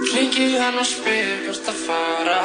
[0.00, 2.36] Ringið hann og spyr hvort að fara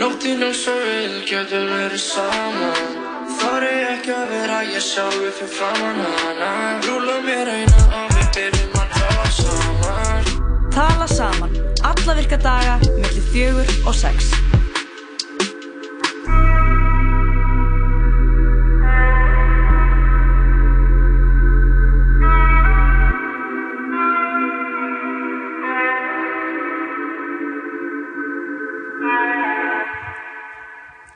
[0.00, 2.98] Nóttinum svo vil getur verið saman
[3.38, 6.50] Þorri ekki að vera að ég sjá upp fyrir framann hana
[6.88, 11.54] Rúla mér eina og við byrjum að tala saman Tala saman,
[11.94, 14.34] alla virka daga, millir fjögur og sex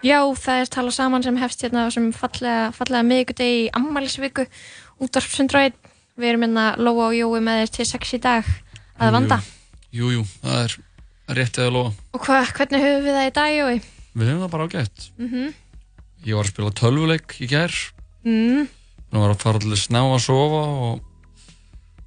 [0.07, 4.45] Já, það er tala saman sem hefst hérna sem fallega, fallega miðugdegi í ammælisviku
[5.03, 5.73] útdarpsundræð
[6.23, 8.51] við erum hérna Lóa og Jói með þér til 6 í dag
[9.03, 9.39] að vanda
[9.99, 10.77] Jújú, jú, það er
[11.41, 13.75] rétt eða Lóa Og hva, hvernig höfum við það í dag Jói?
[14.21, 15.49] Við höfum það bara ágætt mm -hmm.
[16.31, 17.81] Ég var að spila tölvuleik í gerð
[18.25, 18.63] mm.
[19.11, 21.03] Nú var að fara allir sná að sofa og,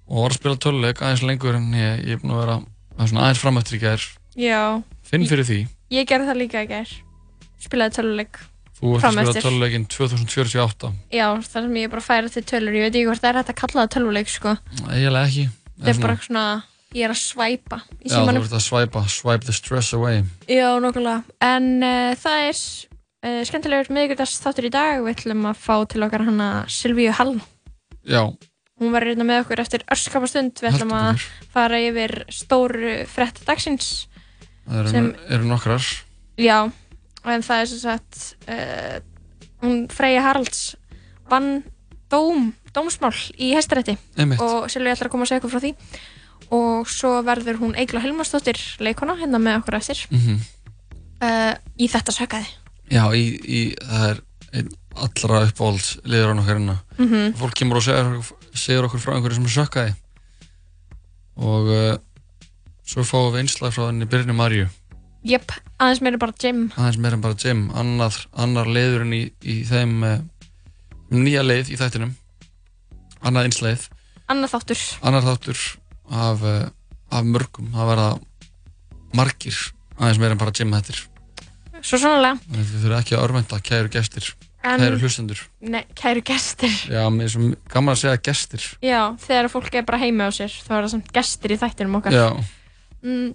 [0.07, 2.55] og var að spila tölvuleik aðeins lengur en ég, ég er búin að vera
[2.98, 6.99] aðeins framöttur í gerð Finn fyrir því Ég gerði það líka í gerð
[7.63, 8.40] spilaði töluleik
[8.79, 12.96] Þú hefði spilað töluleikinn 2048 Já, þar sem ég bara færi til tölur ég veit
[12.96, 14.54] ekki hvort það er hægt að kalla það töluleik sko.
[14.88, 15.46] Eginlega ekki
[15.79, 16.43] Það er bara svona,
[16.96, 21.26] ég er að svæpa Já, þú ert að svæpa, swipe the stress away Já, nokkulega,
[21.49, 26.05] en uh, það er uh, skemmtilegur meðgjörðast þáttur í dag, við ætlum að fá til
[26.07, 27.35] okkar hana Silvíu Hall
[28.07, 28.21] Já
[28.79, 33.41] Hún var reyna með okkur eftir örskapa stund við ætlum að fara yfir stóru frett
[33.44, 33.90] dagsins
[34.70, 35.90] Það eru er nokkrar
[36.40, 36.62] Já
[37.27, 38.95] en það er sem sagt uh,
[39.63, 40.62] hún Freyja Haralds
[41.29, 41.63] vann
[42.11, 43.98] dóm, dómsmál í hestarætti
[44.39, 47.99] og Silvi ætlar að koma að segja eitthvað frá því og svo verður hún Egil
[47.99, 50.48] og Helmarsdóttir leikona hérna með okkur eftir mm -hmm.
[51.27, 52.57] uh, í þetta sökaði
[52.89, 54.17] Já, í, í, það er
[54.54, 57.35] einn allra uppáhalds liður á hérna mm -hmm.
[57.37, 59.93] fólk kemur og segir, segir okkur frá einhverju sem er sökaði
[61.35, 61.95] og uh,
[62.85, 64.67] svo fáum við einslag frá henni Birni Marju
[65.19, 69.56] Jöpp, yep, aðeins meira bara gym aðeins meira bara gym, annar, annar leiðurinn í, í
[69.67, 70.22] þeim uh,
[71.11, 72.13] nýja leið í þættinum
[73.27, 73.83] annað einsleið
[74.31, 75.63] annar þáttur, annar þáttur
[76.16, 78.07] af, uh, af mörgum, það verða
[79.19, 79.57] margir
[79.99, 81.01] aðeins meira bara gym hættir
[81.83, 84.31] Svo sannlega Við þurfum ekki að örmenta kæru gestir
[84.67, 89.03] En- kæru hlustendur Nei, kæru gestir Já, mér er svo gaman að segja gestir Já,
[89.27, 92.15] þegar fólk er bara heima á sér þá er það samt gestir í þættinum okkar
[92.17, 92.25] Já,
[93.03, 93.29] mm,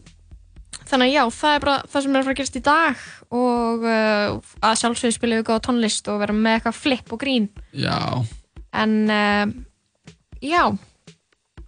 [0.89, 3.05] þannig að já, það er bara það sem er að fara að gerast í dag
[3.35, 7.47] og uh, að sjálfsögur spila við góða tónlist og vera með eitthvað flip og grín
[7.71, 7.97] já.
[8.77, 9.47] en uh,
[10.45, 10.63] já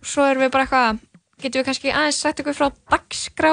[0.04, 1.00] svo erum við bara eitthvað
[1.42, 3.52] getum við kannski aðeins sagt eitthvað frá dagskrá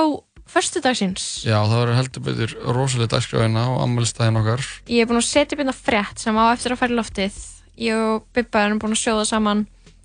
[0.54, 5.10] förstu dagsins Já, það verður heldur betur rosalega dagskráina hérna og ammælstæðin okkar Ég er
[5.10, 7.40] búin að setja upp einna hérna frétt sem á eftir að fara í loftið
[7.88, 9.64] ég og Bippa erum búin að sjóða saman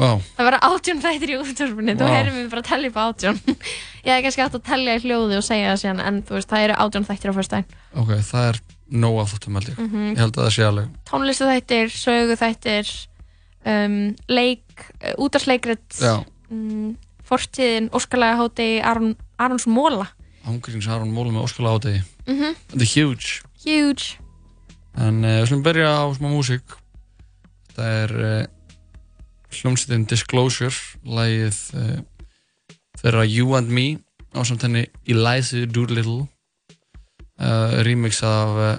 [0.00, 0.16] wow.
[0.38, 2.00] Það verða 18 þættir í útdórfunni, wow.
[2.00, 5.04] þú heyrðum við bara að tellja upp 18 Ég hef kannski hægt að tellja í
[5.04, 7.70] hljóði og segja það síðan en þú veist, það eru 18 þættir á fyrstæðin
[8.02, 9.78] Ok, það er nóg af þáttum held ég.
[9.78, 10.10] Mm -hmm.
[10.14, 10.86] Ég held að það sé alveg.
[11.10, 12.92] Tónlistu þættir, sögu þættir,
[13.66, 13.96] um,
[14.30, 16.92] leik, eh, útarsleikrit, um, mm,
[17.28, 20.06] fortíðin, Óskalega hátegi, Arun, Aruns Móla.
[20.46, 22.02] Ámgríms Arun Móla með Óskalega hátegi.
[22.26, 22.54] Mm -hmm.
[22.70, 23.26] Þetta er huge.
[23.64, 24.16] Huge.
[24.96, 26.66] En uh, við slumum byrja á smá músík.
[27.72, 28.46] Þetta er uh, eh,
[29.50, 30.74] hljómsýtin Disclosure,
[31.04, 32.00] lægið uh,
[33.02, 33.98] þeirra You and Me
[34.36, 36.28] á samtenni Eliza Doolittle
[37.38, 38.78] Eh, remix af eh,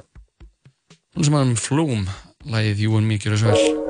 [1.14, 2.10] hljómsmannum Flóm,
[2.50, 3.87] lægið You and Me gjur þessu vel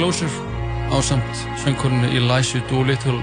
[0.00, 0.30] Closer
[0.96, 1.28] ásamt
[1.62, 3.20] söngurinu Eliza Doolittle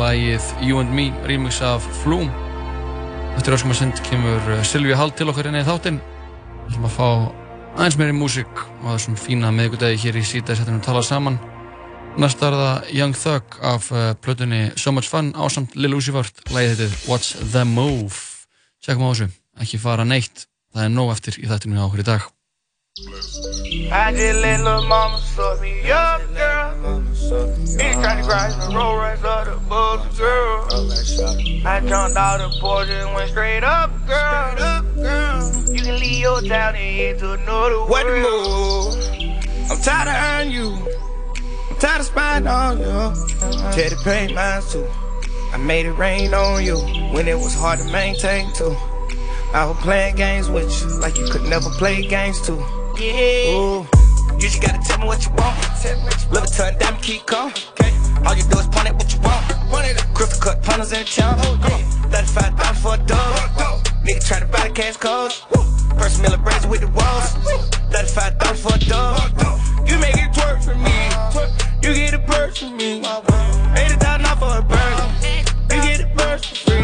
[0.00, 2.30] lægið You and Me remix af Flume
[3.34, 5.96] Þetta er áskum að senda kemur eh, Silvi Hald til okkar inn í þáttinn
[6.62, 7.08] Við ætlum að fá
[7.74, 10.86] aðeins meiri músík og það er svona fína meðgutegi hér í síta setjum við að
[10.92, 11.38] tala saman
[12.22, 16.38] Næst er það Young Thug af eh, plötunni So Much Fun ásamt Lil Uzi Vert
[16.54, 18.14] lægið þetta What's the Move
[18.86, 19.26] Tjekkum á þessu,
[19.58, 22.30] ekki fara neitt það er nóg eftir í þættinu áhverju dag
[22.94, 26.72] I just let little mama suck me up, girl.
[26.76, 30.66] Bitch tried to grind the roll runs up the bulls, girl.
[31.66, 34.54] I jumped out the porch and went straight up, girl.
[35.74, 37.88] You can leave your town and head to another world.
[37.88, 39.40] What move?
[39.70, 40.68] I'm tired of earning you.
[41.70, 42.84] I'm tired of spying on you.
[42.84, 44.86] Tell the pain mine too.
[45.54, 46.76] I made it rain on you
[47.14, 48.76] when it was hard to maintain too.
[49.54, 52.62] I was playing games with you like you could never play games too.
[52.98, 53.56] Yeah.
[53.56, 53.86] Ooh.
[54.34, 55.56] You just gotta tell me what you want.
[56.30, 57.54] Love it to a diamond keep coming.
[57.80, 57.90] Okay.
[58.26, 59.40] All you do is point at what you want.
[60.12, 61.36] Crystal cut punters in town.
[61.38, 62.20] Oh, yeah.
[62.22, 63.84] 35 for a dog.
[64.04, 65.40] Nigga try to buy the cash codes.
[65.98, 67.32] First Miller braids with the walls.
[67.90, 69.32] Thirty five thousand for a dog.
[69.88, 70.92] you make it twerk for me.
[71.32, 71.82] Twerk.
[71.84, 72.98] You get a purse for me.
[73.00, 75.08] 80,000 off for a burger.
[75.74, 76.82] You get a purse for free.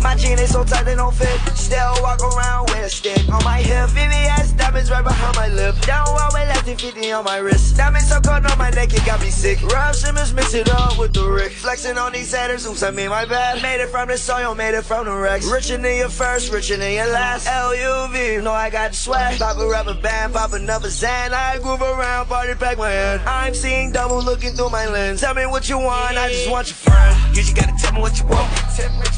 [0.00, 1.34] My jeans is so tight they don't fit.
[1.56, 3.88] Still walk around with a stick on my hip.
[3.88, 5.74] VVS diamonds right behind my lip.
[5.80, 7.76] Down while we left 50 on my wrist.
[7.76, 9.60] Diamonds so cold on my neck it got me sick.
[9.66, 11.52] Rob Simmons mix it up with the Rick.
[11.52, 13.62] Flexing on these haters, oops I mean my bad.
[13.62, 15.50] Made it from the soil, made it from the wrecks.
[15.50, 17.48] Richer than your first, richer than your last.
[17.48, 19.38] LUV, know I got the swag.
[19.38, 21.32] Pop a rubber band, pop another Zan.
[21.32, 23.22] I groove around, party back my head.
[23.26, 25.20] I'm seeing double looking through my lens.
[25.22, 27.16] Tell me what you want, I just want your friend.
[27.36, 28.50] You just gotta tell me what you want.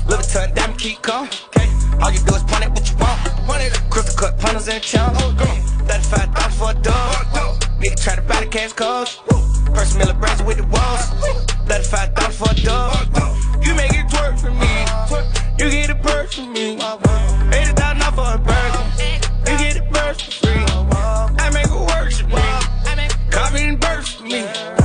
[0.07, 1.29] Liverton diamond keep coming.
[2.01, 3.69] All you do is point at what you want.
[3.91, 5.13] Crystal cut punters in town.
[5.91, 7.27] 35,000 for a dog.
[7.83, 9.17] Nigga try to buy the cash calls.
[9.75, 11.03] First Miller Brands with the walls.
[11.67, 12.95] 35,000 for a dog.
[13.67, 14.73] You make it twerk for me.
[15.59, 16.75] You get a purse for me.
[16.79, 18.85] 80,000 for a burger.
[19.51, 20.65] You get a purse for free.
[21.43, 23.09] I make it work for me.
[23.35, 24.76] Copy and burst for me.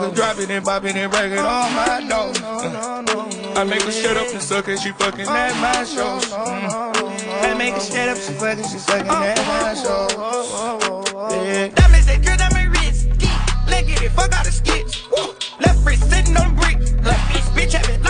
[0.00, 0.14] nigga oh.
[0.14, 2.40] drop it and bop it and break it on oh, my nose.
[2.42, 3.52] Uh.
[3.60, 6.24] I make her shut up and suck it, she fucking oh, at my shows.
[6.26, 7.44] Mm.
[7.44, 11.30] I make her shut up, she fucking, she sucking at my shows.
[11.34, 11.68] Yeah.
[11.68, 13.08] Diamonds, they drill down my wrist.
[13.18, 15.06] Geek, legged it, fuck out the skits.
[15.60, 16.78] Left wrist sitting on the brick.
[17.04, 18.00] Left wrist, bitch, have it.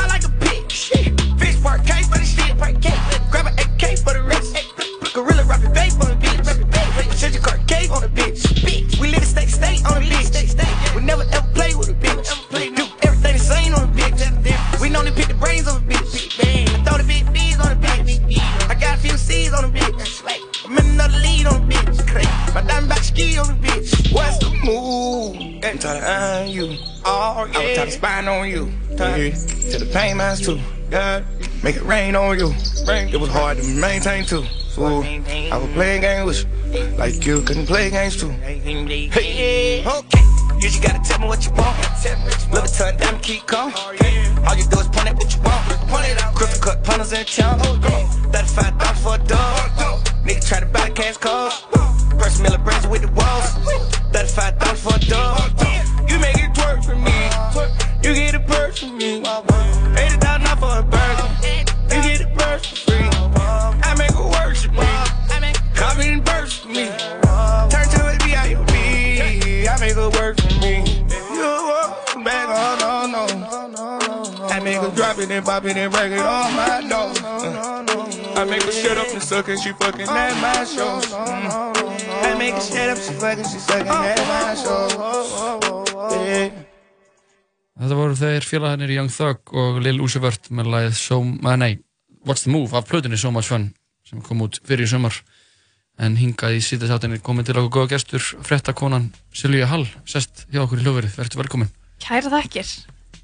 [27.90, 28.70] Spying on you.
[28.90, 30.60] To the pain mines too.
[30.90, 31.24] God,
[31.64, 32.54] make it rain on you.
[32.86, 33.08] Rain.
[33.12, 34.44] It was hard to maintain too.
[34.74, 38.30] Fool, I was playing games with you, like you couldn't play games too.
[38.30, 40.20] Hey, okay.
[40.54, 41.76] You just gotta tell me what you want.
[42.54, 43.74] Love a ton, diamond keep going.
[43.74, 45.66] All you do is point at what you want.
[46.36, 47.58] Crooked cut punters in town.
[48.30, 49.70] That's five dollars for a dog.
[50.24, 51.59] Nigga try to buy the cash calls.
[75.50, 77.18] bop it and break it on my nose.
[77.26, 81.06] Uh, I make her shut up and suck and she fucking at my shows.
[81.10, 82.24] Mm.
[82.28, 85.66] I make her shut up, she fucking, she sucking at my shows.
[86.24, 86.58] Yeah.
[87.80, 91.56] Þetta voru þeir félagarnir Young Thug og Lil Uzi Vert með lagið so, uh, eh,
[91.60, 91.72] nei,
[92.28, 93.70] What's the Move af plötunni So Much Fun
[94.06, 95.16] sem kom út fyrir í sömur
[96.00, 100.82] en hingað í síðastáttinni komið til okkur góða gestur frettakonan Silvíja Hall sest hjá okkur
[100.82, 101.72] í hljóðverið, verður velkomin
[102.04, 102.68] Kæra takkir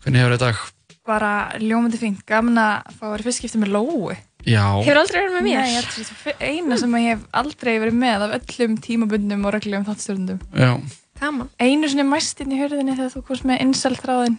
[0.01, 0.65] Hvernig hefur þetta dag?
[1.07, 1.33] bara
[1.63, 4.17] ljómandi fint, gaman að fá að vera fyrstskipti með Lói.
[4.47, 4.63] Já.
[4.79, 5.61] Hefur aldrei verið með mér?
[5.61, 9.55] Nei, ég er það eina sem ég hef aldrei verið með af öllum tímabundum og
[9.57, 10.43] reglulegum þáttstörnum.
[10.55, 10.73] Já.
[11.21, 11.49] Gaman.
[11.65, 14.37] Einu svona mæstinn í hörðinni þegar þú komst með innsæltráðin?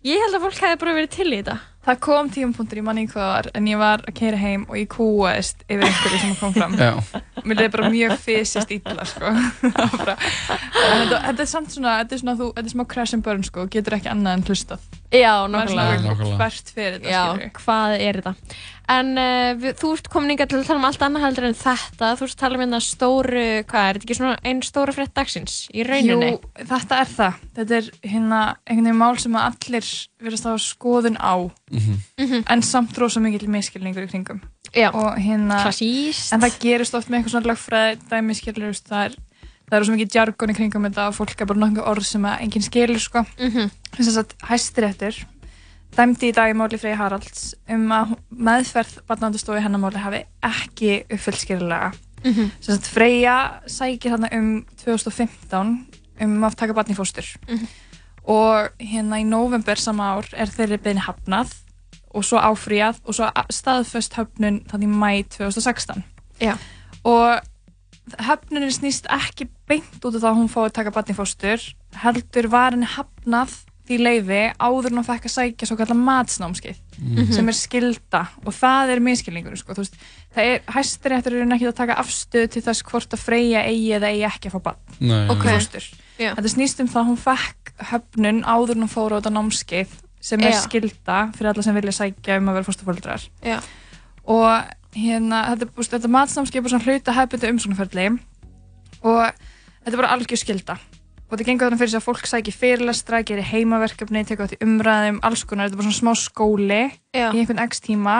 [0.07, 1.55] Ég held að fólk hefði bara verið til í þetta.
[1.88, 4.87] Það kom tíumpunktur í manni í hvaðar en ég var að keira heim og ég
[4.93, 6.75] kúaðist yfir einhverju sem kom fram.
[7.49, 9.33] Mér leði bara mjög fysiskt ítla sko.
[9.99, 13.26] bara, þetta, þetta er samt svona, þetta er svona þú, þetta er smá crash and
[13.26, 14.87] burn sko, getur ekki annað en hlustað.
[15.17, 16.17] Já, nokkulega.
[16.37, 17.47] Hvert fyrir þetta skilur.
[17.50, 18.37] Já, hvað er þetta?
[18.88, 21.57] En uh, við, þú ert komin ykkar til að tala um allt annað heldur en
[21.61, 22.12] þetta.
[22.16, 24.95] Þú ert að tala um einna hérna stóru, hvað er þetta ekki svona einn stóru
[24.97, 26.30] frétt dagsins í rauninni?
[26.33, 27.37] Jú, þetta er það.
[27.59, 29.90] Þetta er hérna einhvern veginn mál sem að allir
[30.25, 31.35] verðast á skoðun á.
[31.68, 32.49] Mm -hmm.
[32.54, 34.40] En samt rosa mikil meðskilningur í kringum.
[34.73, 34.88] Já,
[35.21, 36.33] hérna, klassíst.
[36.33, 39.12] En það gerist oft með eitthvað svona lagfræði, það er meðskilningur, það er
[39.68, 42.25] það eru svo mikið jargon í kringum þetta og fólk er bara nokkuð orð sem
[42.25, 43.18] enginn skilur sko.
[43.21, 43.71] mm -hmm.
[43.97, 45.25] þess að hæstir eftir
[45.99, 48.12] dæmdi í dag í máli Freyja Haralds um að
[48.47, 51.88] meðferð barnavæntastofu hennamáli hafi ekki uppfyllskirilega.
[52.25, 52.50] Mm -hmm.
[52.61, 53.37] Svo Freyja
[53.67, 55.87] sækir hérna um 2015
[56.21, 57.69] um að taka barni fóstur mm -hmm.
[58.25, 61.55] og hérna í november sama ár er þeirri bein hafnað
[62.11, 66.05] og svo áfríðað og svo staðföst höfnun þannig mæ 2016.
[66.43, 66.57] Já.
[67.05, 67.40] Og
[68.21, 72.71] höfnunin snýst ekki beint út af það að hún fóði taka barni fóstur heldur var
[72.71, 77.33] henni hafnað því leiði áður en þú fekk að sækja svo kallar matsnámskið mm -hmm.
[77.33, 79.75] sem er skilda og það er miskilningur sko.
[79.76, 79.95] veist,
[80.35, 83.92] það er, hæstir eftir að ekki að taka afstöð til þess hvort að freyja eigi
[83.97, 85.59] eða eigi ekki að fá bann okay.
[86.21, 86.37] yeah.
[86.37, 89.88] þetta snýst um það að hún fekk höfnun áður en hún fór á þetta námskið
[90.21, 90.62] sem er yeah.
[90.62, 93.62] skilda fyrir alla sem vilja sækja um að vera fórstaföldrar yeah.
[94.23, 94.62] og
[94.95, 98.07] hérna þetta, þetta matsnámskið er bara hluta hefðbundu umsóknarferðli
[99.02, 99.26] og
[99.80, 100.76] þetta er bara algjör skilda
[101.28, 104.61] og þetta gengur þarna fyrir sig að fólk sækir fyrirlastra, gerir heimaverkefni, tekur átt í
[104.64, 106.78] umræðum, alls konar, þetta er bara svona smá skóli
[107.12, 107.28] Já.
[107.35, 108.16] í einhvern x tíma.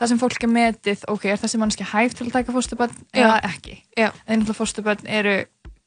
[0.00, 3.36] Það sem fólk er metið, ok, er þessi mannski hægt til að taka fósturbönn eða
[3.46, 3.76] ekki?
[3.98, 4.08] Já.
[4.26, 5.34] En náttúrulega fósturbönn eru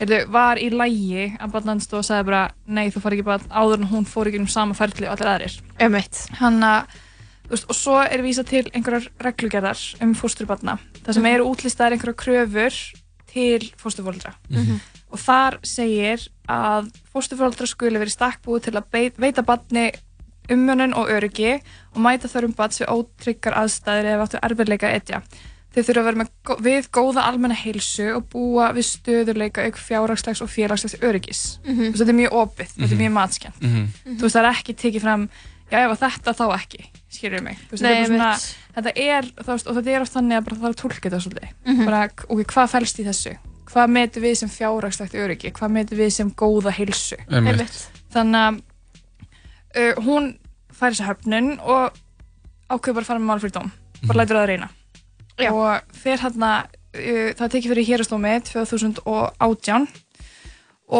[0.00, 2.42] Erðu, var í lægi að barnan stóð og sagði bara
[2.72, 5.28] nei þú far ekki barn áður en hún fór ekki um sama ferli og allir
[5.34, 5.56] aðrir.
[5.84, 6.20] Ömvitt.
[6.38, 6.70] Hanna,
[7.44, 10.78] þú veist, og svo er vísa til einhverjar reglugjörðar um fósturbarna.
[11.04, 11.32] Það sem mhm.
[11.34, 12.78] eru útlistaðar einhverjar kröfur
[13.30, 14.32] til fósturfólkdra.
[14.48, 14.80] Mm -hmm.
[15.10, 19.90] Og þar segir að fósturfólkdra skuli verið stakkbúið til að veita barni
[20.50, 21.60] umönun og öryggi
[21.94, 25.22] og mæta þörfum barns við ótryggar aðstæðir eða áttu erfiðleika etja.
[25.70, 26.30] Þeir þurfa að vera með,
[26.66, 31.42] við góða almenna heilsu og búa við stöðurleika auk fjárhagslegs og félagslags öryggis.
[31.62, 31.92] Mm -hmm.
[31.94, 32.72] Þetta er mjög opið, mm -hmm.
[32.74, 33.02] þetta er mhm.
[33.04, 33.56] mjög matskjönd.
[33.60, 34.18] Mm -hmm.
[34.18, 35.28] Þú veist, það er ekki tekið fram,
[35.70, 37.58] já, ef þetta þá ekki, skiljum mig.
[37.70, 38.32] Veist, Nei, svona,
[38.74, 41.48] þetta er, veist, og þetta er oft þannig að það er að tólka þetta svolítið.
[41.66, 41.84] Mhm.
[41.84, 43.36] Bara, ok, hvað fælst í þessu?
[43.72, 45.48] Hvað metur við sem fjárhagslegt öryggi?
[45.52, 47.16] Hvað metur við sem góða heilsu?
[48.12, 48.60] Þannig að
[49.78, 50.36] uh, hún
[50.72, 51.92] fær þessa höfnun og
[52.70, 53.70] ákveður bara að fara með málfyrir dóm.
[54.06, 54.18] Bara mhm.
[54.20, 54.68] lætur það að reyna.
[55.40, 55.52] Já.
[55.56, 59.90] og fyrir hann að uh, það tekið fyrir hérastómi 2018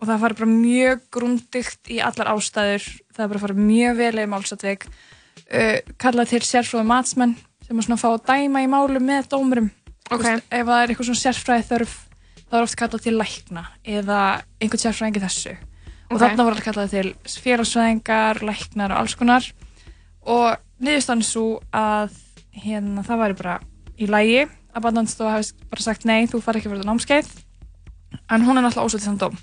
[0.02, 4.30] og það fara bara mjög grundygt í allar ástæður, það bara fara mjög vel eða
[4.34, 9.04] málsatveik uh, kallað til sérfróði matsmenn sem er svona að fá að dæma í málum
[9.06, 9.68] með dómurum
[10.10, 10.36] okay.
[10.36, 11.94] Vist, ef það er eitthvað svona sérfræði þörf
[12.52, 13.66] það er oft kallað til lækna
[13.96, 14.20] eða
[14.58, 16.04] einhvern sérfræðingi þessu okay.
[16.10, 17.12] og þarna voru alltaf kallað til
[17.46, 19.50] félagsfræðingar læknar og alls konar
[20.22, 22.14] og niðurstann svo að
[22.64, 23.54] hérna, það væri bara
[24.02, 24.42] í lægi
[24.72, 27.32] að barnanstofa hafi bara sagt nei, þú far ekki fyrir þetta námskeið
[28.32, 29.36] en hún er náttúrulega ósvöldið samt dóm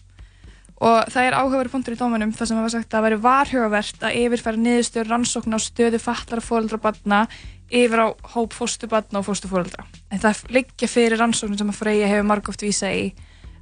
[0.79, 4.17] og það er áhugaverið punktur í dóminum þar sem hafa sagt að veri varhugavert að
[4.21, 7.21] yfirfæra niðurstöður rannsókn á stöðu fattar fólaldra barna
[7.69, 11.79] yfir á hóp fóstu barna og fóstu fólaldra en það liggja fyrir rannsóknum sem að
[11.83, 13.09] Freyja hefur margóft vísa í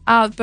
[0.08, 0.38] að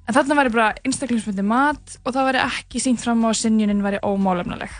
[0.06, 3.80] En þarna væri bara einstaklingsmyndi mat og það væri ekki sínt fram á að sinjunin
[3.82, 4.70] væri ómálefnuleg.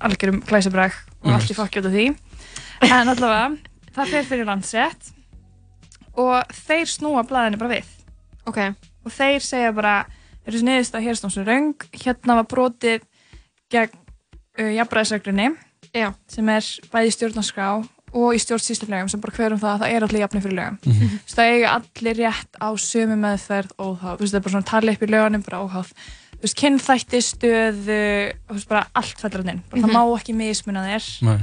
[0.00, 1.34] algjörum glæsabræk og mm -hmm.
[1.34, 2.06] allt í fokki út af því.
[2.88, 3.56] En allavega,
[3.94, 5.12] það fer fyrir landsett
[6.12, 7.84] og þeir snúa blæðinu bara við.
[8.46, 8.58] Ok.
[9.04, 10.04] Og þeir segja bara,
[10.44, 13.00] þeir eru sniðist að hérstámsu röng, hérna var brotið
[13.70, 13.90] gegn
[14.60, 15.52] uh, jafnbræðisreglunni
[15.96, 16.12] Já.
[16.30, 17.68] sem er bæði stjórnarskrá
[18.14, 20.92] og í stjórnsýslulegum sem bara hverjum það að það er allir jafnir fyrir lögum mm
[20.92, 21.00] -hmm.
[21.00, 24.70] þú veist það eiga allir rétt á sömu meðferð og það, það er bara svona
[24.72, 25.88] talið upp í lögunum bara óháð,
[26.38, 29.80] þú veist kynþætti stöðu, þú veist bara allt fellur hann inn, mm -hmm.
[29.82, 29.96] það mhm.
[29.96, 31.38] má ekki mismunna þér Nei.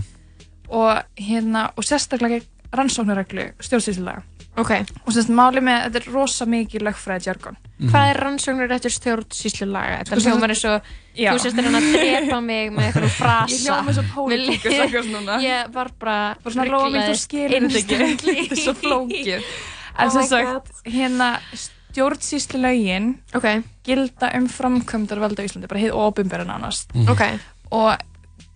[0.70, 2.42] og hérna og sérstaklega
[2.74, 4.22] rannsóknarreglu stjórnsýslulega
[4.58, 4.80] okay.
[5.06, 7.92] og sérst máli með, þetta er rosa mikið lögfræði jargon Mm -hmm.
[7.92, 9.98] Hvað er rannsóknur eftir stjórnsýslu laga?
[10.06, 10.82] Þetta sko, hljómar eins og,
[11.20, 13.52] þú sést þér hann að drepa mig með eitthvað frasa.
[13.52, 15.40] Ég hljóma eins og pólitíku sagast núna.
[15.44, 18.24] Ég var bara rugglaðið einstakli.
[18.24, 19.42] Þetta er svo flókið.
[19.98, 23.62] En oh sem sagt, hérna stjórnsýslu laugin okay.
[23.88, 26.90] gilda um framkvæmdarvalda í Íslandi, bara heið ofinbæra nánast.
[26.92, 27.12] Mm -hmm.
[27.14, 27.40] okay.
[27.72, 27.96] Og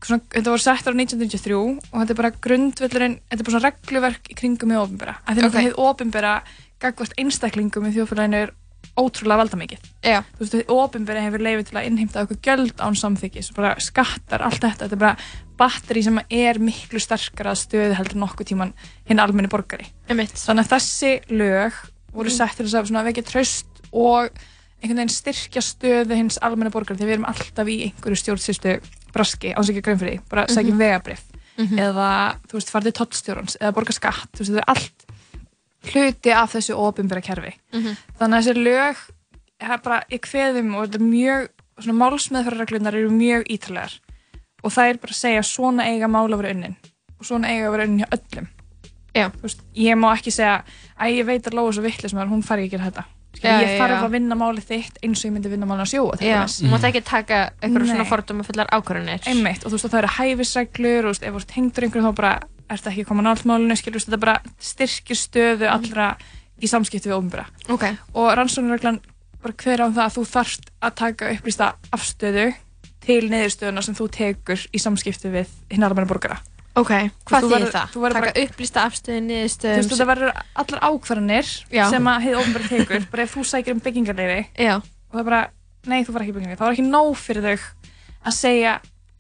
[0.04, 3.72] svona, þetta voru sett ára 1993 og þetta er bara grundvöldurinn, þetta er bara svona
[3.72, 5.16] regluverk í kringum heið ofinbæra.
[5.28, 5.64] Þegar okay.
[5.64, 6.42] heið ofinbæra
[6.80, 8.52] gagvast einstaklingum í þjóðfélaginu er
[9.00, 13.58] ótrúlega valdamikið þú veist, ofinbyrði hefur leifið til að innheimta okkur göld án samþykis og
[13.60, 18.50] bara skattar allt þetta, þetta er bara batteri sem er miklu sterkara stöðu heldur nokkuð
[18.52, 18.74] tíman
[19.10, 20.36] hinn almenni borgari Emitt.
[20.44, 21.78] þannig að þessi lög
[22.16, 22.38] voru mm.
[22.40, 24.32] sett til þess að vekja tröst og
[24.80, 28.78] einhvern veginn styrkja stöðu hins almenni borgari því við erum alltaf í einhverju stjórnsýrstu
[29.14, 30.80] braski ásækja grönnfriði, bara sækja mm -hmm.
[30.80, 31.24] vegabrif
[31.58, 31.78] mm -hmm.
[31.88, 32.10] eða
[32.48, 34.99] þú veist, fartið tottstjórnans eða borga skatt, þú veist,
[35.88, 37.98] hluti af þessu ofinbæra kerfi mm -hmm.
[38.20, 39.04] þannig að þessi lög
[39.64, 43.98] það er bara í hverjum og þetta er mjög svona málsmeðferðarreglunar eru mjög ítalegar
[44.64, 46.76] og það er bara að segja svona eiga mála verið önnin
[47.20, 48.48] og svona eiga verið önnin hjá öllum
[49.44, 50.64] veist, ég má ekki segja
[51.00, 53.04] að ég veit að Lóa svo vittlis með hún fari ekki að þetta
[53.40, 54.04] Já, ég þarf já.
[54.04, 56.84] að vinna máli þitt eins og ég myndi vinna máli á sjóa Já, þú mátt
[56.90, 60.16] ekki taka eitthvað svona fordum að fulla ákvörðunir Einmitt, og þú veist að það eru
[60.18, 62.34] hæfisreglur og ef þú hengdur einhverju þá bara
[62.70, 66.12] ert ekki að koma á náttmálinu, skilur, þetta bara styrkir stöðu allra
[66.64, 67.46] í samskipti við ofnbúra.
[67.74, 67.98] Okay.
[68.20, 69.02] Og rannsóknarreglan
[69.44, 72.46] var hver án um það að þú þarft að taka upplýsta afstöðu
[73.10, 76.38] til neyðurstöðuna sem þú tekur í samskipti við hinn almenna borgara.
[76.78, 76.92] Ok,
[77.28, 77.94] hvað þýðir það?
[77.96, 79.80] Taka bara, upplýsta afstöðu, neyðurstöðu?
[79.80, 81.84] Þú veist, það verður allar ákvarðanir já.
[81.92, 84.42] sem að heið ofnbúra tekur, bara ef þú sækir um byggingarleiði
[84.76, 85.42] og það er bara,
[85.90, 87.90] nei þú far ekki byggingarleiði, þá er ekki nóg fyrir þau
[88.30, 88.76] að segja,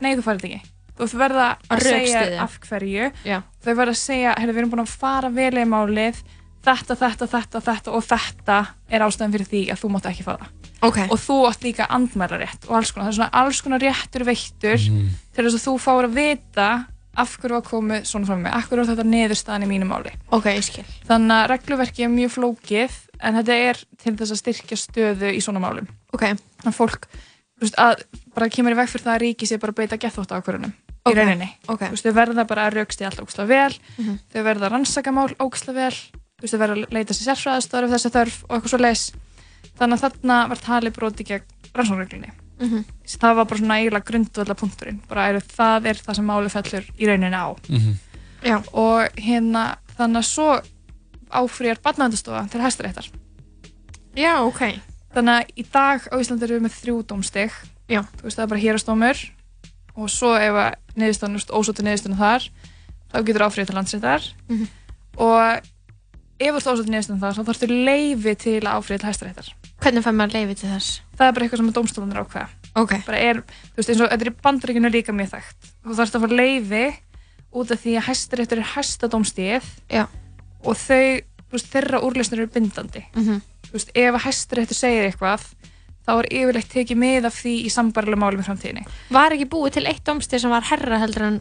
[0.05, 0.61] nei þú farið ekki
[0.99, 3.39] og þau verða að segja af hverju Já.
[3.63, 6.19] þau verða að segja, heyrðu við erum búin að fara vel í málið,
[6.67, 8.59] þetta, þetta, þetta, þetta og þetta
[8.95, 10.49] er ástæðan fyrir því að þú mátt ekki fara
[10.85, 11.07] okay.
[11.07, 14.75] og þú átt líka andmælarétt og alls konar það er svona alls konar réttur veittur
[14.79, 15.11] mm.
[15.37, 16.69] til þess að þú fáur að vita
[17.19, 20.11] af hverju að komu svona frá mig af hverju var þetta neðurstaðan í mínu máli
[20.35, 20.59] okay,
[21.07, 25.41] þannig að regluverki er mjög flókið en þetta er til þess að styrkja stöðu í
[25.43, 26.35] svona málum okay.
[26.61, 27.07] þannig að fólk,
[27.63, 28.03] veist, að
[28.35, 30.71] bara kemur í veg fyrir það að ríki sé bara beita gethótt á okkurunum
[31.09, 31.15] okay.
[31.15, 31.89] í rauninni okay.
[31.93, 34.17] veist, þau verða bara að raukst í allt óksla vel mm -hmm.
[34.33, 35.89] þau verða að rannsaka mál óksla vel
[36.39, 39.05] veist, þau verða að leita sér sérfræðastöður ef þessi þörf og eitthvað svo leis
[39.79, 41.45] þannig að þarna var tali broti gegn
[41.75, 42.83] rannsóknarreglunni mm -hmm.
[43.21, 46.85] það var bara svona eiginlega grundvölda punkturinn bara eru það er það sem máli fellur
[46.97, 48.67] í rauninni á mm -hmm.
[48.71, 50.59] og hérna þannig að svo
[51.29, 53.07] áfrýjar badnæðandastofa til hæstaréttar
[54.17, 54.75] já ok
[55.13, 57.51] þannig að í dag á Íslandi eru við með þrjú dómsteg
[57.89, 58.01] Já.
[58.17, 59.17] Þú veist, það er bara hérastómur,
[60.01, 62.47] og svo ef neðustan, ósóttu neðustunum þar
[63.09, 64.69] þá getur áfrið til landsréttar mm -hmm.
[65.25, 65.65] og
[66.39, 69.49] ef þú ósóttu neðustunum þar þá þarf þú leiði til áfrið til hæstaréttar
[69.81, 71.01] Hvernig fann maður leiði til þess?
[71.17, 73.01] Það er bara eitthvað sem domstofunir ákveða okay.
[73.07, 76.21] er, Þú veist eins og þetta er í bandaríkinu líka mjög þægt þú þarfst að
[76.21, 76.93] fara leiði
[77.53, 79.65] út af því að hæstaréttur er hæstadómstíð
[80.65, 81.19] og þau,
[81.51, 83.39] veist, þeirra úrlesnur eru bindandi mm -hmm.
[83.71, 85.49] veist, ef hæstaréttur segir eitthvað
[86.09, 88.85] þá er yfirlegt tekið með af því í sambarlega málum í framtíðinni.
[89.13, 91.39] Var ekki búið til eitt domstíð sem var herra heldur en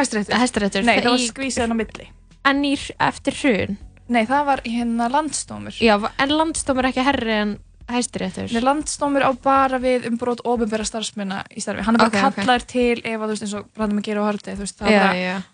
[0.00, 0.86] hæsturettur?
[0.86, 2.08] Nei, það var skvísið á milli.
[2.46, 2.74] En í,
[3.08, 3.78] eftir hrun?
[4.14, 5.78] Nei, það var hérna landstómur.
[5.82, 11.42] Já, en landstómur ekki herri en Hæstiréttur Landsdómur á bara við um brot ofinbæra starfsmynda
[11.54, 12.68] í starfi hann er bara okay, kallar okay.
[12.72, 13.68] til ef að þú veist eins og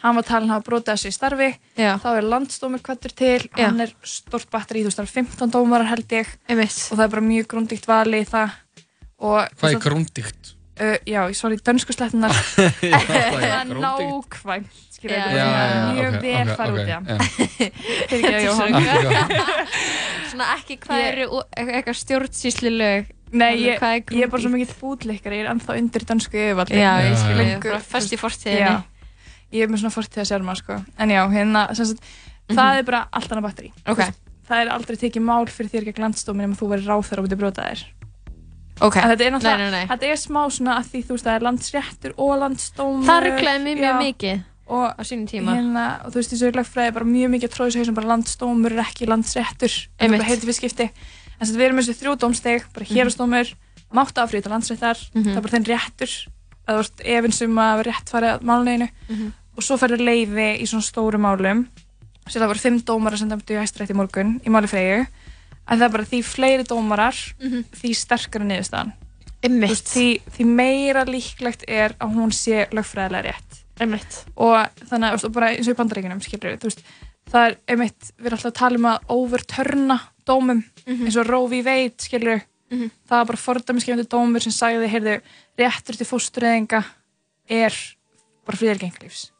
[0.06, 2.00] hann var talin að brota þessu í starfi yeah.
[2.00, 3.66] þá er landsdómur kvartur til yeah.
[3.68, 6.80] hann er stort batteri í þú starf 15 dómarar held ég Eimitt.
[6.88, 8.56] og það er bara mjög grúndíkt vali það
[9.20, 10.54] og, Hvað er grúndíkt?
[10.80, 12.32] Uh, já, ég svar í dönsku slettunar
[13.84, 14.70] nákvæmt
[15.92, 16.80] mjög vel fara út
[18.08, 19.66] þetta er
[20.30, 24.72] svona ekki hvað eru e- eitthvað stjórnsýsli lög Nei, ég, ég er bara svo mikið
[24.80, 26.76] fútleikari, ég er ennþá undir dansku yfirvalli.
[26.76, 28.74] Já, ég skilja þig, bara fyrst í fortíðinni.
[28.76, 29.08] Já,
[29.56, 30.76] ég er með svona fortíða sérma, sko.
[31.00, 32.52] En já, hérna, sagt, mm -hmm.
[32.58, 32.76] það mhm.
[32.82, 33.72] er bara allt annað batteri.
[33.88, 34.12] Okay.
[34.50, 37.20] Það er aldrei tekið mál fyrir þér gegn landstóminn ef þú verður ráð þar á
[37.22, 37.80] að byrja brota þér.
[38.80, 39.02] Okay.
[39.04, 39.88] Þetta er náttúrulega, nei, nei, nei.
[39.90, 43.06] þetta er smá svona að því þú veist það er landsréttur og landsdómur.
[43.08, 45.56] Það rugglaði mjög mjög mikið á sínum tíma.
[45.58, 48.74] Hérna, og þú veist þessu lagfræði bara mjög mikið að tróða þessu sem bara landsdómur
[48.76, 49.76] er ekki landsréttur.
[49.98, 50.88] Það er bara heiti við skipti.
[51.42, 52.96] En svo við erum þessu þrjú dómsteg, bara mhm.
[52.96, 53.94] hérastómur, mm -hmm.
[54.00, 54.98] máttafrýt og landsréttar.
[55.12, 55.28] Mm -hmm.
[55.28, 56.16] Það er bara þenn réttur,
[56.66, 58.88] það vart efinsum að vera rétt farið að máluneginu.
[59.08, 59.32] Mm -hmm.
[59.56, 61.66] Og svo ferur leiði í svona stóru málum.
[62.30, 65.06] Sér það voru fimm dómar að senda um því að hæstrætti morgun í málufreyju
[65.64, 67.64] en það er bara því fleiri dómarar mm -hmm.
[67.80, 68.94] því sterkara niðurstaðan
[69.42, 74.24] Veist, því, því meira líklegt er að hún sé lögfræðilega rétt einmitt.
[74.36, 76.82] og þannig að bara eins og í bandaríkunum skilur við veist,
[77.30, 79.96] það er einmitt, við erum alltaf að tala um að overturna
[80.26, 81.04] dómum mm -hmm.
[81.06, 82.90] eins og Róvi veit skilur við mm -hmm.
[83.08, 85.20] það er bara fordæmiskefandi dómur sem sagði heyrðu,
[85.58, 86.84] réttur til fóstureyðinga
[87.48, 87.72] er
[88.46, 89.30] bara fríðargenglífs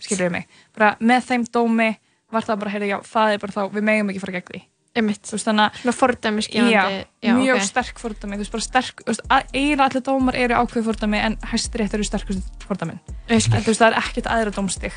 [0.00, 1.94] skilur við mig bara með þeim dómi
[2.32, 4.62] var það bara heyrðu, já, það er bara þá, við megum ekki fara gegn því
[4.98, 6.82] Veist, þannig að fordæmisgefandi já,
[7.22, 7.66] já, mjög okay.
[7.68, 9.20] sterk fordæmi veist, sterk, veist,
[9.52, 12.96] eiginlega allir dómar eru ákveð fordæmi en hæstirétt eru sterkust fordæmin
[13.28, 14.88] það er ekkert aðra dómstig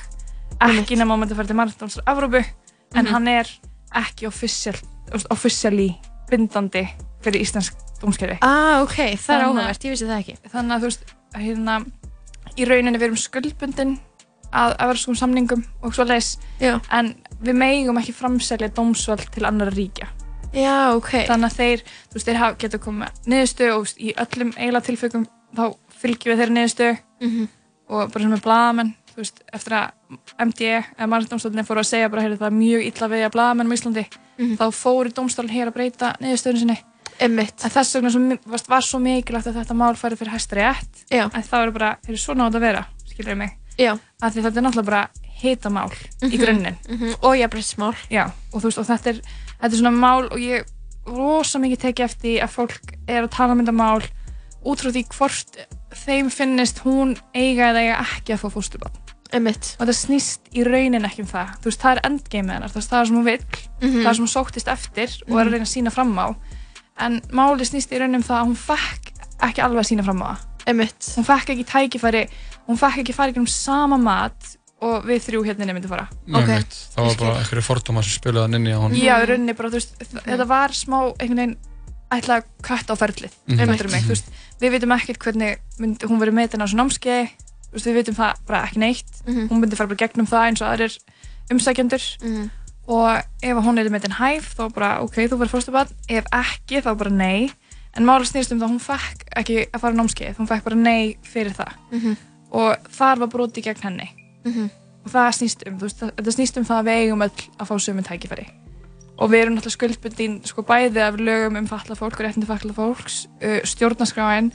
[0.64, 3.12] ekki nema að maður fær til margdómsar Afrópu en mm -hmm.
[3.12, 3.52] hann er
[3.94, 4.28] ekki
[5.36, 5.94] ofisjali
[6.32, 6.88] bindandi
[7.24, 9.16] fyrir íslensk dómskerfi ah, okay.
[9.16, 11.84] það er áhugavert, ég vissi það ekki þannig að þú veist hérna,
[12.58, 14.00] í rauninni við erum skuldbundin
[14.54, 16.40] að, að vera svona samningum og svo leiðis
[16.90, 20.08] en við megum ekki framselja dómsvöld til annar ríkja.
[20.52, 21.14] Já, ok.
[21.30, 25.64] Þannig að þeir, þú veist, þeir getur komið neðustu og í öllum eiginlega tilfökum þá
[26.02, 27.48] fylgjum við þeirra neðustu mm -hmm.
[27.96, 32.10] og bara sem er blagamenn, þú veist, eftir að MDE, eða Marðdómsvöldinni, fóru að segja
[32.10, 34.06] bara, heyrðu, það er mjög illa við að blagamennum í Íslandi,
[34.40, 34.58] mm -hmm.
[34.60, 36.78] þá fóru dómsvöldin hér að breyta neðustöðun sinni.
[37.20, 37.58] Emmitt.
[37.60, 41.64] Þess vegna svo, var svo mikilvægt að þetta mál færi fyrir hæstri ett, en það
[41.64, 43.50] eru bara, þeir eru svo nátt að vera, skiljaðu mig.
[43.80, 43.96] Já.
[44.24, 45.08] Að því þetta er náttúrulega bara
[45.42, 46.34] hitamál mm -hmm.
[46.34, 46.44] í mhm.
[46.44, 47.16] grunninn mm -hmm.
[47.22, 47.96] og jafnbryttismál
[48.54, 49.18] og, og þetta er,
[49.62, 50.66] þetta er svona mál og ég
[51.06, 54.04] rosa mikið tekið eftir að fólk er að tala um þetta mál
[54.64, 55.56] út frá því hvort
[56.06, 58.92] þeim finnist hún eiga eða eiga ekki að fá fósturbað
[59.34, 59.78] Emitt.
[59.80, 63.00] og það snýst í raunin ekki um það þú veist það er endgame hennar, það
[63.00, 63.40] er sem hún vil
[63.82, 64.04] mm -hmm.
[64.04, 65.52] það er sem hún sóktist eftir og er að mhm.
[65.54, 66.28] reyna að sína fram á
[67.02, 69.14] en máli snýst í raunin um það að hún fekk
[69.48, 71.14] ekki alveg að sína fram á það Emitt.
[71.16, 72.26] hún fekk ekki tækifæri
[72.68, 76.64] hún fekk ekki farið um sama mat og við þrjú hérna nefndi að fara okay.
[76.94, 79.78] það var bara einhverju fordóma sem spilaði hann inn í hann já, rauninni bara, þú
[79.82, 81.58] veist, þetta var smá einhvern veginn
[82.12, 84.08] ætla að kvætt á ferlið mm -hmm.
[84.10, 87.30] veist, við veitum ekkert hvernig mynd, hún verið með þetta náttúrulega námskei
[87.72, 89.48] við veitum það bara ekki neitt mm -hmm.
[89.50, 90.94] hún myndi fara bara gegnum það eins og aðrir
[91.52, 92.50] umsækjandur mm -hmm.
[92.88, 96.82] og ef hún er með þetta hæf þá bara ok, þú verið fórstubann, ef ekki
[96.82, 97.50] þá bara nei
[97.96, 101.54] en mála snýstum þá hún fekk ekki að fara námskeið, hún fekk bara nei fyrir
[101.54, 102.18] það mhm.
[102.52, 104.08] og þar var broti gegn henni
[104.44, 104.70] mm -hmm.
[105.06, 107.76] og það snýst um veist, það snýst um það að við eigum öll að fá
[107.86, 108.48] sömu tækifæri
[109.18, 112.74] og við erum náttúrulega skuldbundin sko bæði af lögum um falla fólk og réttindi falla
[112.80, 114.52] fólks uh, stjórnaskráin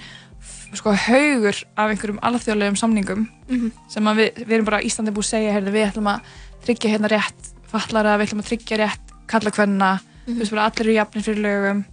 [0.74, 3.18] sko haugur af einhverjum alþjóðlegum samningum
[3.48, 3.72] mm -hmm.
[3.92, 6.20] sem við, við erum bara í Íslandi búið að segja heyrðu, við ætlum að
[6.64, 10.26] tryggja hérna rétt fallara, við ætlum að tryggja rétt kalla hverna, mm -hmm.
[10.26, 10.38] þú mhm.
[10.38, 11.84] veist bara allir eru jafnir fyrir lögum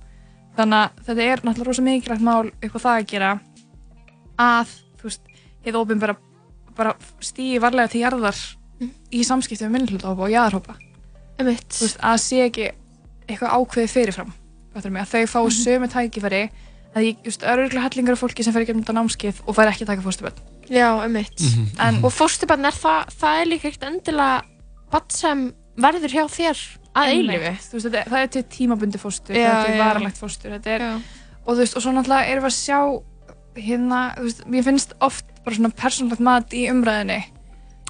[0.58, 3.39] þannig að þetta er náttúrulega rosa mikilvægt mál upp á það að gera
[4.39, 4.67] að
[4.99, 5.21] þú veist,
[5.65, 6.15] hefur ofin bara
[6.77, 8.38] bara stýi varlega til jarðar
[8.81, 8.91] mm.
[9.13, 10.77] í samskiptum með minnhjóðhópa og jæðarhópa
[11.43, 12.67] að sé ekki
[13.27, 14.33] eitthvað ákveðið fyrirfram
[14.73, 15.57] að þau fá mm -hmm.
[15.59, 16.43] sömu tækifæri
[16.95, 19.83] að ég öruglega hellingar af fólki sem fer ekki um þetta námskið og fær ekki
[19.83, 22.03] að taka fórstaböld Já, um eitt mm -hmm.
[22.05, 24.41] og fórstaböldin er það, það er líka ekkert endilega
[24.91, 26.57] hvað sem verður hjá þér
[26.95, 27.53] að eilifi
[28.09, 31.01] það er til tímabundi fórstur, já, það er til já, varalegt fórstur er,
[31.45, 33.01] og, veist, og svo náttúrulega erum við að sjá
[33.57, 37.19] hérna, veist, mér finnst oft bara svona persónlegt mat í umræðinni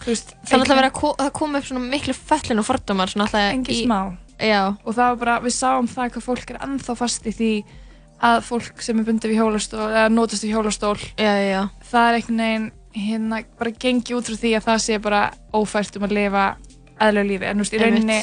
[0.07, 3.13] veist, Það er alltaf verið að það kom upp svona miklu föllin og fordómar
[3.45, 3.99] Engi smá
[4.43, 4.73] Já.
[4.83, 7.49] og það var bara, við sáum það hvað fólk er ennþá fast í því
[8.23, 11.61] að fólk sem er bundið við hjólastól, eða nótast við hjólastól já, já.
[11.91, 12.65] það er einhvern veginn
[12.97, 15.21] hérna bara gengi út frá því að það sé bara
[15.57, 16.43] ófært um að lifa
[17.01, 18.17] aðlögu lífi, en þú veist, í rauninni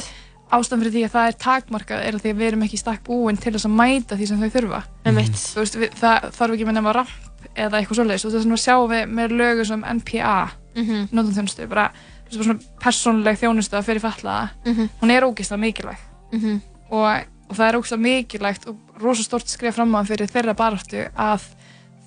[0.51, 3.03] ástæðan fyrir því að það er takmarkað er að því að við erum ekki stakk
[3.07, 5.21] búinn til þess að mæta því sem þau þurfa mm.
[5.31, 8.35] þú veist, við, það þarf ekki með nefn að rampa upp eða eitthvað svolítið og
[8.35, 11.09] þess vegna sjáum við með lögu sem NPA mm -hmm.
[11.12, 11.90] notanþjónustu, bara
[12.31, 14.88] svona personleg þjónustu að fyrir fallaða mm -hmm.
[15.03, 15.98] hún er ógeist að mikilvæg
[16.33, 16.59] mm -hmm.
[16.90, 17.16] og,
[17.48, 21.42] og það er ógeist að mikilvægt og rosastort skrif fram á fyrir þeirra baráttu að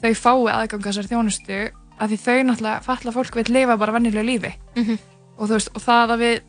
[0.03, 1.69] þau fái aðgang að þessar þjónustu
[1.99, 4.97] að því þau náttúrulega falla fólk við að lifa bara vennilegu lífi mhm.
[5.37, 6.39] og, veist, og það að við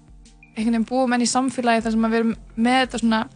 [0.57, 3.27] einhvern veginn búum enn í samfélagi þar sem við erum með þetta svona,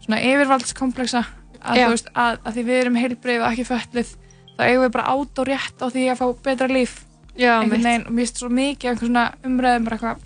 [0.00, 1.24] svona yfirvaldskompleksa
[1.62, 1.76] að,
[2.14, 4.08] að, að því við erum heilbreyð og ekki föllið
[4.56, 6.92] þá eigum við bara átt og rétt á því að fá betra líf
[7.36, 10.24] já, einhvern veginn og mér finnst svo mikið einhvern svona umræðum bara eitthvað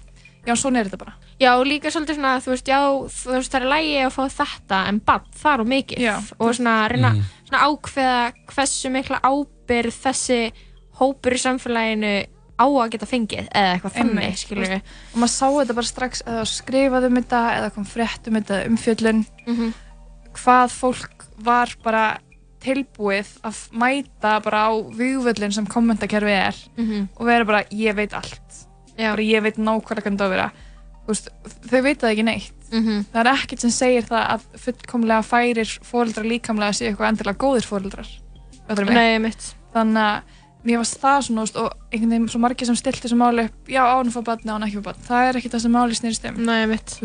[0.51, 2.79] já, svona er þetta bara Já, líka svolítið svona að þú veist, já,
[3.23, 6.11] þú veist, það er lægi að fá þetta en bann, það er á mikið já.
[6.37, 7.23] og svona reyna mm.
[7.47, 8.19] svona ákveða
[8.53, 10.39] hversu mikla ábyrð þessi
[11.01, 12.11] hópur í samfélaginu
[12.61, 14.93] á að geta fengið eða eitthvað þannig, skilur við.
[15.15, 18.77] Og maður sá þetta bara strax eða skrifaðum um þetta eða kom fréttum þetta um
[18.85, 19.75] fjöllun, mm -hmm.
[20.45, 22.05] hvað fólk var bara
[22.61, 27.07] tilbúið að mæta bara á vývöldin sem kommentakerfi er mm -hmm.
[27.17, 30.51] og vera bara ég veit allt bara, ég veit nákvæmlega hvernig það að vera
[31.07, 31.29] veist,
[31.69, 33.05] þau veit það ekki neitt mm -hmm.
[33.15, 37.65] það er ekkert sem segir það að fullkomlega færir fóröldrar líkamlega séu eitthvað endilega góðir
[37.71, 38.09] fóröldrar
[38.69, 38.97] þannig
[39.75, 40.23] að
[40.65, 43.69] mér varst það svona veist, og einhvern veginn svo margir sem stilti þessu máli upp
[43.69, 46.25] já án fór badna, án ekki fór badna það er ekki það sem máli snýrst
[46.25, 46.47] um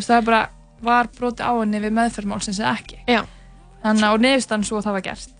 [0.09, 0.49] það er bara
[0.83, 3.23] var broti á henni við meðferðmál sem sé ekki já.
[3.83, 5.34] þannig að og nefnst hann svo að það var gert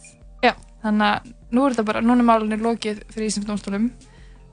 [0.86, 3.88] þannig að nú er þetta bara, núna er málunni lokið fyrir Íslands domstólum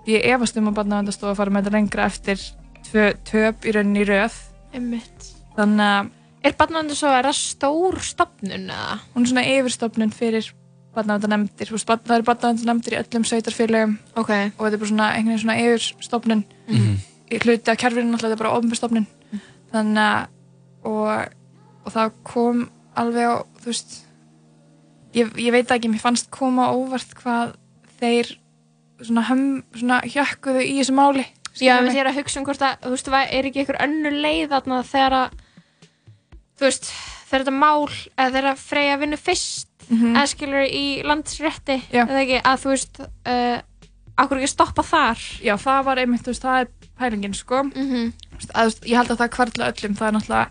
[0.08, 2.42] ég efast um að barnavendastofa fara með þetta lengra eftir
[2.88, 4.38] tvö töp í rauninni rauð
[4.72, 5.28] Einmitt.
[5.58, 8.96] þannig að Er barnavendastofa stór stopnun eða?
[9.12, 10.48] Hún er svona yfirstopnun fyrir
[10.96, 14.48] barnavendanemndir, það eru barnavendanemndir í öllum sveitarfélögum okay.
[14.56, 16.96] og þetta er bara svona einhvern veginn svona yfirstopnun mm -hmm.
[17.30, 19.44] í hluti af kjærfinu náttúrulega þetta er bara ofnbjörnstopnun mm.
[19.76, 20.20] þannig að
[20.82, 21.36] og,
[21.86, 22.64] og það kom
[22.98, 23.94] alveg á þú veist
[25.16, 27.52] ég, ég veit ekki, mér fannst koma óvart hvað
[28.00, 28.32] þeir
[29.02, 29.24] svona,
[29.78, 31.26] svona hjökkuðu í þessu máli
[31.60, 34.12] Já, ég er að hugsa um hvort að þú veist, það er ekki einhver önnu
[34.24, 35.34] leið þarna þegar að
[35.82, 36.86] þú veist,
[37.28, 40.16] þegar þetta mál eða þegar að freyja vinnu fyrst mm -hmm.
[40.16, 42.04] eða skilur í landsrétti Já.
[42.06, 43.62] eða ekki, að þú veist uh, eh,
[44.22, 46.68] akkur ekki stoppa þar Já, það var einmitt, þú veist, það er
[47.02, 48.12] pælingin sko, mm -hmm.
[48.54, 50.50] að, veist, ég held að það kvartla öllum, það er náttúrulega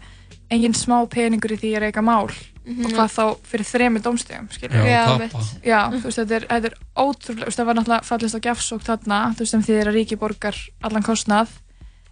[0.51, 2.83] engin smá peningur í því að reyka mál mm -hmm.
[2.83, 2.93] og mhm.
[2.95, 4.83] hvað þá fyrir þremi domstegum skilja.
[4.85, 5.39] Já, tappa.
[5.63, 5.97] Já, mhm.
[5.97, 8.83] þú veist, þetta er, þetta er ótrúlega, þú veist, það var náttúrulega fallist á gefsók
[8.87, 11.47] þarna, þú veist, því þeirra ríki borgar allan kostnað,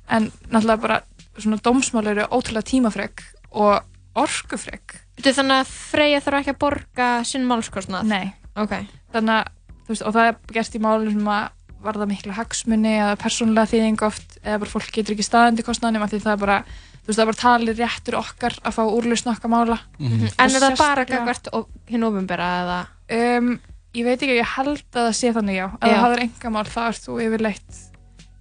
[0.10, 1.02] en náttúrulega bara
[1.38, 3.22] svona domsmál eru ótrúlega tímafreg
[3.52, 3.80] og
[4.16, 4.82] orgufreg.
[5.20, 8.04] Þetta er þannig að Freyja þarf ekki að borga sinn málskostnað?
[8.08, 8.32] Nei.
[8.56, 8.72] Ok.
[9.12, 9.50] Þannig að,
[9.84, 11.48] þú veist, og það er gert í málum sem að
[11.80, 15.92] var það miklu hagsmunni eða persónulega þýðing oft eða bara fólk getur ekki staðandi kostnað
[15.96, 16.64] nema því það er bara
[17.00, 20.34] þú veist það er bara talið réttur okkar að fá úrlýsna okkar mála mm -hmm.
[20.38, 21.48] En er það bara gangvart
[21.88, 22.80] hinn ofinbæra eða?
[23.18, 23.60] Um,
[23.96, 26.64] ég veit ekki, ég held að það sé þannig já að það hafður enga mál,
[26.66, 27.72] það ert þú yfirleitt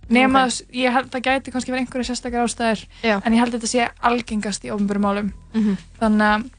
[0.09, 0.81] nema þess, okay.
[0.81, 3.21] ég held að það gæti kannski verið einhverju sérstakar ástæðir já.
[3.25, 5.77] en ég held að þetta sé algengast í ofinbæra málum mm -hmm.
[6.01, 6.51] þannig að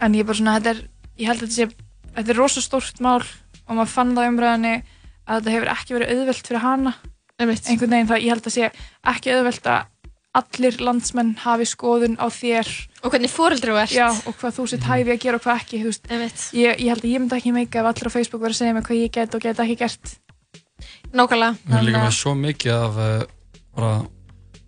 [0.00, 1.66] en ég bara svona, þetta er, ég held að þetta sé
[2.16, 3.22] þetta er rosalega stórt mál
[3.68, 4.82] og maður fann það umræðinni
[5.26, 6.92] að þetta hefur ekki verið auðvelt fyrir hana
[7.40, 8.70] einhvern veginn það, ég held að sé
[9.08, 9.84] ekki auðvelt að
[10.34, 12.68] allir landsmenn hafi skoðun á þér
[13.06, 15.60] og hvernig fórildri þú ert já, og hvað þú sitt hæfi að gera og hvað
[15.60, 16.08] ekki veist,
[16.56, 18.76] ég, ég held að ég myndi ekki meika ef allir á Facebook verið að segja
[18.80, 20.14] mig hvað ég get og get ekki gert
[21.14, 23.14] Nákvæmlega Mér er líka með svo mikið af eh,
[23.76, 23.94] bara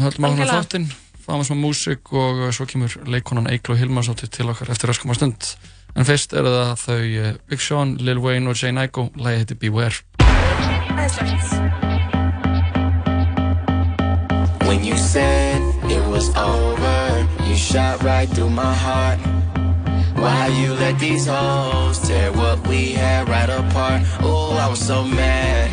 [0.00, 0.88] Haldum að hún er þáttinn
[1.24, 5.18] það var smá músík og eh, svo kemur leikonan Eiklo Hilmarsóttir til okkar eftir öskuma
[5.20, 5.52] stund
[5.94, 9.60] en fyrst er það þau eh, Big Sean, Lil Wayne og Jane Aiko lægi hitti
[9.66, 10.02] Beware
[14.64, 15.60] When you said
[15.92, 16.93] it was over
[17.54, 19.16] you shot right through my heart
[20.16, 25.04] Why you let these hoes tear what we had right apart Oh, I was so
[25.04, 25.70] mad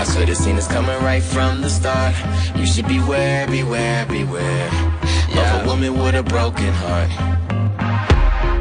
[0.00, 2.14] I should have seen this coming right from the start
[2.56, 4.70] You should beware, beware, beware
[5.34, 5.58] yeah.
[5.58, 7.10] Of a woman with a broken heart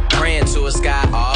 [0.09, 1.32] Praying to a sky all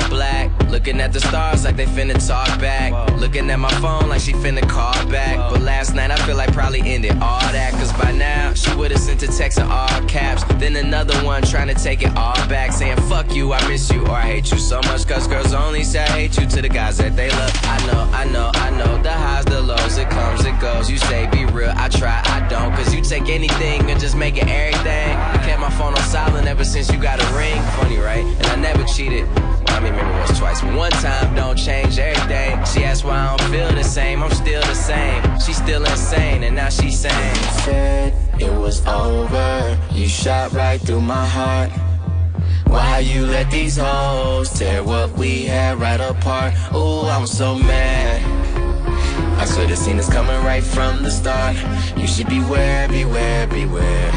[0.78, 2.92] Looking at the stars like they finna talk back.
[3.18, 5.38] Looking at my phone like she finna call back.
[5.52, 7.72] But last night I feel like probably ended all that.
[7.74, 10.44] Cause by now she would've sent a text in all caps.
[10.60, 12.72] Then another one trying to take it all back.
[12.74, 15.08] Saying fuck you, I miss you, or I hate you so much.
[15.08, 17.52] Cause girls only say I hate you to the guys that they love.
[17.64, 19.02] I know, I know, I know.
[19.02, 20.92] The highs, the lows, it comes, it goes.
[20.92, 22.72] You say be real, I try, I don't.
[22.76, 25.18] Cause you take anything and just make it everything.
[25.18, 27.60] I kept my phone on silent ever since you got a ring.
[27.82, 28.24] Funny, right?
[28.24, 29.28] And I never cheated.
[29.70, 30.64] I mean, maybe once, twice.
[30.64, 32.58] One time don't change everything.
[32.66, 34.24] She asked why I don't feel the same.
[34.24, 35.22] I'm still the same.
[35.40, 37.36] She's still insane, and now she's saying.
[37.66, 39.80] Said it was over.
[39.92, 41.70] You shot right through my heart.
[42.68, 46.54] Why you let these hoes tear what we had right apart?
[46.74, 48.22] Ooh, I'm so mad.
[49.40, 51.56] I could've seen this coming right from the start.
[51.98, 54.08] You should beware, beware, beware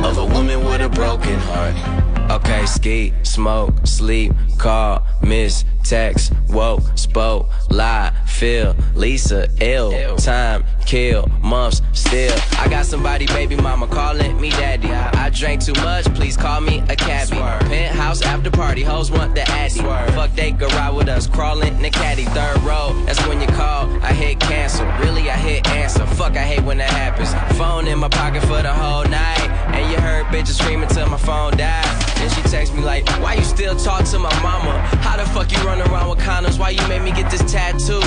[0.00, 2.11] of a woman with a broken heart.
[2.30, 11.26] Okay, ski, smoke, sleep, call, miss, text, woke, spoke, lie, feel, Lisa, ill, time, kill,
[11.42, 12.36] months, still.
[12.58, 14.88] I got somebody, baby mama, calling me daddy.
[14.90, 17.62] I drank too much, please call me a cabbie.
[17.68, 19.80] Penthouse after party, hoes want the addy.
[20.14, 22.24] Fuck, they could ride with us, crawling in the caddy.
[22.26, 24.86] Third row, that's when you call, I hit cancel.
[25.00, 26.06] Really, I hit answer.
[26.06, 27.32] Fuck, I hate when that happens.
[27.58, 29.48] Phone in my pocket for the whole night.
[29.74, 31.84] And you heard bitches screaming till my phone died.
[32.16, 34.78] Then she text me like, why you still talk to my mama?
[35.02, 37.42] How the fuck you run run around with condoms, why you made me get this
[37.50, 38.00] tattoo?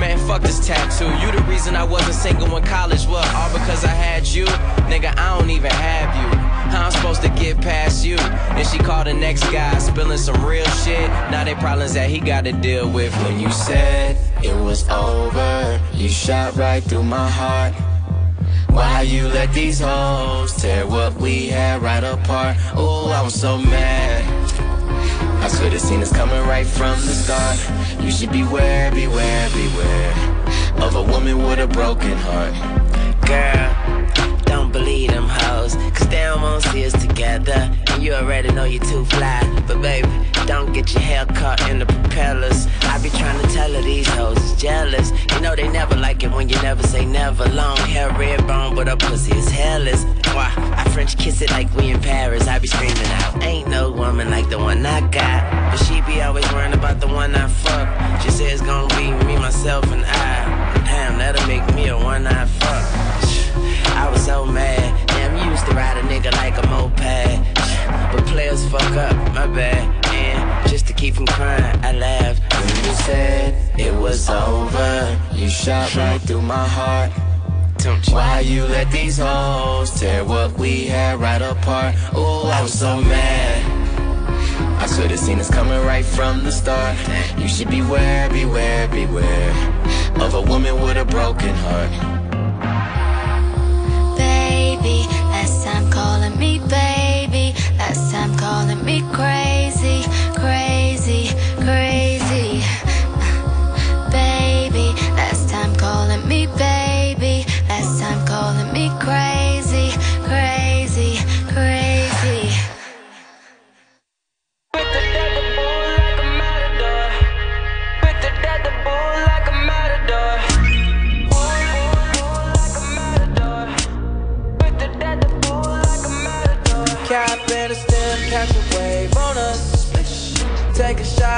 [0.00, 1.08] Man, fuck this tattoo.
[1.24, 4.44] You the reason I wasn't single in college, well, All because I had you?
[4.92, 6.38] Nigga, I don't even have you.
[6.72, 8.16] How I'm supposed to get past you?
[8.16, 11.08] Then she called the next guy, spilling some real shit.
[11.30, 13.14] Now they problems that he gotta deal with.
[13.22, 17.72] When you said it was over, you shot right through my heart.
[18.70, 22.56] Why you let these hoes tear what we had right apart?
[22.74, 24.41] Oh, I was so mad.
[25.44, 27.58] I should've seen this coming right from the start
[28.00, 30.12] You should beware, beware, beware
[30.80, 32.54] Of a woman with a broken heart
[33.26, 38.52] Girl, don't believe them hoes Cause they don't wanna see us together And you already
[38.52, 40.08] know you're too fly But baby
[40.46, 42.66] don't get your hair cut in the propellers.
[42.82, 45.12] I be trying to tell her these hoes is jealous.
[45.32, 47.46] You know they never like it when you never say never.
[47.50, 50.02] Long hair, red bone, but her pussy is hairless.
[50.34, 50.52] Why?
[50.76, 52.48] I French kiss it like we in Paris.
[52.48, 53.40] I be screaming out.
[53.40, 55.70] Ain't no woman like the one I got.
[55.70, 58.20] But she be always worrying about the one I fuck.
[58.22, 60.74] She says it's gonna be me, myself, and I.
[60.84, 62.84] Damn, that'll make me a one-eyed fuck.
[63.96, 65.06] I was so mad.
[65.06, 67.54] Damn, you used to ride a nigga like a moped.
[68.12, 70.02] But players fuck up, my bad
[70.66, 71.84] just to keep from crying.
[71.84, 75.18] I laughed when you said it was over.
[75.34, 77.10] You shot right through my heart.
[78.10, 81.96] Why you let these hoes tear what we had right apart?
[82.14, 84.80] Ooh, I was so mad.
[84.80, 86.96] I should've seen this coming right from the start.
[87.38, 89.50] You should beware, beware, beware
[90.20, 91.90] of a woman with a broken heart.
[94.16, 95.08] Baby
[98.22, 100.02] time calling me crazy,
[100.34, 101.28] crazy,
[101.64, 102.11] crazy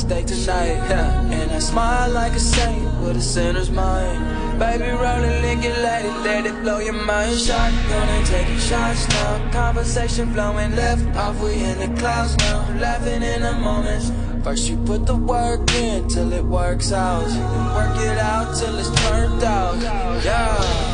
[0.07, 0.77] stay tonight.
[0.89, 1.31] Yeah.
[1.31, 4.57] And I smile like a saint with a sinner's mind.
[4.59, 7.37] Baby, roll it, lick it, let it, let it blow your mind.
[7.37, 9.51] Shotgun and taking shots now.
[9.51, 12.59] Conversation flowing left off, we in the clouds now.
[12.79, 14.11] Laughing in the moments.
[14.43, 17.25] First you put the work in till it works out.
[17.75, 19.77] work it out till it's turned out.
[20.23, 20.86] Yeah.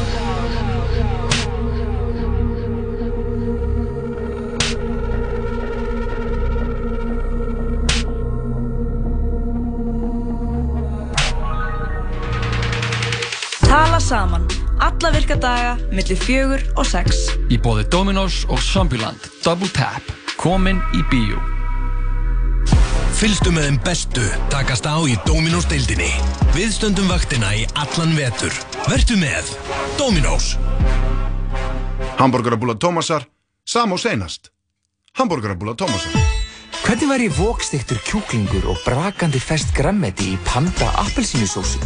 [14.13, 14.43] saman
[14.87, 17.15] alla virka daga millir fjögur og sex
[17.49, 20.03] í bóði Dominos og Zombieland Double Tap,
[20.37, 21.39] komin í bíu
[23.17, 26.11] Fylgstu með þeim bestu takast á í Dominos deildinni
[26.53, 28.53] viðstöndum vaktina í allan vetur
[28.89, 29.49] verðu með
[30.01, 30.51] Dominos
[32.21, 33.25] Hamburgerabúla Tómasar
[33.73, 34.51] Sam og senast
[35.17, 36.21] Hamburgerabúla Tómasar
[36.83, 41.79] Hvernig væri vokstiktur kjúklingur og brakandi fest grammeti í panda appelsínusósu?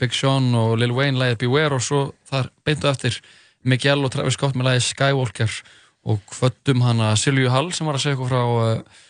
[0.03, 3.21] Big Sean og Lil Wayne læðið Beware og svo þar beintu eftir
[3.69, 5.59] Miguel og Travis Scott með læðið Skywalker
[6.09, 8.43] og kvöttum hana Silju Hall sem var að segja okkur frá
[8.79, 9.05] uh,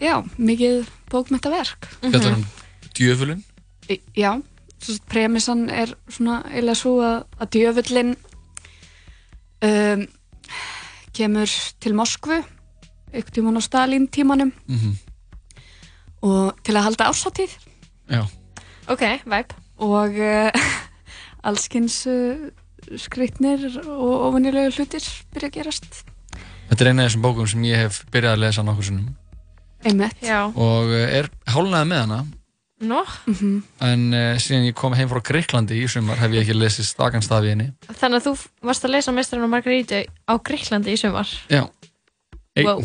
[0.00, 2.24] já, mikið bókmetaverk Þetta mhm.
[2.24, 3.42] er um djöfulin?
[3.90, 4.32] Í, já,
[4.80, 8.14] svona premissan er svona eða svo að, að djöfullin
[9.66, 10.04] um,
[11.16, 12.40] kemur til Moskvu
[13.10, 14.98] ykkur tíman á Stalin tímanum mm -hmm.
[16.22, 17.56] og til að halda ásáttíð
[18.10, 18.24] Já
[18.90, 20.50] Ok, væp og uh,
[21.46, 22.36] allskynns uh,
[22.98, 25.88] skritnir og ofinnilega hlutir byrja að gerast.
[26.70, 29.08] Þetta er eina af þessum bókum sem ég hef byrjað að lesa nokkur sinnum.
[29.86, 30.20] Einmitt.
[30.24, 30.42] Já.
[30.54, 32.20] Og eh, er hálnaði með hana.
[32.80, 32.88] Nó.
[32.88, 33.04] No.
[33.26, 33.86] Mm -hmm.
[33.86, 37.42] En uh, síðan ég kom heim frá Greiklandi í sumar hef ég ekki lesið stakanstað
[37.42, 37.70] við henni.
[37.88, 41.28] Þannig að þú varst að lesa Mestrarinn og Margaríti á Greiklandi í sumar.
[41.50, 41.68] Já.
[42.56, 42.66] Eik.
[42.66, 42.82] Wow.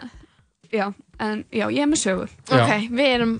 [0.79, 0.85] já,
[1.21, 3.35] en já, ég er með sögur ok, við erum,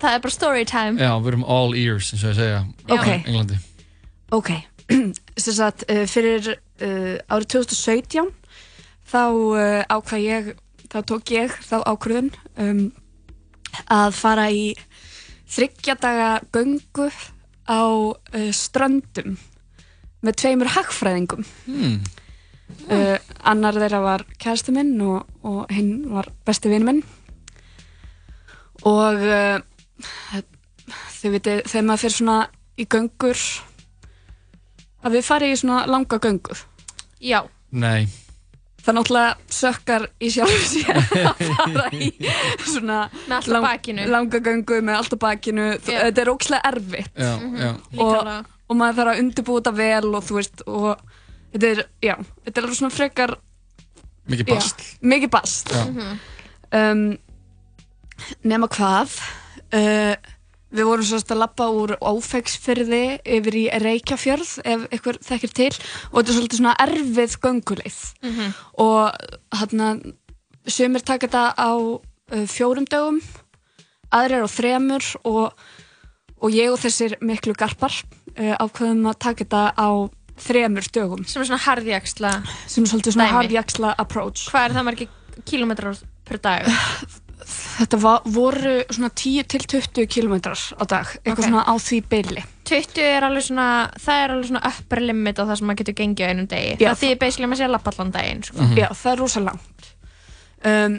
[0.00, 3.20] það er bara story time já, við erum all ears, eins og ég segja okay.
[3.20, 4.74] á Englandi ok, ok
[5.36, 8.28] sagt, eh, fyrir uh, árið 2017
[9.06, 10.50] þá uh, ákvað ég
[10.90, 12.28] þá tók ég þá ákvöðun
[12.62, 12.84] um,
[13.92, 14.68] að fara í
[15.50, 17.08] þryggjadaga göngu
[17.66, 19.34] á uh, ströndum
[20.26, 21.98] með tveimur hagfræðingum hmm.
[22.90, 23.16] uh,
[23.46, 27.02] annar þeirra var kærastu minn og, og hinn var besti vinn minn
[28.86, 29.58] og uh,
[31.16, 32.38] þau veitu, þegar maður fyrir svona
[32.78, 33.42] í göngur
[35.06, 36.56] að við farið í svona langa göngu
[37.22, 37.40] já
[37.76, 38.06] Nei.
[38.86, 40.98] það náttúrulega sökkar í sjálf sér
[41.30, 42.08] að fara í
[42.66, 46.02] svona með lang, alltaf bakinu langa göngu með allt á bakinu Þú- Já.
[46.08, 47.56] þetta er ókslega erfitt já, mhm.
[47.60, 47.70] já.
[47.76, 48.38] og, Líklega.
[48.70, 51.10] og maður þarf að undirbúa þetta vel og þú veist og
[51.56, 53.36] þetta er, já, þetta er alveg svona frekar
[54.26, 55.82] mikið já, bast mikið bast Já.
[55.84, 56.14] Mhm.
[56.76, 57.04] um,
[58.42, 59.12] nema hvað
[59.76, 60.32] uh,
[60.76, 63.00] Við vorum svolítið að lappa úr áfegsfyrði
[63.38, 68.32] yfir í Reykjafjörð ef ykkur þekkir til og þetta er svolítið svona erfið gönguleið mm
[68.32, 68.50] -hmm.
[68.84, 69.04] og
[69.60, 69.88] hérna
[70.76, 73.20] sömur taka þetta á uh, fjórum dögum,
[74.12, 75.54] aðrir á þremur og,
[76.42, 77.94] og ég og þessir miklu garpar
[78.40, 79.88] uh, ákveðum að taka þetta á
[80.36, 81.24] þremur dögum.
[81.26, 84.48] Sem er svona harðjagsla Sem er svolítið svona harðjagsla approach.
[84.52, 85.08] Hvað er það margir
[85.48, 86.68] kilómetrar per dag?
[87.76, 91.50] Þetta var, voru svona 10-20 kilometrar á dag, eitthvað okay.
[91.50, 92.44] svona á því byli.
[92.66, 93.66] 20 er alveg svona,
[94.00, 96.70] það er alveg svona uppar limit á það sem maður getur gengið á einum degi.
[96.80, 98.40] Já, það þýðir basically maður sé að lappa allan daginn.
[98.48, 98.56] Sko.
[98.56, 98.80] Mm -hmm.
[98.80, 99.90] Já, það er rosalega langt.
[100.66, 100.98] Um,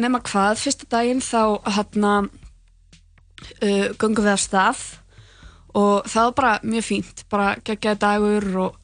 [0.00, 1.38] Nefna hvað, fyrsta daginn þá
[1.74, 4.84] hérna uh, gungum við að stað
[5.74, 8.78] og það var bara mjög fínt, bara geggjaði dagur og,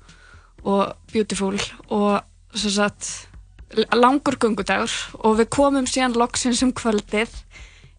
[0.67, 1.55] og beautiful
[1.87, 2.23] og
[2.59, 3.29] svo satt
[3.97, 4.93] langur gungudagur
[5.25, 7.33] og við komum síðan loksins um kvöldið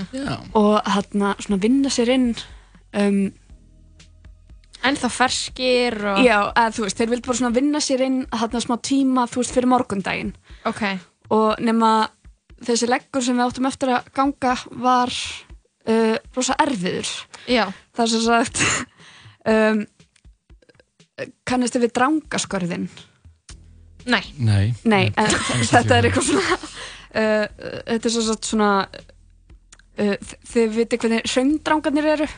[0.54, 2.36] og hann að vinna sér inn
[2.94, 3.32] um
[4.88, 6.20] En þá ferskir og...
[6.24, 9.26] Já, að, þú veist, þeir vildi bara svona vinna sér inn að þarna smá tíma,
[9.32, 10.30] þú veist, fyrir morgundaginn.
[10.70, 10.80] Ok.
[11.36, 11.90] Og nema
[12.64, 14.54] þessi leggur sem við áttum eftir að ganga
[14.86, 17.12] var uh, rosa erfiður.
[17.52, 17.66] Já.
[17.98, 18.64] Það er svo sagt,
[19.52, 19.84] um,
[21.52, 22.88] kannistu við drangaskorðin?
[24.08, 24.24] Nei.
[24.40, 24.66] Nei.
[24.88, 25.36] Nei, en
[25.74, 27.46] þetta er eitthvað svona, uh,
[27.92, 28.72] þetta er svo sagt svona,
[30.00, 32.30] uh, þið viti hvernig söngdrangarnir eru?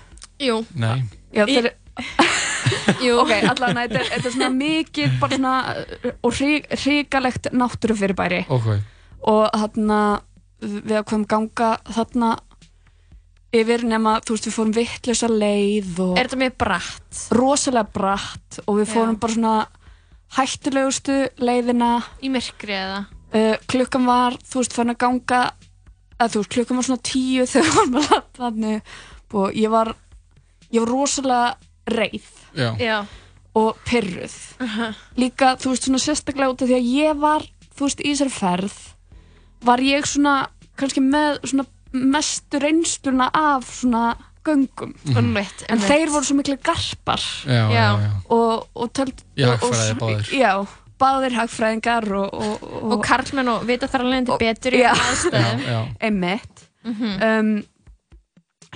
[0.41, 0.57] Jú.
[0.79, 1.03] Nei.
[1.29, 1.67] Já, þeir,
[1.99, 6.41] ok, allan þetta er, þetta er svona mikið bara svona uh, og
[6.83, 8.81] hrigalegt náttúrufyrirbæri okay.
[9.31, 9.99] og þarna
[10.59, 12.31] við komum ganga þarna
[13.55, 16.11] yfir nema, þú veist, við fórum vittlösa leið og...
[16.19, 17.21] Er þetta mjög bratt?
[17.33, 19.21] Rosalega bratt og við fórum Já.
[19.23, 19.55] bara svona
[20.37, 21.91] hættilegustu leiðina
[22.21, 22.99] Í myrkri eða?
[23.29, 25.41] Uh, klukkan var, þú veist, fann að ganga
[26.19, 28.93] að þú veist, klukkan var svona tíu þegar við fórum að latta þannig
[29.39, 29.91] og ég var
[30.73, 31.49] ég var rosalega
[31.89, 32.27] reið
[32.57, 32.71] Já.
[32.79, 33.05] Já.
[33.53, 34.93] og pyrruð uh -huh.
[35.17, 37.41] líka, þú veist, svona sérstaklega út af því að ég var,
[37.75, 38.73] þú veist, í þessari ferð
[39.65, 44.15] var ég svona kannski með svona mestur einstuna af svona
[44.45, 45.21] göngum mm -hmm.
[45.21, 48.11] mitt, en, en þeir voru svo miklu garpar já, já, já.
[48.29, 49.23] og, og töldu
[50.31, 50.65] já,
[50.99, 56.69] báðir hagfræðingar og, og, og karlmenn og vita þar alveg þetta betur í aðstæðum einmitt
[56.85, 57.25] mm -hmm.
[57.39, 57.63] um,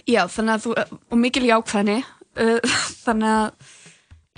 [0.08, 0.74] já, þannig að þú
[1.12, 2.04] og mikil jákvæðni
[2.40, 2.58] uh,
[3.04, 3.72] þannig að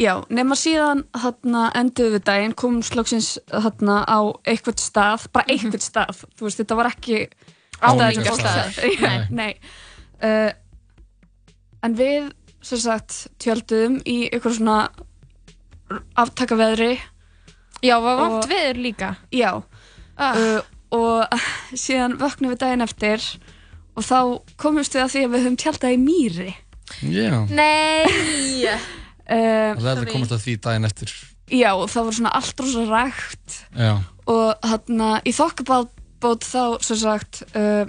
[0.01, 4.19] já, nema síðan þarna endur við daginn, komum slóksins þarna á
[4.51, 5.55] eitthvað stað, bara mhm.
[5.55, 7.21] eitthvað stað þú veist, þetta var ekki
[7.85, 9.51] áningar stað, nei, nei.
[10.25, 10.51] Uh,
[11.85, 12.29] en við
[12.65, 14.79] sem sagt tjölduðum í eitthvað svona
[16.17, 16.93] aftakaveðri
[17.85, 20.35] já, var vant veður líka já ah.
[20.35, 20.61] uh,
[20.95, 21.43] og
[21.77, 23.23] síðan vöknum við daginn eftir
[23.95, 24.17] og þá
[24.59, 26.51] komumst við að því að við höfum tjaldað í mýri
[27.01, 27.45] Yeah.
[27.49, 28.03] Nei!
[29.25, 31.13] um, það hefði komast að því daginn eftir.
[31.53, 33.91] Já, það voru svona allt rosa rægt Já.
[34.33, 37.83] og hérna í þokkabátt þá sem sagt uh,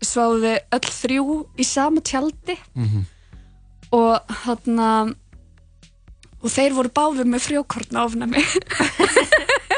[0.00, 3.04] sváðu við öll þrjú í sama tjaldi mm -hmm.
[3.92, 4.88] og hérna
[6.40, 8.40] og þeir voru báðið með frjókortna ofnami.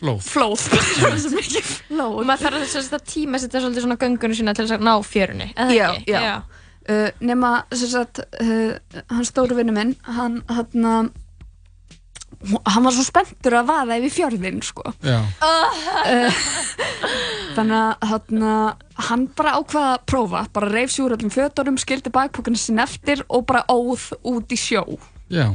[0.00, 0.60] Flóð Flóð,
[1.00, 4.36] það var svo mikið flóð Og maður þarf þess að tíma setja svolítið svona gangunum
[4.36, 6.10] sína til að ná fjörunni, eða já, ekki?
[6.12, 6.42] Já, já
[6.90, 8.74] Uh, nema, sem sagt, uh,
[9.10, 10.92] hans stóru vinnu minn, hann, hann, hérna,
[12.70, 14.86] hann var svo spenntur að vaða yfir fjörðin, sko.
[15.02, 15.18] Já.
[15.42, 16.30] Uh,
[17.56, 18.50] þannig að hérna,
[19.08, 23.40] hann bara ákvaða að prófa, bara reif sjúr öllum fjöturum, skildi bakpokkana sín eftir og
[23.50, 24.86] bara óð út í sjó.
[25.34, 25.50] Já.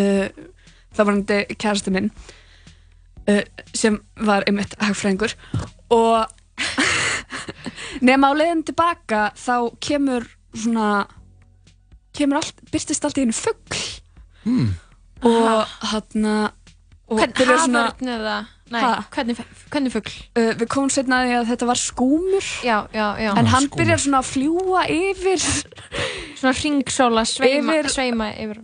[0.00, 0.44] uh,
[0.92, 2.10] það var hendur kærasti minn
[3.26, 3.42] uh,
[3.74, 5.34] sem var einmitt hagfræðingur
[5.92, 6.62] og
[8.06, 10.90] nefn á leiðin tilbaka þá kemur svona,
[12.16, 13.84] kemur allt, byrtist allt í hennu fuggl
[14.44, 14.70] mm.
[15.28, 16.36] og þarna
[17.16, 18.34] Hvernig hafðurn eða?
[18.72, 18.80] Nei,
[19.12, 19.40] hvernig,
[19.72, 20.12] hvernig fuggl?
[20.38, 23.30] Uh, við komum sérna að, að þetta var skúmur, já, já, já.
[23.36, 23.82] en hann skúmur.
[23.82, 25.42] byrjar svona að fljúa yfir.
[26.40, 27.90] Svona ringsóla, sveima yfir.
[27.92, 28.62] Sveima yfir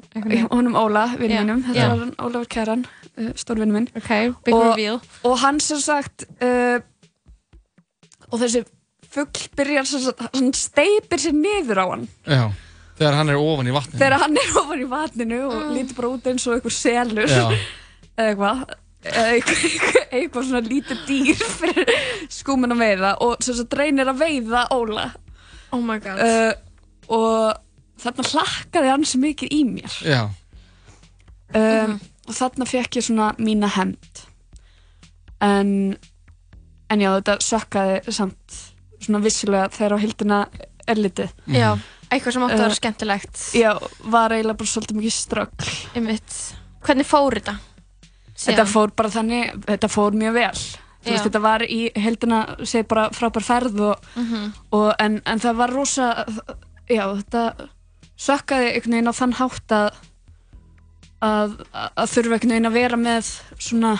[0.55, 2.85] honum Óla, vinn mínum, þetta var Ólafur Kæran,
[3.21, 3.91] uh, stórvinn minn.
[4.01, 4.09] Ok,
[4.49, 5.03] big og, reveal.
[5.29, 6.81] Og hann sem sagt, uh,
[8.33, 8.63] og þessi
[9.13, 12.09] fuggl byrjar svona, hann steipir sér niður á hann.
[12.25, 12.47] Já.
[12.99, 14.01] Þegar hann er ofan í vatninu.
[14.01, 15.69] Þegar hann er ofan í vatninu og ah.
[15.77, 17.29] lítur bara út eins og einhver selur.
[17.29, 17.69] Já
[18.19, 18.53] eða
[19.07, 21.93] eitthvað eitthvað svona lítið dýr fyrir
[22.33, 25.05] skúmin að veiða og sem sagt reynir að veiða Óla
[25.77, 26.53] oh my god uh,
[27.15, 27.61] og
[28.03, 30.21] þarna hlakkaði hann sem mikið í mér já
[31.55, 31.97] um,
[32.27, 34.25] og þarna fekk ég svona mína hend
[35.47, 35.73] en
[36.91, 38.59] en já þetta sökkaði samt
[38.99, 40.41] svona vissilega þegar á hildina
[40.89, 41.55] er litið mhm.
[41.61, 41.71] já,
[42.11, 43.73] eitthvað sem átti að vera eh, skemmtilegt já,
[44.11, 45.67] var eiginlega bara svolítið mikið strögg
[46.83, 47.59] hvernig fór þetta?
[48.39, 50.79] þetta fór bara þannig, þetta fór mjög vel veist,
[51.25, 54.47] þetta var í heldina segir bara frábær ferð og, mm -hmm.
[54.79, 56.25] og en, en það var rosa
[56.91, 57.69] já þetta
[58.19, 59.91] sökkaði einhvern veginn á þann hátt að
[61.19, 63.97] að, að þurfa einhvern veginn að vera með svona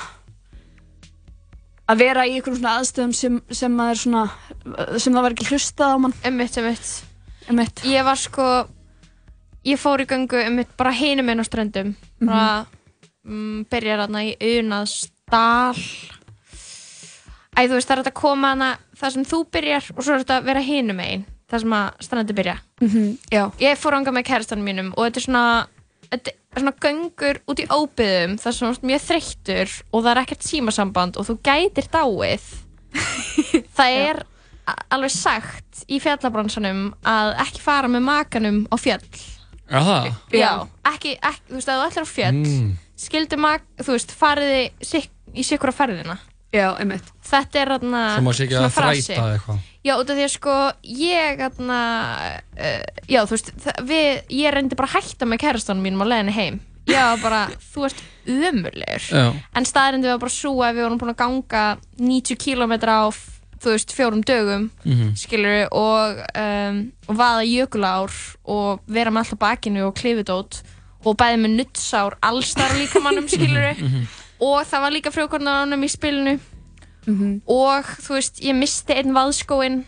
[1.89, 4.25] að vera í einhvern svona aðstöðum sem, sem að er svona
[4.99, 6.91] sem það var ekki hlustað á mann ummitt, ummitt,
[7.51, 8.65] ummitt ég var sko
[9.67, 12.78] ég fór í gangu ummitt bara heinum einn á strandum bara mm -hmm
[13.31, 15.83] mm, byrjar aðna í unaðsdal
[17.59, 18.67] Æ, þú veist, það er að koma aðna
[18.99, 22.05] það sem þú byrjar og svo er þetta að vera hinum einn það sem að
[22.07, 25.45] stannandi byrja mm -hmm, Ég fór ánga með kærastanum mínum og þetta er svona,
[26.13, 30.23] þetta er svona gangur út í óbyðum, það er svona mjög þreyttur og það er
[30.23, 32.43] ekkert símasamband og þú gætir dáið
[33.77, 34.25] Það er
[34.91, 39.13] alveg sagt í fjallabransanum að ekki fara með makanum á fjall
[40.33, 40.65] Já,
[40.95, 44.87] ekki, ekki, þú veist, að þú ætlar á fjall mm skildu maður, þú veist, fariði
[44.87, 46.19] sik í sikra ferðina.
[46.55, 47.09] Já, einmitt.
[47.29, 48.17] Þetta er þarna frasi.
[48.19, 49.65] Sem að sikja að þræta eitthvað.
[49.85, 50.57] Já, út af því að sko
[51.03, 51.81] ég þarna,
[52.57, 53.51] uh, já þú veist,
[53.91, 56.57] við, ég reyndi bara að hætta með kærastanum mínum á leginni heim.
[56.89, 57.43] Já, bara,
[57.75, 59.35] þú veist, umurlegur.
[59.61, 61.67] En staðrindu var bara svo að við vorum búin að ganga
[62.01, 63.05] 90 km á,
[63.61, 65.13] þú veist, fjórum dögum, mm -hmm.
[65.21, 66.81] skilur við, og, um,
[67.13, 68.11] og vaða jökulár
[68.45, 70.63] og vera með alltaf bakinu og klifið dótt
[71.07, 74.07] og bæði með nuttsár allstar líkamannum mhm, skiluru mhm, mhm.
[74.49, 76.37] og það var líka frjókornanum í spilinu
[77.49, 79.79] og þú veist ég misti einn vaðskóin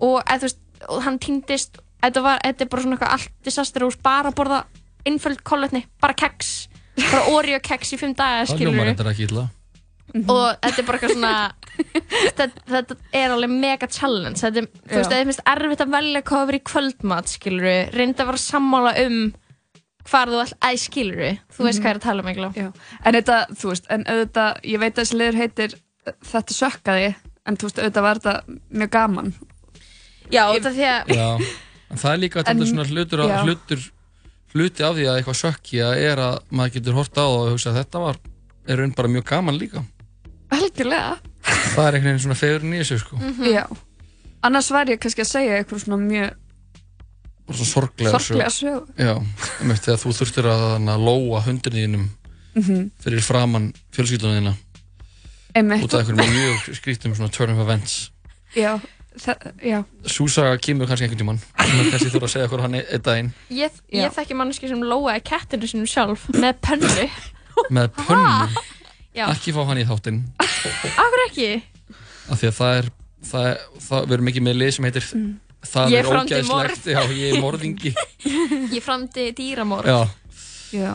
[0.00, 3.84] og, eð, veist, og hann týndist þetta, var, þetta er bara svona eitthvað allt disaster
[3.84, 4.60] úr bara að borða
[5.10, 6.52] einföld kolletni bara keks,
[7.02, 9.48] bara Oreo keks í fimm daga skiluru það ljómar þetta ekki illa
[10.10, 11.34] og þetta er bara eitthvað svona
[12.38, 15.94] þetta, þetta er alveg mega challenge þetta, er- þú veist, það er mest erfitt að
[15.98, 19.20] velja hvað að vera í kvöldmat skilur reynda að vera sammála um
[20.10, 21.38] hvar þú all aðeins skilur við.
[21.52, 21.80] Þú veist mm -hmm.
[21.80, 22.72] hvað ég er að tala um eitthvað.
[23.04, 25.78] En þetta, þú veist, en auðvitað, ég veit að þessi liður heitir
[26.30, 27.08] Þetta sökkaði,
[27.46, 28.42] en þú veist, auðvitað var þetta
[28.78, 29.34] mjög gaman.
[30.32, 31.14] Já, þetta því að...
[31.16, 31.28] Já,
[31.90, 33.80] en það er líka þetta svona hlutur, að, hlutur,
[34.54, 37.70] hluti af því að eitthvað sökkja er að maður getur horta á það og hugsa
[37.70, 38.16] að þetta var,
[38.68, 39.82] er raun bara mjög gaman líka.
[40.50, 41.18] Algjörlega.
[41.76, 43.16] Það er einhvern veginn svona fegur nýjus, sko.
[43.16, 43.48] Mm -hmm.
[43.52, 43.66] Já,
[44.42, 46.30] annars var ég kannski að segja eitthvað svona mjög
[47.54, 48.82] Svo sorglega, sorglega sög.
[48.98, 49.16] Já,
[49.60, 52.90] um eitt þegar þú þurftir að, að lóa hundinínum mm -hmm.
[53.02, 54.54] fyrir framann fjölskyldunina
[55.82, 58.10] út af einhverjum mjög skrítum svona turn of events.
[58.56, 58.80] Já,
[59.64, 59.82] já.
[60.06, 61.40] Súsa kemur kannski einhvern tíman,
[61.90, 63.32] kannski þú þurft að segja hvað hann er einn daginn.
[63.50, 67.10] Ég, ég þekki manneski sem lóaði kettinu sínum sjálf með pönnu.
[67.76, 68.48] með pönnu?
[69.14, 69.30] Já.
[69.30, 70.22] Ekki fá hann í þáttinn.
[70.40, 71.62] Af hverju ekki?
[72.30, 72.88] Af því að það er,
[73.30, 75.34] það er, það, við erum ekki með lið sem heitir mm
[75.66, 77.92] það er ógæðslegt já, ég er morðingi
[78.76, 79.98] ég framdi dýramorð já.
[80.70, 80.92] Já.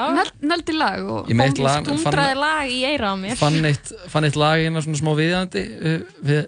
[0.50, 4.82] nöldi lag og stundraði lag í eira á mér fann eitt, fann eitt lag hérna
[4.84, 6.44] svona smá viðjandi uh, við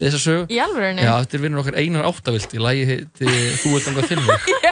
[0.00, 3.74] þessa sög í alveg þetta er vinnur okkar einar áttavilt í lagi eh, til Þú
[3.76, 4.54] ert angað til mig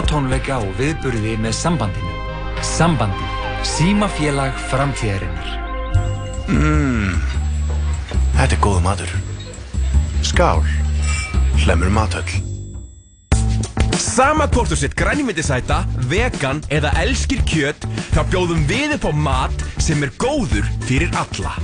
[0.00, 2.12] á tónleika og viðburði með sambandinu.
[2.64, 3.26] Sambandi.
[3.66, 5.50] Símafélag framtíðarinnar.
[6.48, 7.16] Mmm.
[8.32, 9.10] Þetta er góð matur.
[10.24, 10.62] Skál.
[11.60, 12.30] Hlemur matöll.
[14.00, 17.84] Sama hvort þú sett grænmyndisæta, vegan eða elskir kjött,
[18.14, 21.56] þá bjóðum við upp á mat sem er góður fyrir alla.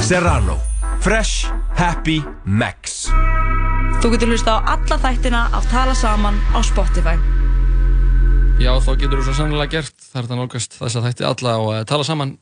[0.00, 0.56] Serrano.
[1.04, 1.50] Fresh.
[1.76, 2.22] Happy.
[2.44, 3.04] Max.
[3.96, 7.14] Þú getur hlusta á alla þættina af Tala Saman á Spotify.
[8.60, 9.94] Já, þá getur þú svo sannlega gert.
[10.12, 12.32] Það er það nálgast þess að þætti alla á eh, Tala Saman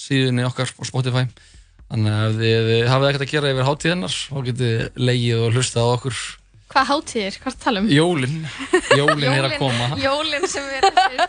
[0.00, 1.24] síðunni okkar á Spotify.
[1.92, 5.52] Þannig að ef þið hafið ekkert að gera yfir hátíðinnar, þá getur þið leigið og
[5.58, 6.22] hlustað á okkur.
[6.72, 7.36] Hvað hátíðir?
[7.44, 7.90] Hvað talum?
[7.92, 8.38] Jólinn.
[8.96, 9.90] Jólinn er að koma.
[10.06, 11.28] Jólinn sem er eftir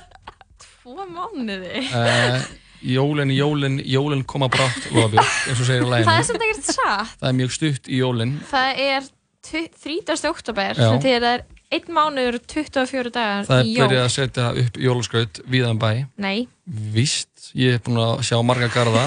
[0.64, 1.84] tvo mánuði.
[1.90, 2.48] Uh, eh,
[2.96, 6.16] Jólinn, jólinn, jólinn koma brátt, Lofabjörg, eins og segir í læginu.
[6.16, 7.14] Það er sem það ekkert satt.
[7.20, 8.34] Það er mjög stutt í jólinn.
[8.46, 9.08] Það er
[9.52, 10.26] 30.
[10.30, 11.44] oktober sem til það er
[11.76, 13.76] 1 mánuður og 24 dagar það í jól.
[13.76, 15.90] Það er byrjað að setja upp jólaskaut viðan um bæ.
[16.22, 16.46] Nei.
[16.94, 19.06] Vist, ég hef búin að sjá marga garda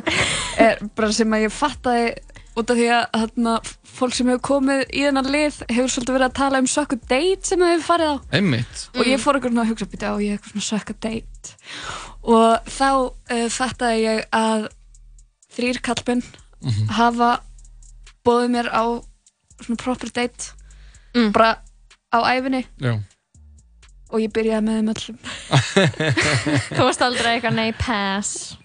[0.62, 2.12] er bara sem að ég fattaði
[2.58, 3.56] út af því að þarna
[3.96, 7.48] fólk sem hefur komið í þennan lið hefur svolítið verið að tala um sökku date
[7.48, 8.86] sem hefur farið á Einmitt.
[8.98, 9.22] og ég mm.
[9.24, 11.58] fór einhvern veginn að hugsa býta á ég eitthvað svona sökka date
[12.22, 14.68] og þá uh, fattaði ég að
[15.52, 16.92] þrýr kallbun mm -hmm.
[16.96, 17.42] hafa
[18.24, 18.84] bóðið mér á
[19.62, 20.54] svona proper date
[21.14, 21.32] mm.
[21.32, 21.58] bara
[22.14, 22.94] á æfinni Já.
[24.10, 25.18] og ég byrjaði með þeim öllum
[26.76, 28.56] Þú varst aldrei eitthvað nei pass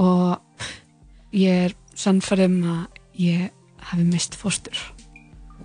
[0.01, 0.65] og
[1.37, 3.45] ég er sannfærið um að ég
[3.91, 4.77] hefði mist fóstur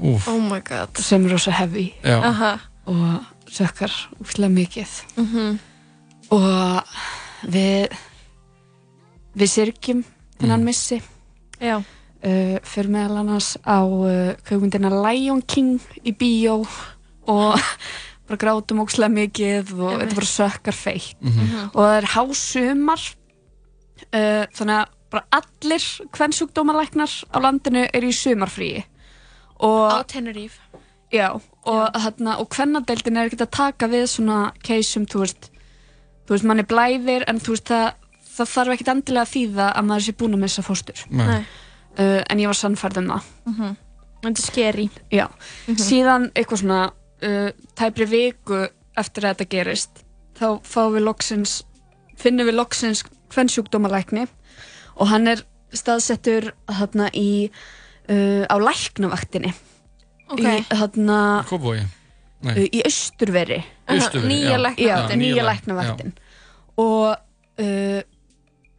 [0.01, 0.29] Úf.
[0.31, 3.93] oh my god sem er ósa hefi og sökkar
[4.23, 5.59] útlæð mikið mm -hmm.
[6.37, 6.85] og
[7.43, 7.89] við
[9.39, 10.05] við sirgjum
[10.41, 10.65] þennan mm.
[10.65, 11.01] missi
[11.61, 11.83] já
[12.21, 16.69] Uh, fyrir meðal annars á uh, kökundina Lion King í bíó
[17.25, 17.57] og
[18.31, 21.71] bara grátum ógslæð mikið og þetta bara sökkar feitt mm -hmm.
[21.75, 23.03] og það er hásumar
[24.19, 25.85] uh, þannig að bara allir
[26.17, 28.85] kvennsjúkdómalæknar á landinu eru í sumarfríi
[29.59, 29.67] á
[30.09, 30.59] Teneríf
[31.13, 31.33] já,
[31.67, 35.51] og, hérna, og kvennadeildin er ekkert að taka við svona keisum, þú veist
[36.27, 37.87] þú veist, mann er blæðir en þú veist, það,
[38.37, 41.43] það þarf ekkert endilega að þýða að maður sé búin að missa fóstur uh,
[42.31, 43.77] en ég var sannferð um það mm -hmm.
[44.25, 45.83] en þetta er skeri já, mm -hmm.
[45.83, 46.91] síðan eitthvað svona
[47.25, 48.65] uh, tæpri viku
[48.99, 50.05] eftir að þetta gerist
[50.41, 50.61] þá
[50.95, 51.59] við loksins,
[52.21, 53.03] finnum við loksins
[53.35, 54.25] hvern sjúkdómalækni
[55.01, 55.43] og hann er
[55.77, 57.49] staðsettur þarna í
[58.09, 59.53] uh, á læknavaktinni
[60.29, 60.61] okay.
[60.61, 63.61] í þarna í uh, austurveri
[64.31, 66.15] nýja læknavaktin
[66.81, 68.01] og uh,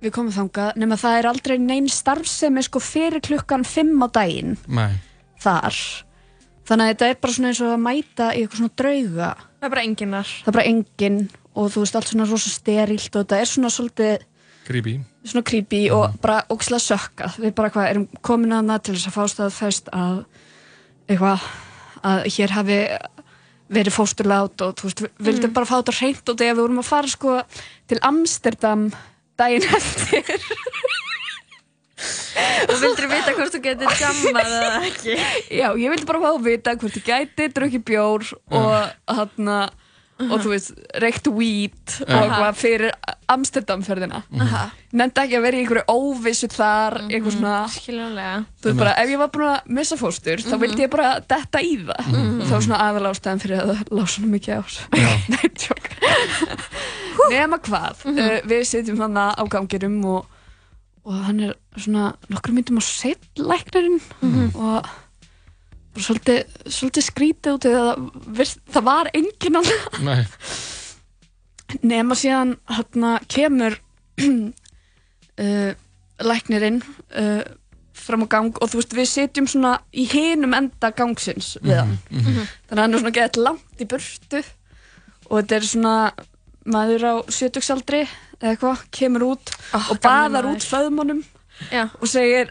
[0.02, 3.92] við komum þangað nema það er aldrei neyn starf sem er sko fyrir klukkan 5
[4.02, 4.90] á daginn Nei.
[5.40, 5.78] þar
[6.72, 9.68] þannig að þetta er bara svona eins og að mæta í eitthvað svona drauga það
[9.68, 11.18] er bara enginar það er bara engin
[11.52, 14.24] og þú veist allt svona rosa sterilt og þetta er svona svolítið
[14.68, 14.94] creepy,
[15.28, 15.96] svona creepy mm.
[15.98, 19.58] og bara ógislega sökka við bara hvað erum komin að það til þess að fástað
[19.58, 20.18] fæst að
[21.12, 21.50] eitthvað
[22.08, 22.80] að hér hafi
[23.72, 25.28] verið fósturlát og þú veist við mhm.
[25.28, 25.58] vildum mm.
[25.60, 27.38] bara fá þetta hreint og þegar við vorum að fara sko
[27.92, 28.88] til Amsterdam
[29.38, 30.40] daginn eftir
[32.70, 35.16] og vildur vita hvort þú getur jammað eða ekki
[35.52, 38.58] já, ég vildi bara fá að vita hvort þú getur drukkið bjór mm.
[38.60, 39.78] og hann að
[40.22, 42.12] og þú veist, reykt weed mm.
[42.14, 42.92] og eitthvað fyrir
[43.34, 47.14] Amsterdamferðina nefndi ekki að vera í einhverju óvissu þar, mhm.
[47.16, 50.62] eitthvað svona skiljulega, þú veist bara, ef ég var búin að missa fóstur, þá mhm.
[50.66, 52.44] vildi ég bara detta í það og mhm.
[52.44, 54.78] það var svona aðalástaðan fyrir að það lása svona mikið ás
[55.32, 60.38] nefndi sjokk nema hvað, eh, við sitjum hann á gangirum og
[61.06, 64.58] og hann er svona nokkur myndum á setlæknarinn mm -hmm.
[64.60, 64.86] og
[65.94, 67.96] bara svolítið, svolítið skrítið út eða
[68.36, 70.38] það, það var engin alltaf
[71.84, 73.74] nema síðan hérna kemur
[75.44, 75.74] uh,
[76.22, 76.82] læknirinn
[77.18, 77.42] uh,
[77.94, 81.98] fram á gang og þú veist við setjum svona í hinum enda gangsins við hann
[82.12, 82.48] mm -hmm.
[82.68, 84.44] þannig að hann er svona gett langt í burtu
[85.30, 86.12] og þetta er svona
[86.68, 88.04] maður á sjötugsaldri
[88.42, 92.48] eða eitthvað, kemur út oh, og baðar út föðmónum og segir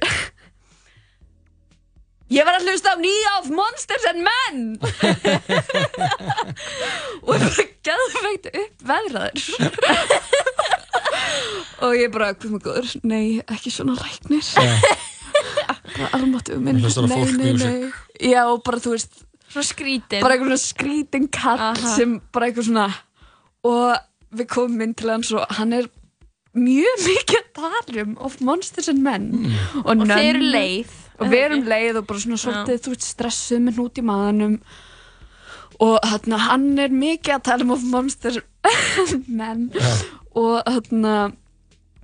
[2.30, 4.58] Ég var að hlusta á nýja áf Monsters and Men
[7.26, 9.40] og ég bara gæðveikt upp veðraður
[11.80, 16.86] og ég bara, hvað maður góður, nei, ekki svona læknir bara almáttu um minn, nei,
[16.86, 16.90] nei,
[17.58, 17.80] nei
[18.34, 19.12] já, og bara þú veist,
[19.54, 21.62] bara skrítinn bara einhvern svona skrítinn kall
[21.96, 22.88] sem bara einhvern svona
[23.64, 23.96] og
[24.32, 25.88] við komum inn til hans og hann er
[26.56, 29.58] mjög mikið að tala um of monsters and men mm.
[29.84, 33.06] og, og þeir eru leið og við erum leið og bara svona svolítið þú ert
[33.08, 34.54] stressuð með hnút í maðanum
[35.80, 39.92] og hérna hann er mikið að tala um of monsters and men ja.
[40.36, 41.14] og hérna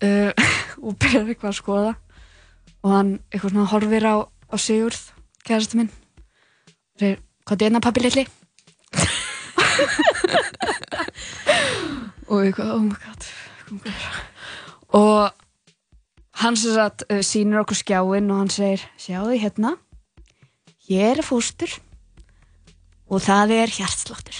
[0.06, 0.30] uh,
[0.86, 1.94] og byrjar eitthvað að skoða
[2.82, 5.00] og hann eitthvað svona horfir á, á Sigurð,
[5.44, 5.90] kærastu minn
[6.68, 8.26] og segir, hvað er þetta pappi lilli?
[12.28, 13.22] og eitthvað, oh my god
[14.88, 15.30] og
[16.42, 19.76] hann sér að uh, sínir okkur skjáinn og hann segir, sjáðu hérna
[20.86, 21.72] ég er fóstur
[23.10, 24.38] og það er hjartsláttur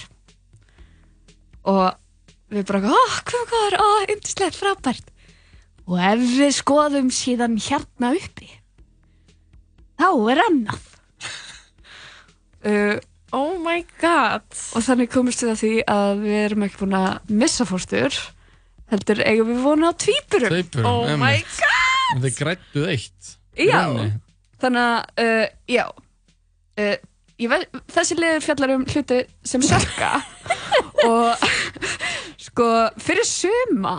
[1.67, 1.97] og
[2.47, 5.09] við bara, oh, hvað er, oh, ymdislegt, frábært
[5.87, 8.47] og ef við skoðum síðan hérna uppi
[9.99, 10.87] þá er annað
[12.69, 12.95] uh,
[13.35, 14.47] oh my god
[14.77, 18.19] og þannig komist við að því að við erum ekki búin að missa fóstur
[18.93, 23.83] heldur eigum við vona á tvýpurum oh my god en þið grættuð eitt já,
[24.61, 25.87] þannig að, uh, já
[26.77, 26.93] Uh,
[27.41, 29.17] eh, veit, þessi liður fjallar um hluti
[29.47, 30.11] sem sökka
[31.09, 31.47] og
[32.41, 32.67] sko
[33.01, 33.93] fyrir suma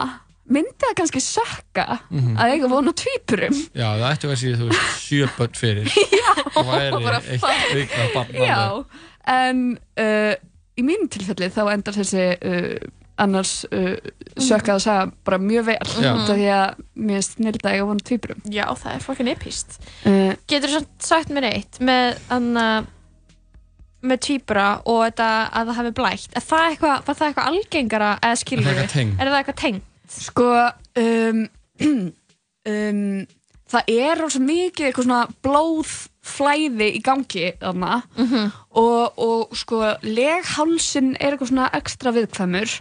[0.48, 2.36] myndi það kannski sökka mm -hmm.
[2.38, 5.92] að eiga vona tvípurum Já, það ætti að vera síðan þú veist sjöböld fyrir
[6.22, 8.84] Já, og bara fann Já,
[9.26, 10.34] en uh,
[10.78, 12.88] í mínu tilfelli þá endar þessi uh,
[13.22, 13.96] annars uh,
[14.48, 18.06] sökka það að segja bara mjög vel þetta því að mér snilda ég að vona
[18.10, 20.12] týpurum Já, það er fokkin epíst uh,
[20.50, 22.88] Getur þú svona sagt mér eitt með,
[24.08, 28.40] með týpura og þetta að það hefði blækt það eitthva, var það eitthvað algengara eða
[28.44, 29.86] skilur Er það eitthvað tengt?
[30.08, 30.44] Sko
[30.96, 31.42] um,
[32.72, 33.02] um,
[33.68, 35.92] það er ósað mikið eitthvað svona blóð
[36.28, 38.52] flæði í gangi þarna mm -hmm.
[38.82, 42.72] og, og sko leghálsin er eitthvað svona ekstra viðkvæmur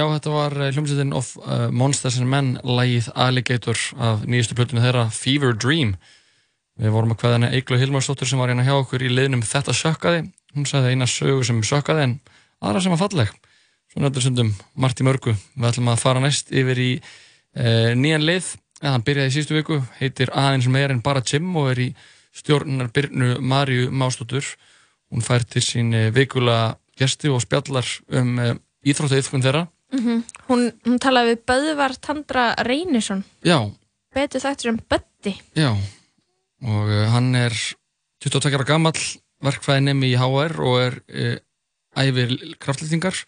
[0.00, 4.80] Já, þetta var eh, hljómsveitin of uh, Monsters and Men lægið Alligator af nýjastu plötinu
[4.80, 5.90] þeirra Fever Dream
[6.80, 9.74] Við vorum að hvaða henni Eiklu Hilmarsdóttir sem var hérna hjá okkur í liðnum Þetta
[9.76, 10.22] sökkaði
[10.56, 12.14] hún sagði eina sögu sem sökkaði en
[12.64, 13.34] aðra sem var falleg
[13.92, 14.54] Svo nöttur sundum
[14.84, 18.48] Marti Mörgu Við ætlum að fara næst yfir í uh, nýjan lið
[18.80, 21.90] en hann byrjaði í sístu viku heitir aðeins meir en bara Jim og er í
[22.40, 24.48] stjórnar Byrnu Marju Mástóttur
[25.10, 27.90] Hún fær til sín vikula gesti og spjallar
[28.22, 28.34] um
[28.86, 30.22] íþróttauðkun þeirra Mm -hmm.
[30.48, 33.24] hún, hún talaði við Böðvar Tandra Reynisson
[34.14, 35.72] betur þættur en Bötti Já,
[36.62, 37.50] og uh, hann er
[38.22, 38.94] 22 ára gammal
[39.42, 41.36] verkfræðinum í HR og er uh,
[41.98, 42.30] æfir
[42.62, 43.18] kraftlýtingar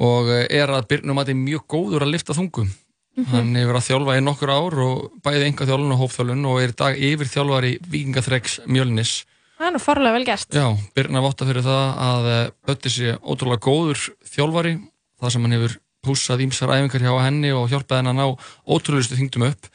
[0.00, 3.30] og uh, er að byrnum að þetta er mjög góður að lifta þungum mm -hmm.
[3.32, 6.74] hann hefur að þjálfa í nokkur ár og bæði enga þjálfun og hófþjálfun og er
[6.76, 9.14] í dag yfir þjálfar í Vikingaþreks Mjölnis
[9.56, 12.22] Það er nú farlega vel gert Já, byrnum að votta fyrir það að
[12.68, 14.74] Bötti sé ótrúlega góður þjálfari
[15.20, 19.18] það sem hann hefur púsað ímsar æfingar hjá henni og hjálpað henn að ná ótrúlustu
[19.18, 19.68] þingdum upp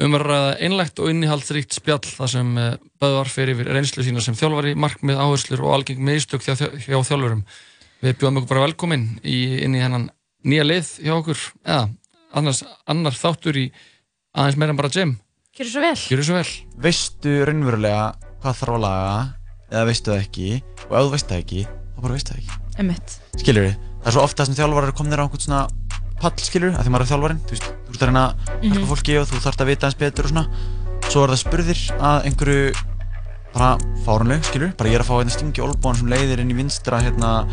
[0.00, 4.72] umverðaða einlegt og innihaldsrikt spjall þar sem eh, Böðvar fer yfir reynslu sína sem þjálfari,
[4.80, 7.42] markmið, áherslur og algeng meðstök hjá, hjá þjálfurum
[8.00, 9.36] við bjóðum okkur bara velkomin í,
[9.66, 10.06] inn í hennan
[10.48, 11.82] nýja leið hjá okkur eða
[12.40, 13.66] annars annar þáttur í
[14.40, 15.14] aðeins meira en bara gem
[15.60, 16.48] Gjör svo vel, Gjör svo vel.
[16.88, 18.06] Veistu raunverulega
[18.40, 19.12] hvað þarf að laga
[19.74, 22.60] eða veistu það ekki og ef þú veist það ekki, þá bara veist það ekki
[22.80, 25.62] Emmett Skiljur þið það er svo ofta sem þjálfarar komnir á einhvern svona
[26.20, 28.86] pall, skilur, að því maður er þjálfarinn, þú veist, þú ert að reyna mm -hmm.
[28.90, 30.46] fólki og þú þart að vita eins betur og svona
[31.10, 32.74] svo er það spurðir að einhverju
[33.54, 36.54] bara fárunleg, skilur, bara ég er að fá einhvern stingi olbón sem leiðir inn í
[36.54, 37.46] vinstra hérna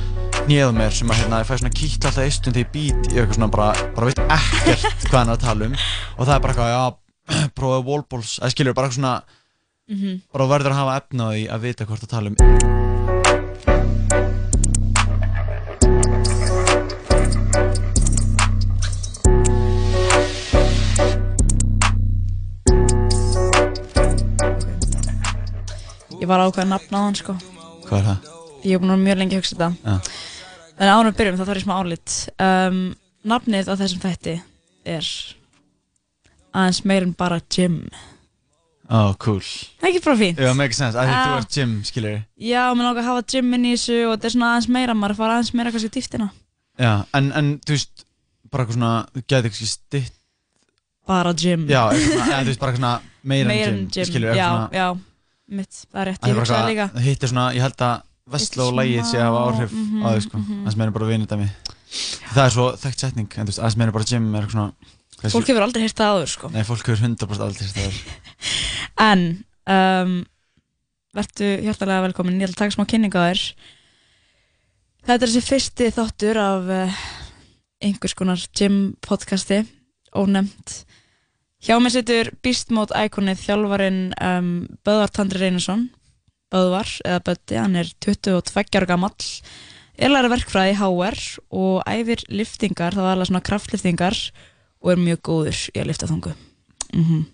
[0.48, 3.18] nýðum mér sem að hérna ég fæ svona kýtt alltaf eistun þegar ég být í
[3.18, 5.74] eitthvað svona bara, bara veit ekkert hvað hann er að tala um
[6.18, 6.76] og það er bara eitthvað,
[7.36, 9.22] já, prófaðu wallballs, að skilur, bara eitthvað svona,
[9.90, 10.22] mm -hmm.
[10.34, 12.87] bara verður að hafa efna á því að vita hvort það tala um
[26.18, 27.36] ég var ákveðið að nafna á hann sko.
[27.88, 28.28] Hvað er það?
[28.66, 29.70] Ég hef búin mjög lengi að hugsa þetta.
[29.86, 30.70] Ja.
[30.78, 32.16] En ánum við byrjum þá þarf ég smá álit.
[32.44, 32.80] Um,
[33.28, 34.34] nafnið á þessum fætti
[34.98, 35.10] er
[36.58, 37.78] aðeins meirinn bara Jim.
[38.88, 39.44] Ó, oh, cool.
[39.44, 40.42] Það er ekki bara fínt.
[40.42, 40.96] Já, make sense.
[40.98, 41.40] Æðið þú ah.
[41.44, 42.26] ert Jim, skilur ég.
[42.48, 44.96] Já, maður langar að hafa Jim inn í þessu og þetta er svona aðeins meira,
[44.98, 46.30] maður fara aðeins meira kannski dýftina.
[46.82, 48.06] Já, en, en þú veist,
[48.54, 50.14] bara eitthvað svona, þú gæti eitthvað stitt.
[51.08, 51.68] Bara Jim.
[51.72, 54.40] Já, eitthvað, en, þú veist, bara eitthvað meirinn Jim, skilur ég.
[54.40, 54.50] Já,
[54.82, 54.88] já
[55.48, 57.96] mitt, það er rétt, ég hugsa það líka það hittir svona, ég held að
[58.34, 60.62] vestló og lægið sé að hafa áhrif mm -hmm, á mhm, þau sko, mm -hmm.
[60.64, 61.54] aðeins meira bara vinið það mér
[62.36, 64.90] það er svo þekkt setning, aðeins meira bara gym er svona
[65.22, 67.88] hversu, fólk hefur aldrei hýrt það aður sko nei, fólk hefur 100% aldrei hýrt það
[67.88, 68.02] aður
[69.12, 69.24] en
[69.78, 70.14] um,
[71.16, 73.44] verðu hjartalega velkomin, ég ætla að taka smá kynninga á þér
[75.08, 77.02] þetta er þessi fyrsti þáttur af uh,
[77.82, 79.64] einhvers konar gym podcasti
[80.12, 80.80] ónefnd
[81.58, 84.50] Hjá mig setur býstmót ækonið þjálfarin um,
[84.86, 85.88] Böðvar Tandri Reynarsson
[86.54, 89.16] Böðvar, eða Bötti, hann er 22 ára gammal
[89.98, 91.20] erlæri verkfræði HR
[91.58, 94.20] og æfir liftingar, það var alveg svona kraftliftingar
[94.86, 97.26] og er mjög góður í að lifta þungu mm -hmm.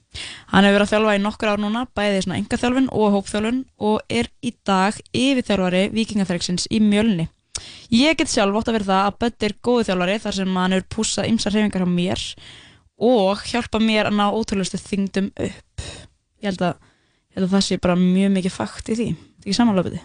[0.54, 4.00] Hann hefur verið að þjálfa í nokkur ár núna bæðið svona engaþjálfun og hópþjálfun og
[4.10, 7.28] er í dag yfirþjálfari vikingafræksins í mjölni
[7.92, 10.72] Ég get sjálf ótt að vera það að Bötti er góðu þjálfari þar sem hann
[10.72, 12.22] hefur púsað ymsa hreyfingar á mér
[13.02, 15.84] og hjálpa mér að ná ótrúlustu þingdum upp
[16.44, 19.08] ég held að, ég held að það sé bara mjög mikið fakt í því
[19.50, 20.04] í samanlöfuði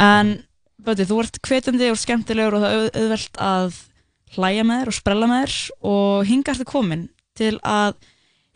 [0.00, 0.30] en
[0.86, 3.80] bæti, þú ert kvetandi og skemmtilegur og það er auðvelt að
[4.36, 5.58] hlæja með þér og sprella með þér
[5.90, 7.02] og hinga eftir komin
[7.36, 7.96] til að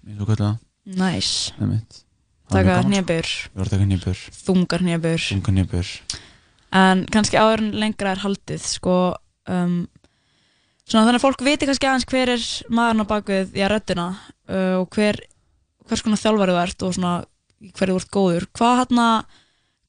[0.97, 1.31] Næs
[2.49, 5.91] Takka nýjabur Við varum að taka nýjabur Þungar nýjabur Þungar nýjabur
[6.81, 8.95] En kannski áður en lengra er haldið sko
[9.45, 9.77] um,
[10.89, 14.81] Svona þannig að fólk viti kannski aðeins hver er maðurna bakvið í að röddina uh,
[14.81, 15.19] og hver,
[15.85, 17.13] hvers konar þjálfari þú ert og svona
[17.75, 18.45] hverju þú ert góður.
[18.57, 19.05] Hvað hérna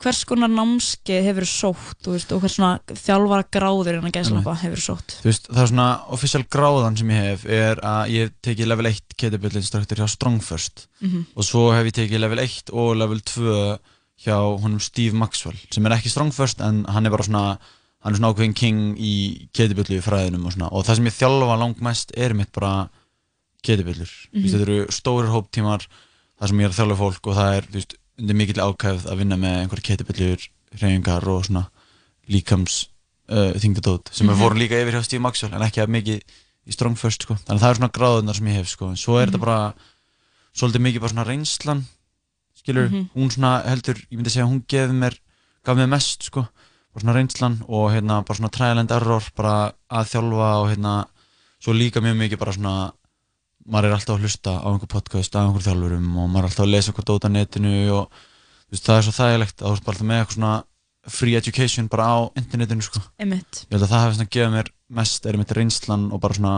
[0.00, 5.16] hvers konar námskeið hefur sótt veist, og hvers svona þjálfara gráður innan gæðslappa hefur sótt?
[5.20, 5.86] Þú veist, það er svona
[6.16, 10.08] official gráðan sem ég hef er að ég hef tekið level 1 kettlebell instructor hjá
[10.08, 11.24] Strongfirst mm -hmm.
[11.36, 13.78] og svo hef ég tekið level 1 og level 2
[14.24, 17.58] hjá honum Steve Maxwell sem er ekki Strongfirst en hann er bara svona
[18.00, 21.56] hann er svona ákveðin king í kettlebellu fræðinum og svona og það sem ég þjálfa
[21.60, 22.88] langmest er mitt bara
[23.62, 24.48] kettlebellur mm -hmm.
[24.48, 25.84] þetta eru stórir hóptímar
[26.40, 29.06] þar sem ég er að þjálfa fólk og það er, þú veist undir mikill ákæð
[29.10, 30.44] að vinna með einhverja kettibillir,
[30.76, 31.62] hreyingar og svona
[32.30, 32.76] líkams
[33.32, 34.32] uh, þingdadót sem mm -hmm.
[34.36, 36.20] við vorum líka yfir hjá Steve Maxwell en ekki að mikið
[36.68, 37.34] í strong first sko.
[37.46, 38.88] þannig að það eru svona gráðunar sem ég hef sko.
[38.88, 39.26] en svo er mm -hmm.
[39.26, 39.46] þetta mhm.
[39.46, 39.74] bara
[40.54, 41.86] svolítið mikið bara svona reynslan
[42.60, 43.08] skilur, mm -hmm.
[43.16, 45.14] hún svona heldur, ég myndi segja hún gefið mér,
[45.64, 46.40] gaf mér mest sko,
[46.92, 51.06] bara svona reynslan og hérna bara svona trial and error bara að þjálfa og hérna
[51.60, 52.92] svo líka mjög mikið bara svona
[53.70, 56.64] maður er alltaf að hlusta á einhver podcast á einhver þjálfurum og maður er alltaf
[56.64, 58.10] að lesa okkur dót á netinu og
[58.70, 60.52] veist, það er svo þægilegt að þú spara alltaf með eitthvað svona
[61.10, 63.00] free education bara á internetinu sko.
[63.22, 63.62] Einmitt.
[63.70, 66.56] Ég held að það hefði svona gefað mér mest er mitt reynslan og bara svona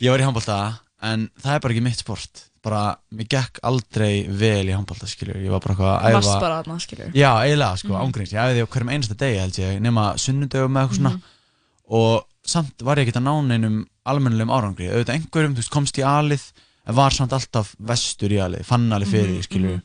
[0.01, 0.57] ég var í handbólta
[1.05, 5.35] en það er bara ekki mitt sport bara, mér gekk aldrei vel í handbólta skilju,
[5.43, 6.19] ég var bara eitthvað æfa...
[6.19, 8.07] varst bara aðna skilju já, eiginlega, sko, mm -hmm.
[8.09, 11.09] ángríns, ég æði því á hverjum einasta degi held ég nema sunnundögum eða eitthvað svona
[11.15, 11.91] mm -hmm.
[12.01, 16.05] og samt var ég ekki að ná neinum almennulegum árangri, auðvitað einhverjum veist, komst í
[16.05, 16.41] alið,
[16.87, 19.43] en var samt alltaf vestur í alið, fann alið fyrir, mm -hmm.
[19.49, 19.81] skilju mhm.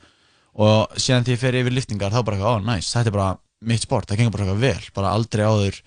[0.65, 3.39] og síðan því ég fer yfir liftingar þá bara, ó næs, þetta er bara
[3.69, 5.81] mitt sport, það gengur bara eitthvað vel bara aldrei áður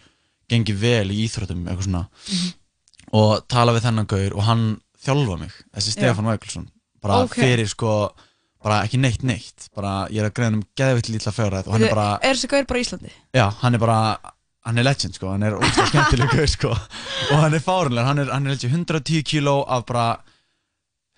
[0.54, 2.52] gengið vel í íþrótum eitthvað svona mm -hmm.
[3.20, 4.68] og tala við þennan gaur og hann
[5.04, 6.68] þjálfa mig, þessi Stefan Vækulsson
[7.04, 7.44] bara okay.
[7.44, 8.10] fyrir sko,
[8.64, 11.84] bara ekki neitt neitt, bara ég er að greiða um geðvitt lilla fjárhætt og hann
[11.84, 13.12] Þið, er bara Er þessi gaur bara í Íslandi?
[13.34, 14.18] Já, hann er bara
[14.66, 16.70] hann er legend sko, hann er ógst að skemmtilega gaur sko
[17.32, 20.22] og hann er fárunlegar, hann er, hann er 110 kíló af bara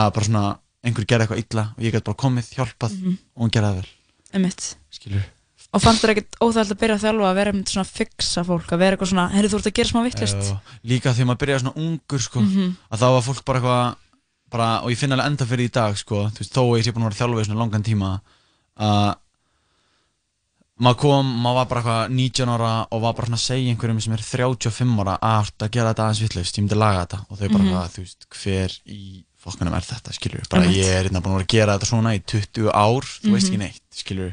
[0.00, 0.46] að bara svona
[0.84, 3.16] einhver gerði eitthvað illa og ég gæti bara komið, hjálpað mm -hmm.
[3.34, 3.88] og hún gerði það vel
[4.32, 4.76] Einmitt.
[4.90, 5.22] skilur
[5.72, 8.68] og fannst þér ekkert óþægild að byrja að þjálfa að vera með svona fixa fólk
[8.72, 11.60] að vera eitthvað svona, heyrðu þú ert að gera smá vittlist líka þegar maður byrjaði
[11.60, 12.68] svona ungur sko, mm -hmm.
[12.92, 13.98] að þá var fólk bara eitthvað
[14.50, 16.90] bara, og ég finna alveg enda fyrir í dag sko, veist, þó að ég sé
[16.90, 18.20] búin að vera þjálfið svona langan tíma
[18.76, 19.16] að
[20.80, 23.98] maður kom, maður var bara eitthvað 19 ára og var bara svona að segja einhverjum
[24.02, 27.18] sem er 35 ára að að gera þetta aðeins vittlaust, ég myndi að laga þetta
[27.20, 27.90] og þau bara, mm -hmm.
[27.96, 28.98] þú veist, hver í
[29.40, 30.76] fokkunum er þetta, skilju, bara right.
[30.76, 33.32] ég er hérna búin að gera þetta svona í 20 ár, þú mm -hmm.
[33.32, 33.64] veist ekki mhm.
[33.64, 34.32] neitt, skilju,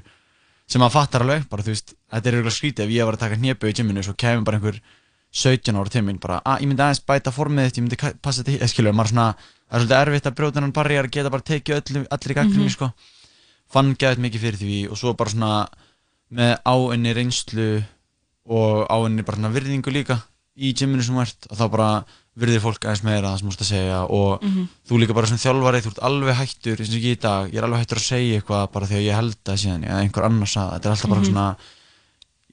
[0.67, 3.19] sem maður fattar alveg, bara þú veist, þetta er eitthvað skrítið ef ég var að
[3.23, 4.79] taka hnjöpu í gyminu og svo kemur bara einhver
[5.31, 8.19] 17 ára til minn bara, að ah, ég myndi aðeins bæta formið þetta, ég myndi
[8.23, 9.33] passa þetta, eh, skilju, maður svona,
[9.71, 12.05] það er svolítið erfitt að brjóta hennan barri, ég er að geta bara tekið öll,
[12.11, 12.79] allir í ganglinni, mm -hmm.
[12.79, 12.87] sko,
[13.69, 15.67] fann gæðið mikið fyrir því og svo bara svona
[16.35, 17.67] með áinni reynslu
[18.47, 20.17] og áinni bara virðingu líka
[20.57, 21.87] í gyminu sem verðt og þá bara
[22.37, 24.65] virðir fólk aðeins meira það sem þú ætti að segja og mm -hmm.
[24.89, 27.57] þú líka bara sem þjálfari þú ert alveg hættur, eins og ekki í dag ég
[27.57, 30.23] er alveg hættur að segja eitthvað bara því að ég held það síðan eða einhver
[30.25, 31.37] annars að þetta er alltaf bara mm -hmm.
[31.37, 31.57] svona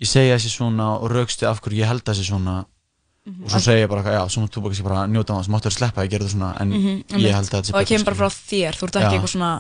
[0.01, 3.45] ég segja þessi svona og raukstu af hverju ég held þessi svona mm -hmm.
[3.45, 5.45] og svo segja ég bara, já, svo múttu þú bara ekki bara njóta á það
[5.45, 7.85] sem áttu að sleppa, ég gerði það svona en mhm, ég held það og það
[7.89, 9.53] kemur bara frá þér, þú ert ekki eitthvað svona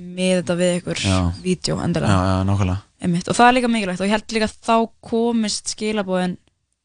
[0.00, 1.00] með þetta við einhver
[1.42, 2.10] vídeo endilega.
[2.12, 2.80] Já, já, nákvæmlega.
[2.98, 3.28] Einmitt.
[3.30, 4.76] og það er líka mikilvægt og ég held líka þá
[5.06, 6.32] komist skilabóðin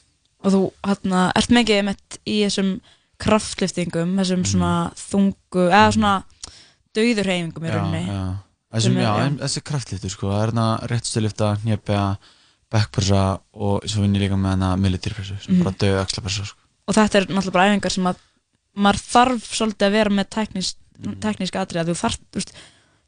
[0.44, 2.82] og þú hérna, ert mikið mitt í þessum
[3.20, 4.52] kraftliftingum þessum mm -hmm.
[4.52, 6.24] svona þungu eða svona
[6.96, 8.36] dauðurheyfingum í rauninni ja, ja.
[8.74, 9.30] Þessum, já, ja.
[9.42, 12.18] þessi kraftliftur sko það er hérna réttstilifta, njöpega
[12.72, 15.64] backpressa og svo vinn ég líka með hana militýrpressu, mm -hmm.
[15.64, 18.22] bara dauðu axlapressa sko og þetta er náttúrulega bara æfingar sem að
[18.84, 21.18] maður þarf svolítið að vera með teknísk, mm.
[21.24, 22.54] teknísk atrið að þú þarf, þú veist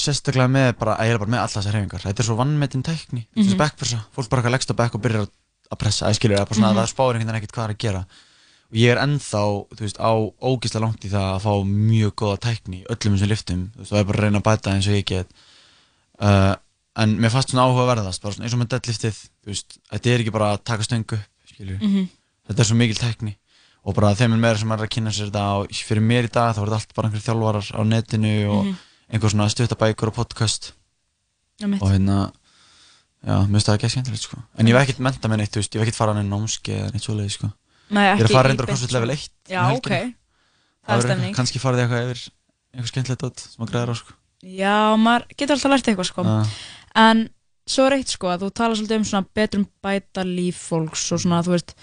[0.00, 2.86] sérstaklega með bara, að ég er bara með alltaf þessar reyfingar þetta er svo vannmetinn
[2.86, 3.44] tekní, mm -hmm.
[3.44, 5.26] þetta er backpressa fólk bara leggst á back og byrjar
[5.70, 6.10] að pressa, mhm.
[6.10, 6.78] að skilja, að mm -hmm.
[6.80, 8.04] það spáir einhvern veginn ekkert hvað það er að gera
[8.70, 9.42] og ég er ennþá,
[9.74, 13.30] þú veist, á ógeðslega langt í það að fá mjög góða tækni öllum eins og
[13.30, 15.34] liftum, þú veist, og ég er bara að reyna að bæta eins og ég get
[16.22, 16.54] uh,
[17.02, 19.76] en mér fannst svona áhuga að verðast, bara svona eins og með deadliftið, þú veist,
[19.90, 21.18] þetta er ekki bara að taka stöngu,
[21.50, 22.08] skilju mm -hmm.
[22.46, 23.34] þetta er svo mikil tækni
[23.82, 26.30] og bara þeim er meira sem er að kynna sér þetta og fyrir mér í
[26.34, 28.76] dag þá er þetta allt bara einhverjir þjálfarar á netinu og mm -hmm.
[29.12, 30.74] einhver svona stuttabækur og podcast
[31.62, 32.30] og hérna
[33.26, 35.50] já, mér finnst það ekki að skemmtilegt, sko en ég var ekkert menta með neitt,
[35.52, 37.48] þú veist, ég var ekkert farað inn á námski eða neitt svoleiði, sko
[37.90, 39.24] Ég er að fara reyndar á crossfit level 1.
[39.50, 39.90] Já, ok.
[40.86, 41.34] Það er stemning.
[41.36, 42.22] Kanski farið ég eitthvað yfir
[42.70, 44.16] eitthvað skemmtilegt átt sem maður græðir á sko.
[44.46, 46.24] Já, maður getur alltaf lært eitthvað sko.
[46.30, 46.52] Ah.
[47.04, 47.24] En
[47.70, 51.22] svo er eitt sko að þú tala svolítið um svona betrum bæta líf fólks og
[51.24, 51.74] svona þú veist,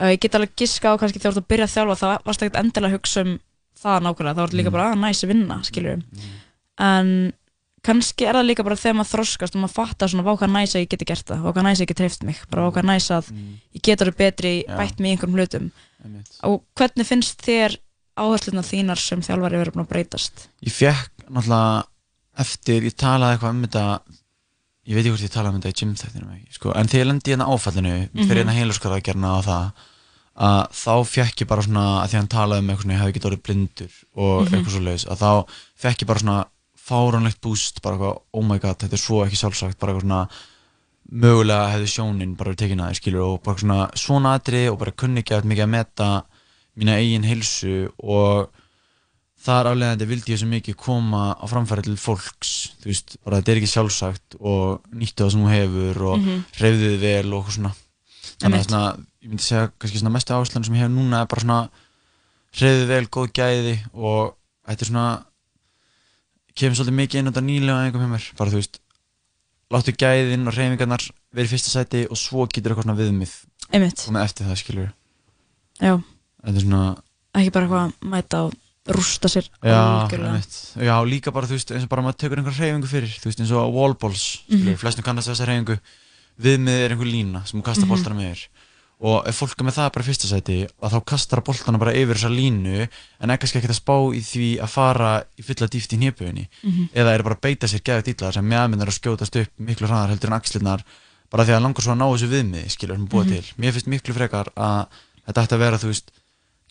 [0.00, 2.26] uh, ég get alveg giska á kannski þegar þú ert að byrja að þjálfa það
[2.28, 3.34] varst ekkert endilega að hugsa um
[3.84, 4.38] það nákvæmlega.
[4.40, 4.78] Það vart líka mm.
[4.78, 6.04] bara að ah, næs að vinna, skiljum.
[6.08, 6.42] Mm.
[6.90, 7.08] En
[7.84, 10.88] kannski er það líka bara þegar maður þroskast og maður fattar svona hvað næsa ég
[10.92, 13.54] geti gert það og hvað næsa ég geti treyft mig bara hvað næsa að mm.
[13.76, 14.78] ég getur það betri Já.
[14.78, 15.70] bætt mig í einhverjum hlutum
[16.48, 17.76] og hvernig finnst þér
[18.14, 20.46] áhersluna þínar sem þjálfari verið búin að breytast?
[20.64, 21.84] Ég fekk náttúrulega
[22.44, 23.84] eftir, ég talaði eitthvað um þetta
[24.84, 27.34] ég veit ekki hvort ég talaði um þetta í gymþættinu sko, en þegar ég lendi
[27.34, 28.24] hérna áfallinu mm -hmm.
[28.24, 29.68] fyrir hérna heilarskaraðgerna og það
[30.34, 32.98] að þá fekk ég bara svona að því að hann talaði um eitthvað sem ég
[33.00, 34.54] hef ekki dórið blindur og mm -hmm.
[34.54, 35.30] eitthvað svo leiðis að þá
[35.78, 36.40] fekk ég bara svona
[36.84, 40.24] fáranlegt búst bara eitthvað, oh my god, þetta er svo ekki sjálfsagt bara eitthvað svona,
[41.14, 44.94] mögulega hefði sjónin bara verið tekin aðeins, skilur, og bara svona svona aðri og bara
[45.00, 46.08] kunni ekki að mikið að meta
[46.80, 48.52] mína eigin hilsu og
[49.44, 52.52] þar aflegðandi vildi ég svo mikið koma á framfæri til fólks,
[52.82, 56.24] þú veist, bara þetta er ekki sjálfsagt og nýttu það sem þú hefur og mm
[56.24, 56.42] -hmm.
[56.60, 57.72] reyðu þið vel og eitthvað svona
[58.40, 58.82] þannig að svona,
[59.22, 61.68] ég myndi segja kannski svona mestu áherslan sem ég hef núna er bara svona
[62.56, 64.34] reyðu vel, góð gæði og
[64.68, 65.12] þetta er svona
[66.58, 68.76] kemur svolítið mikið inn á þetta nýlega engum hjá mér bara þú veist,
[69.74, 73.32] láttu gæðin og reyfingarnar verið fyrsta sæti og svo getur eitthvað svona viðmið
[73.74, 74.90] einmitt, komið eftir það skilur
[75.82, 76.92] já, þetta er svona,
[77.40, 80.30] ekki bara eitthvað að mæta og rústa sér já, algjörlega.
[80.30, 83.30] einmitt já, líka bara þú veist, eins og bara maður tekur einhver reyfingu fyrir þú
[83.32, 84.80] veist, eins og wallballs, skilur, mm Mhm.
[84.84, 85.78] flestum kannast við þessa reyfingu
[86.44, 87.90] viðmið er einhver lína sem þú kastar Mhm.
[87.96, 88.42] boltana með þér
[89.02, 91.94] og ef fólk er með það bara fyrsta sæti að þá kastar að boltana bara
[91.98, 95.68] yfir þessa línu en ekkert skal ekki það spá í því að fara í fulla
[95.72, 96.86] dýft í nýjöpuðinni mm -hmm.
[96.94, 100.08] eða er bara að beita sér gæðið dýtlaðar sem meðmyndar að skjótast upp miklu hraðar
[100.14, 100.84] heldur en axlirnar
[101.30, 103.42] bara því að langar svo að ná þessu viðmið skilur sem búið mm -hmm.
[103.42, 103.54] til.
[103.58, 104.86] Mér finnst miklu frekar að
[105.26, 106.10] þetta ætti að vera þú veist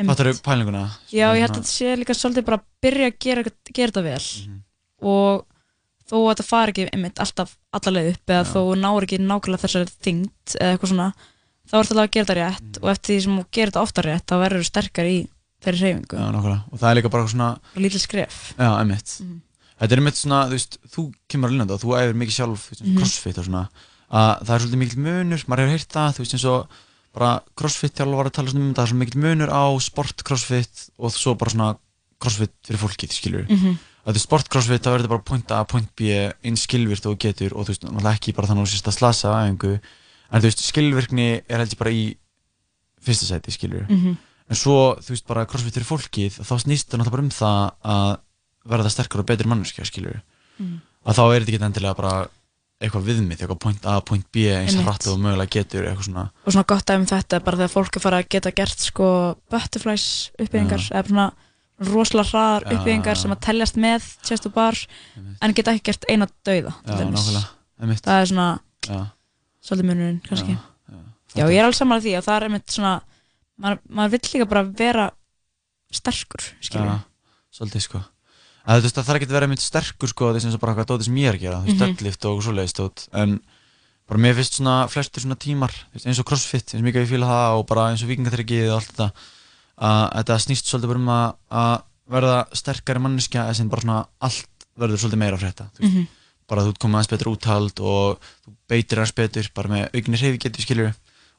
[0.06, 0.90] fattar þau pælinguna?
[1.11, 3.44] Já ég held að þetta sé líka svolítið bara að byrja að gera,
[3.76, 4.60] gera þetta vel mm -hmm.
[5.06, 5.45] og
[6.10, 8.49] þó að þetta fari ekki einmitt alltaf allarleið upp eða Já.
[8.53, 11.14] þó náur ekki nákvæmlega þessari þingt eða eitthvað svona
[11.73, 12.81] þá ertu alveg að gera þetta rétt mm.
[12.83, 15.17] og eftir því sem þú gerir þetta ofta rétt þá verður þú sterkar í
[15.63, 17.47] þeirri hreyfingu Já, nákvæmlega, og það er líka bara svona
[17.81, 19.37] Lítið skref Já, einmitt mm.
[19.73, 21.01] Þetta er einmitt svona, þú veist, þú
[21.33, 22.89] kemur að linda og þú æfir mikið sjálf, þú veist, mm.
[23.01, 23.63] crossfit og svona
[24.13, 26.59] að það er svolítið mikil munur, maður hefur heyrt það, þú veist, eins og
[27.17, 29.63] bara crossfit tjálf var að tala svona um það, það er svolítið mikil munur á
[29.83, 31.69] sport crossfit og svo bara svona
[32.23, 33.75] crossfit fyrir fólkið, skilur mm -hmm.
[34.03, 35.89] Þetta er sport crossfit, það verður bara að pointa, point
[40.31, 42.03] en þú veist, skilvirkni er heldur bara í
[43.03, 44.15] fyrsta sæti, skilur mm -hmm.
[44.49, 47.59] en svo, þú veist, bara crossfit fyrir fólkið þá snýst það náttúrulega bara um það
[47.83, 48.13] að
[48.71, 50.21] verða sterkur og betri mannskja, skilur
[50.61, 50.79] mm.
[51.05, 52.27] að þá er þetta ekki endilega bara
[52.83, 56.25] eitthvað viðmið, eitthvað point A, point B eins og hratt og mögulega getur eitthvað svona
[56.45, 59.07] og svona gott af um þetta, bara þegar fólk er farið að geta gert sko
[59.51, 60.95] butterflies uppbyggingar ja.
[61.01, 61.27] eða svona
[61.79, 62.71] rosalega hraðar ja.
[62.77, 64.75] uppbyggingar sem að telljast með chest og bar,
[65.43, 68.59] en geta ekki gert eina döiða, það er svona
[69.64, 70.56] svolítið munurinn kannski.
[70.56, 70.99] Já,
[71.35, 72.94] já, já ég er alls saman að því að það er einmitt svona,
[73.64, 75.06] maður, maður vill líka bara vera
[75.94, 76.91] sterkur, skiljið.
[76.91, 78.02] Já, svolítið sko.
[78.64, 80.76] Að, þú veist að það er ekki að vera einmitt sterkur sko, þess að bara
[80.77, 81.95] hvað dótið sem ég er að gera, þú veist, mm -hmm.
[81.95, 83.38] deadlift og svoleiði stótt, en
[84.07, 87.10] bara mér finnst svona flestur svona tímar, veist, eins og crossfit, eins og mikið ég
[87.11, 89.10] fýla það og bara eins og vikingatryggið og allt þetta,
[89.77, 91.73] að þetta snýst svolítið bara um að
[92.11, 95.94] verða sterkari manneskja, en sem bara svona allt verður svolítið meira frétta, þú veist.
[95.95, 96.07] Mm -hmm
[96.49, 100.41] bara þú komið aðeins betur úthald og þú beitir aðeins betur bara með aukinni reyfi
[100.45, 100.89] getur skilur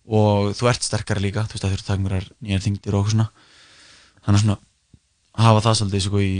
[0.04, 2.96] og þú ert sterkar líka, þú veist að þú ert að taka mér nýjar þingdir
[2.98, 3.26] og svona
[4.24, 4.58] þannig svona
[5.44, 6.34] hafa það svolítið sko, í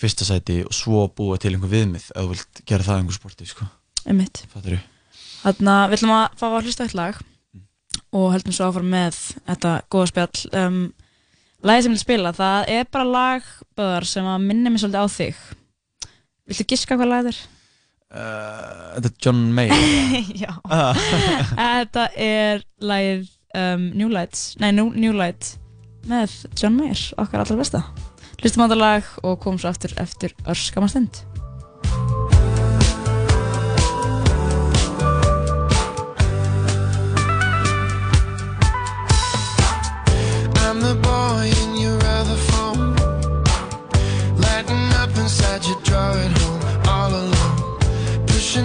[0.00, 3.48] fyrsta sæti og svo búa til einhver viðmið að þú vilt gera það einhver sporti
[3.50, 3.68] sko.
[4.04, 4.80] Þannig að við
[5.46, 7.64] ætlum að fá að hlusta eitt lag mm.
[8.16, 10.80] og heldum svo áfram með þetta góða spjall um,
[11.60, 15.08] Lagið sem ég vil spila, það er bara lagböðar sem að minna mig svolítið á
[15.12, 15.40] þig
[16.50, 17.40] Viltu giska hvað lagið er?
[18.10, 19.76] Eh, þetta er John Mayer
[20.42, 20.96] Já ah.
[21.60, 25.52] Þetta er lægið um, New Lights Nei, New, New Light
[26.10, 27.84] með John Mayer, okkar allra besta
[28.42, 31.22] Hlustum á þetta lag og komum svo aftur eftir örskama stund
[40.66, 42.90] I'm the boy in your other phone
[44.42, 46.39] Lighting up inside your drawer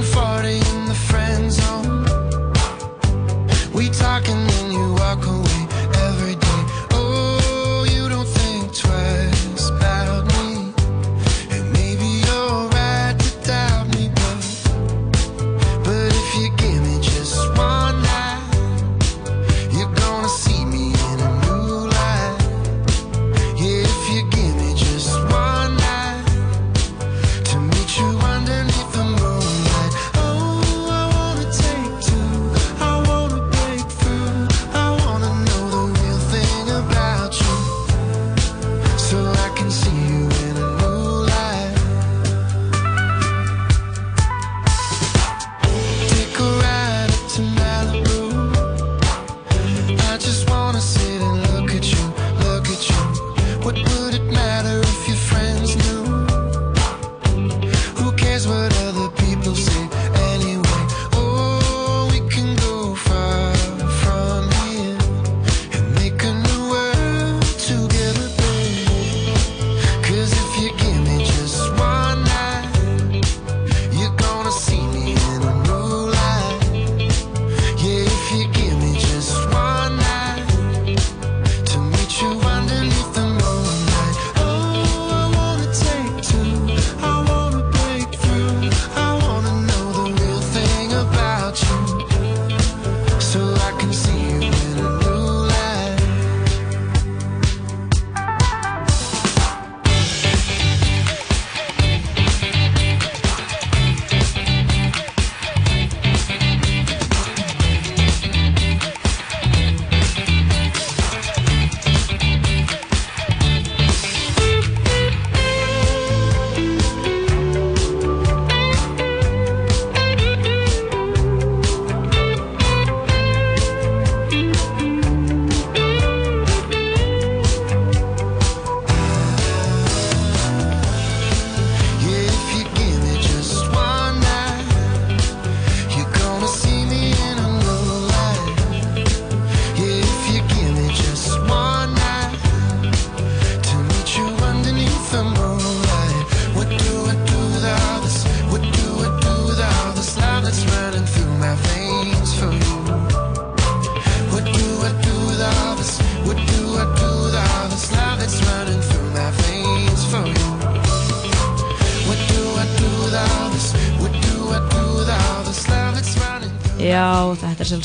[0.04, 2.04] Forty in the friend zone.
[3.74, 5.45] We talking, then you walk away.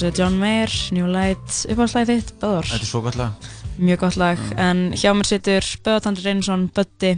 [0.00, 2.68] sjálfsögðu John Mayer, New Light, uppáhaldslæðið þitt, Böðar.
[2.70, 3.46] Þetta er svo gott lag.
[3.80, 4.58] Mjög gott lag, mm.
[4.64, 7.10] en hjá mér situr Böðar Tandri Reynsson, Bötti,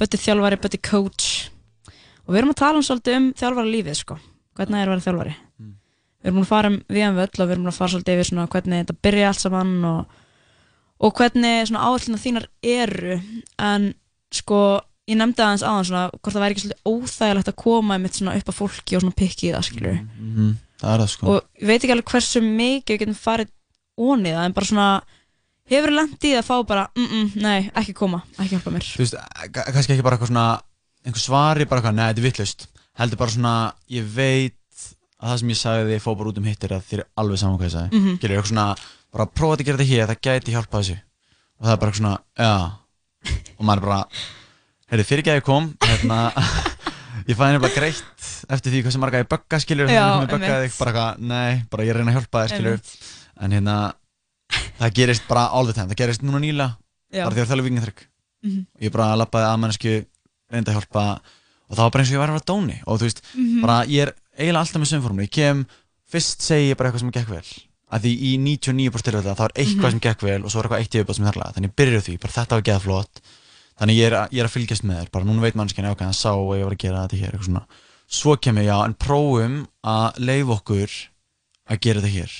[0.00, 1.28] Bötti þjálfari, Bötti coach.
[2.26, 4.16] Og við erum að tala um svolítið um þjálfari lífið, sko.
[4.58, 5.34] Hvernig er að vera þjálfari?
[5.62, 5.70] Mm.
[6.20, 8.20] Við erum að fara um við en um völl og við erum að fara svolítið
[8.20, 10.16] yfir svona hvernig þetta byrja allt saman og,
[11.06, 13.20] og hvernig svona áherslunar þínar eru.
[13.60, 13.86] En
[14.36, 14.60] sko,
[15.10, 18.34] ég nefndi aðeins aðan svona hvort það væri ekki svolítið óþægilegt að koma einmitt svona
[18.40, 19.94] upp á fólki og svona pikki í það, skilju.
[20.00, 21.32] Mm -hmm það það sko.
[21.32, 23.52] og veit ekki alveg hversu mikið við getum farið
[24.00, 24.88] ónið það en bara svona
[25.70, 29.14] hefur landið að fá bara mm -mm, nei, ekki koma, ekki hjálpa mér þú veist,
[29.20, 30.60] eh, kannski ekki bara eitthvað svona
[31.04, 32.66] einhver svari bara eitthvað, nei, þetta er vittlust
[32.98, 34.54] heldur bara svona, ég veit
[35.20, 37.04] að það sem ég sagði þið, ég fóð bara út um hittir að þið er
[37.16, 38.18] alveg saman hvað ég sagði, mm -hmm.
[38.20, 38.76] gerir eitthvað svona
[39.12, 40.98] bara prófaði að gera þetta hér, það gæti hjálpa þessu
[41.58, 42.76] og það er bara eitthvað svona, já ja.
[43.58, 44.04] og maður er bara,
[44.90, 46.18] heyrðu, fyrirgæði kom hérna
[47.30, 50.30] Ég fæði nefnilega greitt eftir því hvað sem marga ég bögga, skiljur, þannig að ég
[50.32, 52.80] böggaði þig bara eitthvað, nei, bara ég reyna að hjálpa þig, skiljur,
[53.46, 53.74] en hérna,
[54.80, 56.66] það gerist bara all the time, það gerist núna nýla,
[57.14, 58.02] bara því að það er þalga vinginþrygg.
[58.02, 58.50] Mhm.
[58.50, 58.84] Mm -hmm.
[58.86, 59.94] Ég bara lappaði að mannesku,
[60.56, 61.04] reynda að hjálpa
[61.70, 63.42] og það var bara eins og ég var að vera dóni og þú veist, mm
[63.46, 63.60] -hmm.
[63.62, 65.66] bara ég er eiginlega alltaf með sömformu, ég kem,
[66.10, 67.46] fyrst segi ég bara eitthvað sem gekk vel,
[67.94, 69.90] að því í 99% það var eitthvað mm -hmm.
[69.94, 72.14] sem gekk vel og svo var eitthvað eitt í auðvitað sem þarlega, þannig byrjuðu því,
[72.18, 73.14] bara þetta var geðað flott
[73.80, 76.16] þannig ég er, ég er að fylgjast með þér bara núna veit mannskjana okkar, hann
[76.16, 77.62] sá að ég var að gera þetta hér eitthvað svona,
[78.20, 79.54] svo kemur ég á en prófum
[79.88, 80.96] að leif okkur
[81.70, 82.38] að gera þetta hér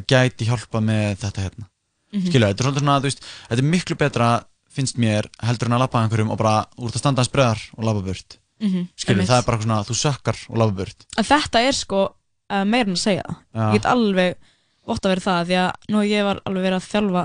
[0.00, 2.28] að gæti hjálpa með þetta hérna mm -hmm.
[2.30, 4.30] skilja, þetta er svolítið svona, þú veist, þetta er miklu betra
[4.70, 7.84] finnst mér heldur en að lappa einhverjum og bara úr það standa hans bröðar og
[7.84, 8.86] lappa burt mm -hmm.
[8.96, 11.06] skilja, það er bara svona, þú sökkar og lappa burt.
[11.18, 13.66] Að þetta er sko uh, eh, meirinn að segja, ja.
[13.66, 14.34] ég get alveg
[14.90, 17.24] ótt að vera það, því að nú ég var alveg verið að þjálfa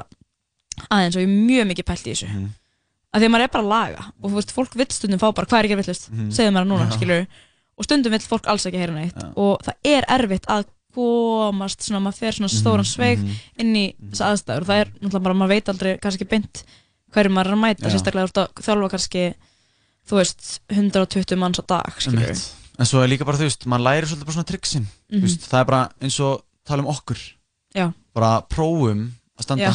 [0.92, 2.50] aðeins og ég er mjög mikið pælt í þessu mm -hmm
[3.16, 5.28] að því að maður er bara að laga og þú veist, fólk vill stundum fá
[5.36, 6.32] bara hvað er ekki að villast, mm -hmm.
[6.36, 6.96] segðu maður núna, ja.
[6.96, 7.28] skilur
[7.78, 9.30] og stundum vill fólk alls ekki að heyra neitt ja.
[9.40, 10.66] og það er erfitt að
[10.96, 13.48] komast svona, maður fer svona mhm, stóran sveig mm -hmm.
[13.62, 14.32] inn í þessa mhm.
[14.32, 16.64] aðstæður og það er náttúrulega bara, maður veit aldrei kannski beint
[17.14, 17.92] hverju maður er að mæta, ja.
[17.92, 19.24] sérstaklega þú ert að þjálfa kannski,
[20.04, 22.36] þú veist 120 manns á dag, skilur
[22.78, 25.48] En svo er líka bara, þú veist, maður læri svolítið bara svona triksin, mm -hmm.
[25.48, 27.20] það er bara eins og tala um okkur,
[28.14, 29.72] bara prófum að standa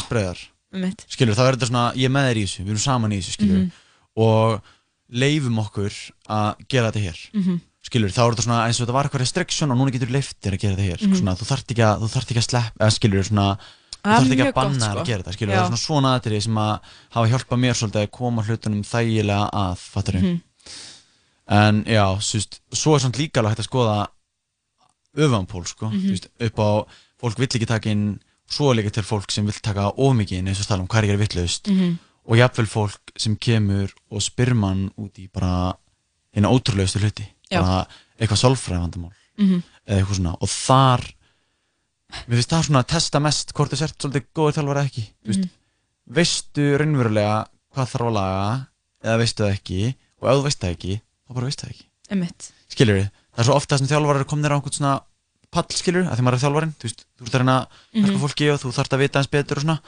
[0.71, 3.33] skilur, þá er þetta svona, ég með þér í þessu, við erum saman í þessu,
[3.35, 4.21] skilur mm -hmm.
[4.23, 4.71] og
[5.11, 5.93] leifum okkur
[6.31, 7.59] að gera þetta hér mm -hmm.
[7.89, 10.53] skilur, þá er þetta svona, eins og þetta var eitthvað restriksjón og núna getur leiftir
[10.55, 11.19] að gera þetta hér mm -hmm.
[11.19, 13.49] svona, þú þart ekki að, þú þart ekki að slepp eða skilur, svona,
[13.99, 15.01] þú þart ekki að banna það sko.
[15.01, 15.57] að gera þetta, skilur, Já.
[15.59, 16.81] það er svona svona aðrið sem að
[17.11, 20.41] hafa hjálpað mér svolítið að koma hlutunum þægilega að, fattarum mhm.
[21.51, 24.07] En já, svist, svo er svona líka alveg hægt að skoða
[25.19, 26.07] öfanpól, sko, mm -hmm.
[26.07, 26.71] svist, upp á,
[27.21, 28.21] fólk vill ekki taka inn
[28.51, 31.15] svo líka til fólk sem vil taka ómikið inn eins og tala um hvað ég
[31.15, 31.97] er vittlaust mm -hmm.
[32.29, 35.75] og jáfnveil fólk sem kemur og spyr mann út í bara
[36.35, 37.87] eina ótrúleustu hluti bara
[38.21, 39.63] eitthvað solfræðvandamál mm -hmm.
[39.89, 41.03] eða eitthvað svona og þar
[42.29, 45.33] við finnst það svona að testa mest hvort þú sért svolítið góður þjálfur ekki mm
[45.33, 45.49] -hmm.
[46.07, 48.67] veistu raunverulega hvað þarf að laga
[49.05, 51.85] eða veistu það ekki og ef þú veist það ekki, þá bara veist það ekki
[52.11, 52.53] Emitt.
[52.69, 55.01] skiljur við, það er svo ofta sem þjálfur eru komin þér á einhvern svona
[55.55, 57.67] pall skilur, að því maður er þjálfarin þú veist, þú ert að reyna að
[57.99, 58.21] mm -hmm.
[58.25, 59.79] fólki og þú þart að vita eins betur og svona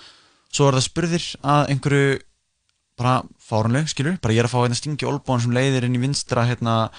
[0.52, 2.10] svo er það spurðir að einhverju
[2.98, 3.14] bara
[3.48, 6.44] fáranleg, skilur, bara ég er að fá hérna stingi olbón sem leiðir inn í vinstra
[6.46, 6.90] hérna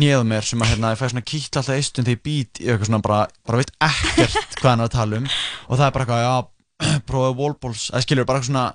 [0.00, 2.64] nýðum mér sem að hérna ég fæ svona kýtt alltaf eistun þegar ég být í
[2.66, 5.26] eitthvað svona bara, bara veit ekkert hvað hann er að tala um
[5.68, 6.36] og það er bara eitthvað, já,
[7.08, 8.74] prófaðu wallballs eða skilur, bara svona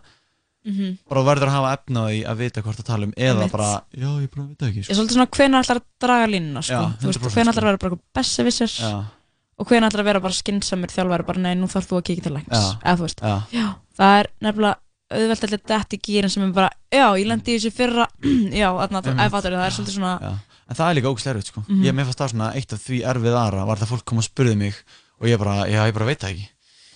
[0.66, 0.98] mm -hmm.
[1.10, 4.30] bara verður að hafa efnaði að vita hvort að tala um eða bara, já, ég
[4.36, 4.90] bara veit ekki sko.
[4.90, 5.02] Ég er sko.
[5.02, 7.70] svolítið svona hvenar allar að draga línuna, sko já, veist, hvenar allar að sko.
[7.70, 9.14] vera bara eitthvað
[9.62, 12.26] og hvernig ætlar að vera bara skynnsamur þjálfari bara nei, nú þarf þú að kíka
[12.26, 13.20] til lengs eða þú veist,
[13.54, 13.66] já.
[14.00, 14.72] það er nefnilega
[15.12, 18.08] auðvelt að leta þetta í gýrin sem er bara já, ég lendi í þessu fyrra
[18.26, 19.36] já, þarna, það, er mhm.
[19.36, 20.58] fattur, það er svolítið svona já.
[20.72, 21.86] en það er líka ógslæruð, sko, mm -hmm.
[21.88, 24.56] ég meðfast það svona eitt af því erfið aðra var það fólk kom að spurði
[24.64, 24.76] mig
[25.22, 26.48] og ég bara, já, ég bara veit það ekki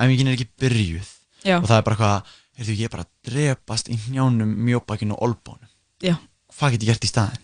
[0.00, 1.08] æfingin er ekki byrjuð
[1.44, 1.58] Já.
[1.58, 2.20] og það er bara eitthvað
[2.62, 5.70] heyrðu ég bara drepast í njánum mjóbakinn og olbónum
[6.02, 6.14] Já.
[6.58, 7.42] hvað get ég gert í staðin?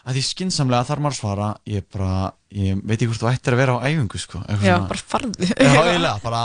[0.08, 3.56] að því skinsamlega þarf maður að svara ég, bara, ég veit ekki hvort þú ættir
[3.56, 6.42] að vera á æfingu sko, já, bara farðu já, eiginlega, bara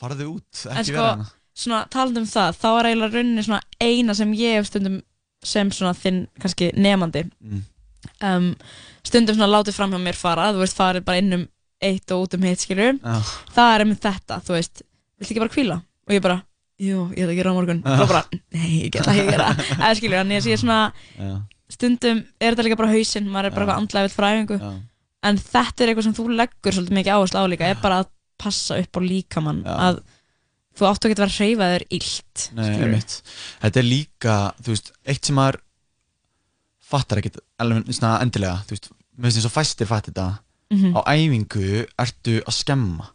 [0.00, 1.28] farðu út en sko, hérna.
[1.64, 4.98] svona, talað um það þá er eiginlega rauninni svona eina sem ég hef stundum
[5.46, 7.64] sem svona þinn kannski nefandi mm.
[8.30, 8.50] um,
[9.06, 11.46] stundum svona látið fram hjá mér fara þú veist, farið bara innum
[11.84, 13.18] eitt og út um hitt skilur, já.
[13.56, 14.84] það er um þetta þú veist,
[15.20, 16.38] vilt ekki bara kvíla og ég bara,
[16.82, 18.00] jú, ég ætla að gera á morgun ah.
[18.04, 19.46] og bara, nei, ég get ekki að gera
[19.78, 21.38] eða skilur, en ég sé svona
[21.72, 24.58] stundum er þetta líka bara hausinn, maður er bara eitthvað andlega vilt fræðingu,
[25.26, 28.10] en þetta er eitthvað sem þú leggur svolítið mikið áherslu á líka er bara að
[28.40, 30.02] passa upp á líkamann að
[30.76, 33.04] þú áttu ekki að vera hreyfaður ílt Nei,
[33.64, 35.62] þetta er líka þú veist, eitt sem maður
[36.86, 40.28] fattar ekkert alveg endilega, þú veist, mér finnst það svo fæstir fatt þetta,
[40.70, 40.98] mm -hmm.
[41.00, 43.08] á æfingu ertu að skemma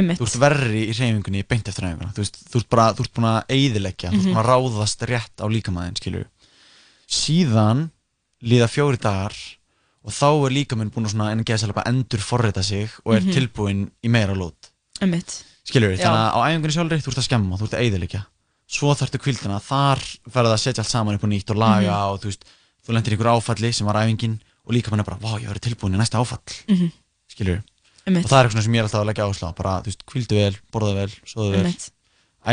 [0.00, 0.20] Einmitt.
[0.20, 3.14] þú ert verri í reyfingunni beint eftir reyfinguna þú, veist, þú, ert bara, þú ert
[3.16, 4.24] búin að eigðilegja, mm -hmm.
[4.24, 4.50] þú ert búin að mhm.
[4.50, 6.24] ráðast rétt á líkamæðin skilju
[7.20, 7.78] síðan
[8.50, 9.34] líða fjóri dagar
[10.02, 13.34] og þá er líkamæðin búin að engeðslega endur forrita sig og er mm -hmm.
[13.36, 14.60] tilbúin í meira lót
[15.64, 18.20] skilju, þannig að á æfingunni sjálfri þú ert að skemma, þú ert að eigðilegja
[18.70, 19.98] svo þartu kvildina, þar
[20.30, 22.12] verður það að setja allt saman upp og nýtt og laga mm -hmm.
[22.14, 22.44] og þú veist
[22.86, 25.94] þú lendir ykkur áfalli sem var æfingin og líkamæðin er bara, vá ég verður tilbúin
[25.96, 26.92] í næsta áfall mhm.
[27.28, 27.60] skilju
[28.08, 28.24] Einmitt.
[28.24, 30.04] og það er eitthvað sem ég er alltaf að leggja áherslu á bara, þú veist,
[30.08, 31.88] kvildu vel, borða vel, soðu vel Einmitt.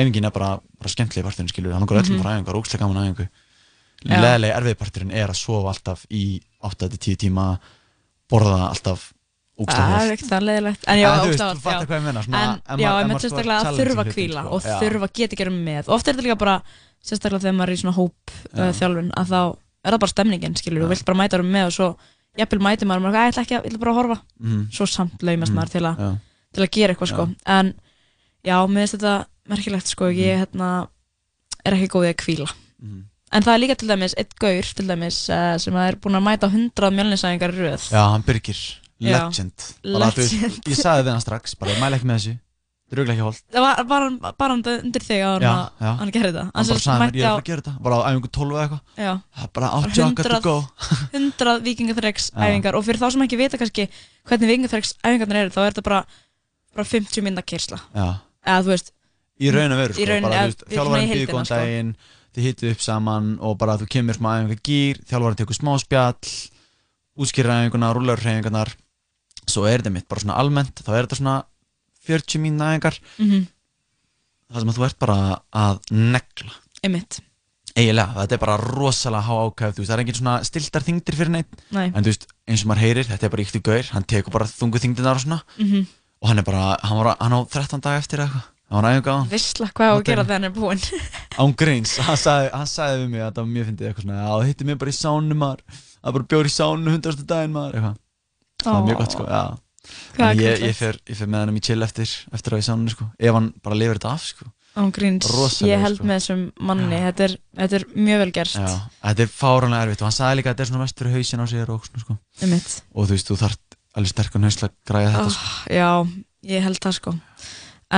[0.01, 0.49] æfingin er bara,
[0.81, 2.41] bara skemmtileg parturinn, skilur, hann okkur öllum frá mhm.
[2.41, 3.27] æfingar, ógstlega gaman æfingu
[4.07, 4.17] Já.
[4.21, 6.21] leðilega erfið parturinn er að sofa alltaf í
[6.67, 7.45] 8-10 tíma
[8.29, 9.05] borða alltaf
[9.57, 12.07] ógstlega Það er ekkert það leðilegt En já, þú veist, þú ógstlega fattar hvað ég
[12.09, 15.39] menna svona, En, en já, einmitt sérstaklega að þurfa að kvíla og þurfa að geta
[15.39, 15.89] gera með.
[15.95, 16.57] Ofta er þetta líka bara
[17.07, 19.39] sérstaklega þegar maður er í svona hóp uh, þjálfun að þá
[19.87, 21.89] er það bara stemningin, skilur, þú vilt bara mæta um með og svo
[22.37, 24.17] ég vil mæti maður, maður, ég ætla ekki að, ég ætla bara að horfa
[24.51, 24.63] mm.
[24.77, 26.15] svo samt laumast maður til, a, mm.
[26.55, 27.55] til að gera eitthvað sko, ja.
[27.59, 27.71] en
[28.47, 29.13] já, mér finnst þetta
[29.51, 30.41] merkilegt sko ég mhm.
[30.43, 30.69] hérna,
[31.67, 32.99] er ekki góðið að kvíla mm.
[33.37, 36.27] en það er líka til dæmis eitt gaur til dæmis eh, sem er búin að
[36.29, 38.61] mæta 100 mjölninsæðingar röð Já, hann byrgir,
[39.03, 39.69] legend, legend.
[39.95, 42.37] Bara, veist, ég sagði þennan strax, bara mæla ekki með þessu
[42.87, 43.39] Dröglega ekki hold.
[43.51, 45.49] Það var bara, bara undir þig að já,
[45.83, 45.89] já.
[45.99, 46.51] hann gerði það.
[46.55, 47.79] Hann bara sagði mér ég er að gera það.
[47.87, 48.93] Bara á æfingu 12 eða eitthvað.
[49.01, 49.09] Já.
[49.39, 50.53] Það er bara 80 okkar to go.
[50.95, 53.85] 100 vikingathregs æfingar og fyrir þá sem ekki vita kannski
[54.31, 55.99] hvernig vikingathregs æfingarnir eru þá er þetta bara,
[56.77, 57.81] bara 50 minna kyrsla.
[57.91, 58.07] Já.
[58.47, 58.93] Eða þú veist.
[59.37, 59.99] Í raun og veru sko.
[60.05, 60.57] Í raun og veru.
[60.71, 61.59] Þjálfvarinn byggði góðan sko.
[61.59, 61.91] daginn,
[62.37, 66.37] þið hittu upp saman og bara þú kemur smá æfingar gýr, þjálfvarinn tekur smá spjall,
[67.19, 68.73] útskýrra æfingarnar, rúlarræfingarnar.
[69.47, 71.35] Svo er þetta mitt bara svona almennt, þá er þetta svona
[72.07, 73.41] 40 mínuna eðingar mm -hmm.
[74.49, 75.19] það sem að þú ert bara
[75.51, 76.53] að negla
[76.87, 77.17] einmitt
[77.77, 81.57] eiginlega, þetta er bara rosalega há ákæð það er engin svona stiltar þingdir fyrir neitt
[81.75, 81.87] Nei.
[81.91, 84.47] en þú veist, eins og maður heyrir, þetta er bara ykti gaur hann tekur bara
[84.49, 85.83] þungu þingdinar og svona mm -hmm.
[86.21, 89.03] og hann er bara, hann, var, hann á 13 dag eftir eitthvað Það var nægjum
[89.07, 89.27] gáðan.
[89.31, 90.83] Vissla hvað á að gera þegar hann er búinn.
[91.41, 94.25] Án Greins, hann sagði, hann sagði við mig að það var mjög fyndið eitthvað svona
[94.27, 95.59] að það hitti mér bara í sánum maður,
[96.03, 97.95] að bara bjóður í sánum hundarstu daginn maður eitthvað.
[98.65, 99.43] Það var mjög gott sko, já.
[100.17, 102.93] Ég, ég, fer, ég fer með hennum í chill eftir eftir að ég sá henni
[102.93, 104.47] sko, ef hann bara lifir þetta af sko
[104.77, 106.05] Án gríns, Rosalega, ég held sko.
[106.07, 108.67] með þessum manni, þetta er, þetta er mjög vel gert Já,
[109.01, 111.43] þetta er fáránlega erfitt og hann sagði líka að þetta er svona mest fyrir hausin
[111.43, 112.15] á sig og, sko.
[112.15, 115.45] og þú veist, þú þarf alveg sterkun hausla að græða þetta oh, sko.
[115.45, 117.13] Ah, já, ég held það sko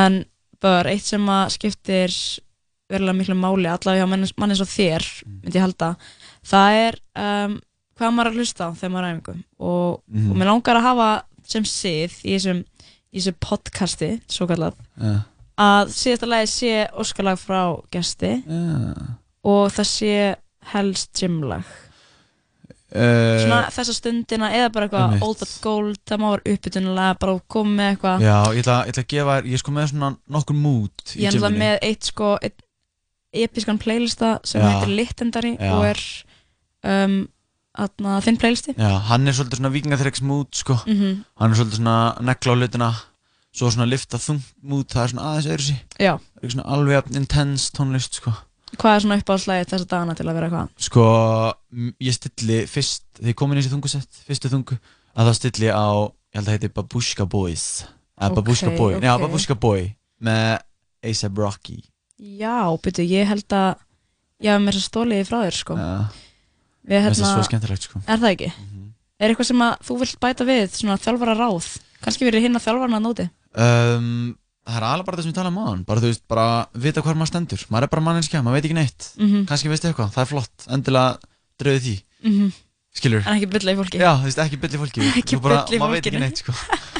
[0.03, 0.19] en
[0.63, 2.19] bara eitt sem að skiptir
[2.89, 5.41] verulega miklu máli allavega hjá manni, manni svo þér, mm.
[5.45, 5.93] myndi ég halda
[6.49, 7.57] það er um,
[7.99, 10.29] hvað maður að hlusta á þegar maður er æfingu og, mm.
[10.31, 11.09] og mér langar að hafa
[11.49, 12.63] sem sið í þessum,
[13.09, 15.23] í þessum podcasti svo kallað yeah.
[15.59, 16.73] að síðasta lagi sé
[17.03, 17.61] óskalag frá
[17.93, 19.13] gæsti yeah.
[19.47, 20.11] og það sé
[20.73, 26.53] helst gymlag uh, svona þessa stundina eða bara eitthvað old but gold það má vera
[26.55, 29.59] uppbytunulega bara að koma með eitthvað já ég ætla, ég ætla að gefa þér ég
[29.59, 32.65] er sko með svona nokkur mút ég er náttúrulega með eitt sko eitt
[33.39, 34.69] episkan playlista sem já.
[34.75, 35.99] heitir Littendari og er
[36.89, 37.19] um
[37.79, 40.75] að þinn playlisti Já, hann er svolítið svona vikingathregs mút sko.
[40.85, 41.23] mm -hmm.
[41.39, 42.89] hann er svolítið svona negla á hlutina
[43.53, 45.77] svo svona lifta þung mút það er svona aðeins öðru sí
[46.49, 48.31] svona alveg intense tónlist sko.
[48.77, 50.67] Hvað er svona uppáhaldslægið þessa dagana til að vera hvað?
[50.77, 51.05] Sko,
[52.01, 54.77] ég stilli fyrst þegar ég kom inn í þessi þungusett, fyrstu þungu
[55.17, 55.83] að það stilli á,
[56.29, 57.85] ég held að heiti Babushka Boys
[58.21, 59.07] eða okay, Babushka Boy, okay.
[59.09, 60.59] já Babushka Boy með
[61.03, 61.83] A$AP Rocky
[62.19, 63.75] Já, byrju, ég held að
[64.43, 66.07] ég hef mér svo stóliði frá þér sko ja.
[66.89, 67.99] Við, hérna, það er svo skemmtilegt sko.
[68.09, 68.47] Er það ekki?
[68.55, 68.87] Mm -hmm.
[69.21, 71.67] Er eitthvað sem þú vilt bæta við, svona þjálfara ráð?
[72.01, 73.25] Kanski verið hinn að þjálfara hann að nóti?
[73.29, 74.23] Um, ehm,
[74.69, 75.85] það er alveg bara það sem ég tala um aðan.
[75.85, 77.61] Bara þú veist, bara vita hvað maður stendur.
[77.69, 79.01] Maður er bara mannenskja, maður veit ekki neitt.
[79.19, 79.43] Mm -hmm.
[79.45, 80.67] Kanski veistu eitthvað, það er flott.
[80.69, 81.19] Endilega
[81.59, 81.95] drauði því.
[82.25, 82.49] Mm -hmm.
[82.99, 83.23] Skilur?
[83.27, 83.97] En ekki bylla í fólki.
[84.01, 85.01] Já, þú veist, ekki bylla í fólki.
[85.21, 85.79] ekki bylla í fólki.
[85.79, 86.51] Maður veit ekki neitt sko.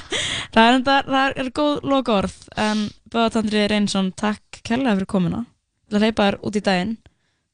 [0.54, 2.36] það er enda, það er góð loka orð.
[2.58, 5.46] En Böðatandri Reynsson, takk kærlega fyrir komuna.
[5.92, 6.98] Það leipaður út í daginn.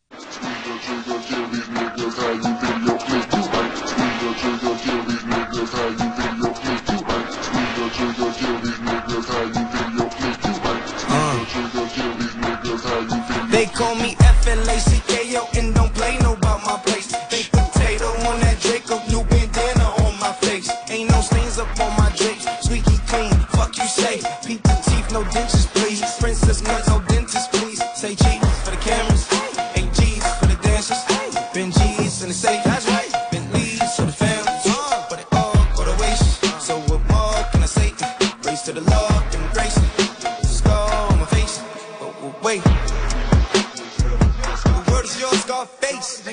[13.53, 14.88] They call me FLAC
[26.49, 27.77] Just cut no dentist, please.
[27.93, 29.29] Say cheese for the cameras,
[29.77, 30.97] eight G's for the dancers,
[31.53, 32.63] Been G's in the safe.
[32.63, 33.13] That's right.
[33.31, 34.47] Been Lee's for the families,
[35.11, 36.41] but it all go to waste.
[36.59, 37.93] So what more can I say?
[38.49, 39.83] Race to the Lord, embrace it.
[40.43, 41.59] Scar on my face,
[41.99, 42.63] but wait.
[44.01, 46.23] The world is your scar face.
[46.25, 46.31] I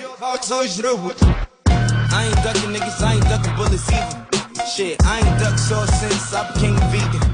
[2.24, 4.16] ain't ducking niggas, I ain't ducking bullets either.
[4.64, 7.26] Shit, I ain't ducked sauce since I became vegan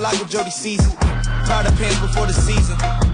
[0.00, 0.88] block with Jody Season.
[1.44, 2.72] Proud of pants before the season.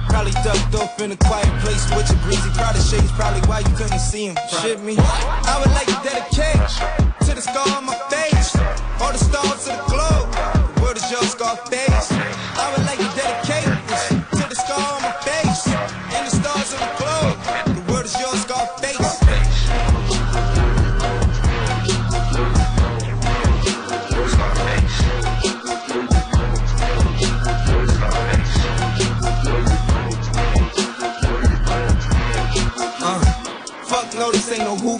[0.08, 2.46] Probably ducked off in a quiet place with your breezy.
[2.54, 4.36] Proud of shades, probably why you couldn't see him.
[4.62, 4.94] Shit me.
[4.96, 6.62] I would like to dedicate
[7.26, 8.54] to the scar on my face.
[9.02, 10.28] All the stars to the globe.
[10.30, 12.06] The world is your scar face.
[12.54, 12.85] I would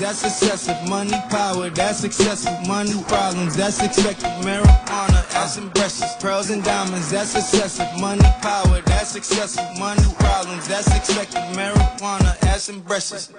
[0.06, 0.88] that's excessive.
[0.88, 2.54] Money, power, that's excessive.
[2.68, 4.28] Money, problems, that's expected.
[4.46, 7.88] Marijuana, ass and breasts, pearls and diamonds, that's excessive.
[8.00, 9.66] Money, power, that's excessive.
[9.80, 11.42] Money, problems, that's expected.
[11.58, 13.32] Marijuana, ass and breasts.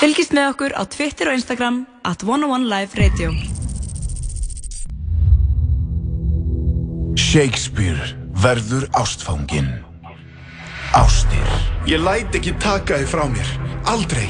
[0.00, 1.74] Fylgist með okkur á Twitter og Instagram
[2.08, 3.34] at 101liveradio
[7.20, 8.06] Shakespeare
[8.40, 9.68] verður ástfangin
[11.02, 11.52] Ástir
[11.90, 13.52] Ég læt ekki taka þið frá mér
[13.92, 14.26] Aldrei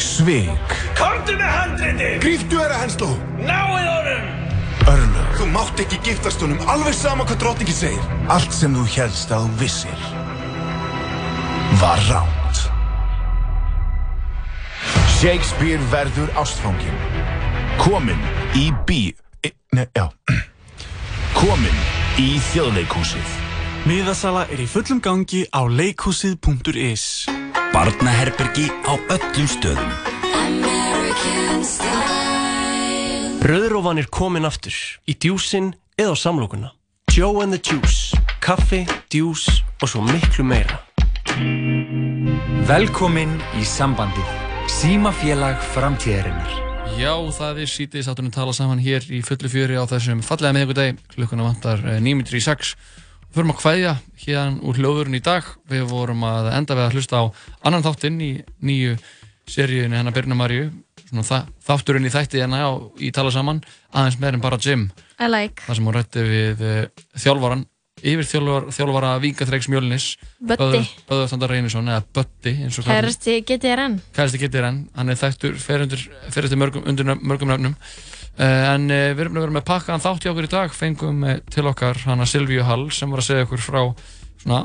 [0.00, 3.10] Sveig Komdu með handriti Gríftu er að henslu
[3.50, 8.78] Náið orðum Örlug Þú mátt ekki giftast honum alveg sama hvað drottingi segir Allt sem
[8.78, 10.04] þú helst að þú vissir
[11.82, 12.30] Var rám
[15.20, 16.94] Shakespeare verður ástfangin.
[17.76, 18.16] Komin
[18.56, 19.10] í bí...
[19.44, 20.06] E, Nei, já.
[21.42, 21.76] Komin
[22.22, 23.34] í þjóðleikúsið.
[23.90, 27.04] Miðasala er í fullum gangi á leikúsið.is
[27.74, 29.94] Barnaherbergi á öllum stöðum.
[33.44, 34.74] Rauðrófan er komin aftur.
[35.04, 36.72] Í djúsin eða á samlokuna.
[37.12, 38.16] Joe and the Juice.
[38.40, 39.50] Kaffi, djús
[39.82, 40.80] og svo miklu meira.
[42.72, 44.39] Velkomin í sambandið.
[44.80, 46.52] Símafélag framtíðarinnar.
[46.96, 50.94] Já, það er sítið sátunum tala saman hér í fullu fjöri á þessum fallega meðgudegi
[51.12, 52.86] klukkuna vantar 9.36 eh,
[53.26, 53.92] Við förum að hvæðja
[54.24, 57.24] hérna úr hljóðurinn í dag við vorum að enda við að hlusta á
[57.68, 58.30] annan þáttinn í
[58.70, 58.96] nýju
[59.52, 60.70] seríunni hennar Birna Marju
[61.28, 62.62] þátturinn í þætti hérna
[63.04, 63.60] í tala saman
[63.92, 64.88] aðeins meðan bara Jim
[65.20, 65.60] like.
[65.68, 66.86] þar sem hún rætti við eh,
[67.20, 67.66] þjálfvaran
[68.00, 70.06] yfir þjálfara Víkatreiks Mjölnis
[70.48, 72.54] Böður Sandar Reynisson eða Bötti
[72.84, 75.86] Kærasti GTRN Kærasti GTRN, hann er þættur fyrir
[76.48, 80.04] til mörgum, undir mörgum röfnum eh, en eh, við erum að vera með pakka hann
[80.04, 83.22] þátt í okkur í dag, fengum eh, til okkar hann að Silvíu Hall sem var
[83.22, 83.80] að segja okkur frá
[84.42, 84.62] svona,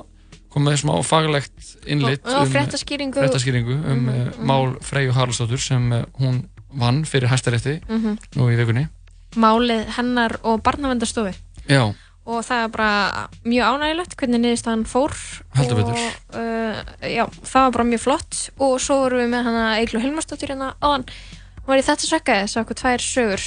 [0.55, 4.43] komið smá faglegt innlitt og, og um frettaskýringu um mm -hmm.
[4.45, 6.45] Mál Freyju Haraldsdóttur sem hún
[6.79, 8.17] vann fyrir hæstarétti mm -hmm.
[8.35, 8.87] nú í vikunni
[9.35, 11.31] Málið hennar og barnavendastofi
[11.69, 11.91] Já
[12.25, 15.13] og það er bara mjög ánægilegt hvernig niðurstaðan fór
[15.57, 19.65] heldur betur uh, já, það var bara mjög flott og svo vorum við með hana
[19.77, 23.45] Eiklu Hilmarsdóttir hérna áðan hún var í þetta sökkaði, svo okkur tvær sögur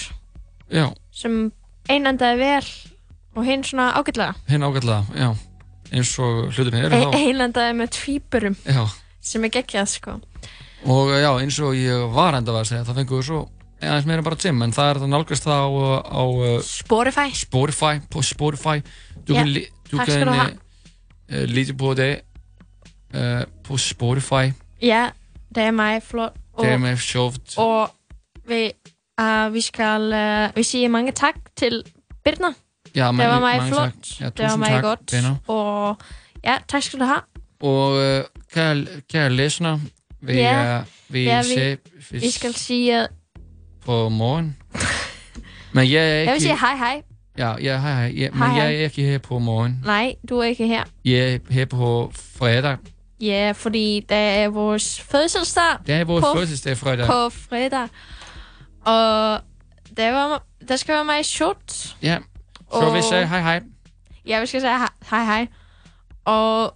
[0.70, 0.86] já.
[1.10, 1.36] sem
[1.90, 2.70] einandaði vel
[3.34, 5.28] og hinn svona ágætlega hinn ágætlega, já
[5.88, 10.18] eins og hlutinni er e þá einandaði með tvýburum sem er geggjað sko
[10.86, 13.42] og já, eins og ég var endað að segja það fengið við svo
[13.80, 15.68] aðeins meira bara gym, en það er það nálgast það á,
[16.02, 18.78] á uh, Spotify Spotify, på Spotify
[19.28, 20.92] Du kan, li, du takk skal kan du uh, ha.
[21.30, 22.09] eh, lytte på det
[23.12, 24.46] eh, på Spotify.
[24.80, 25.10] Ja,
[25.52, 26.38] det er meg, flott.
[26.56, 27.52] Og, Det er med sjovt.
[27.60, 27.90] og
[28.48, 31.82] vi, eh, uh, vi skal eh, Vi sier mange takk til
[32.24, 32.55] Birna.
[32.96, 34.00] Ja, men- Det var meg mange flott.
[34.00, 34.20] takk.
[34.22, 35.12] Ja, det var tusen meg takk, godt.
[35.12, 35.36] venner.
[35.46, 36.00] Og
[36.48, 37.18] ja, takk skal du ha.
[37.68, 38.24] Og eh,
[38.55, 39.74] kære, kære lesere,
[40.22, 41.76] vi, Ja, eh, vi, ja, vi- ser-
[42.24, 43.05] vi skal si eh,
[43.89, 44.56] på morgen.
[45.73, 46.24] Men jeg er ikke...
[46.24, 47.02] Jeg vil sige hej, hej.
[47.39, 48.12] Ja, ja, hej, hej.
[48.20, 48.56] Ja, men hej, hej.
[48.62, 49.81] jeg er ikke her på morgen.
[49.85, 50.85] Nej, du er ikke her.
[51.05, 52.77] Jeg er her på fredag.
[53.20, 55.77] Ja, fordi der er vores fødselsdag.
[55.86, 57.06] Der er vores på, fødselsdag fredag.
[57.06, 57.89] På fredag.
[58.85, 59.40] Og
[59.97, 61.97] der, var, der skal være mig shot.
[62.02, 62.19] Ja,
[62.73, 63.62] så og, vi sige hej, hej.
[64.27, 64.78] Ja, vi skal sige
[65.10, 65.47] hej, hej.
[66.24, 66.74] Og,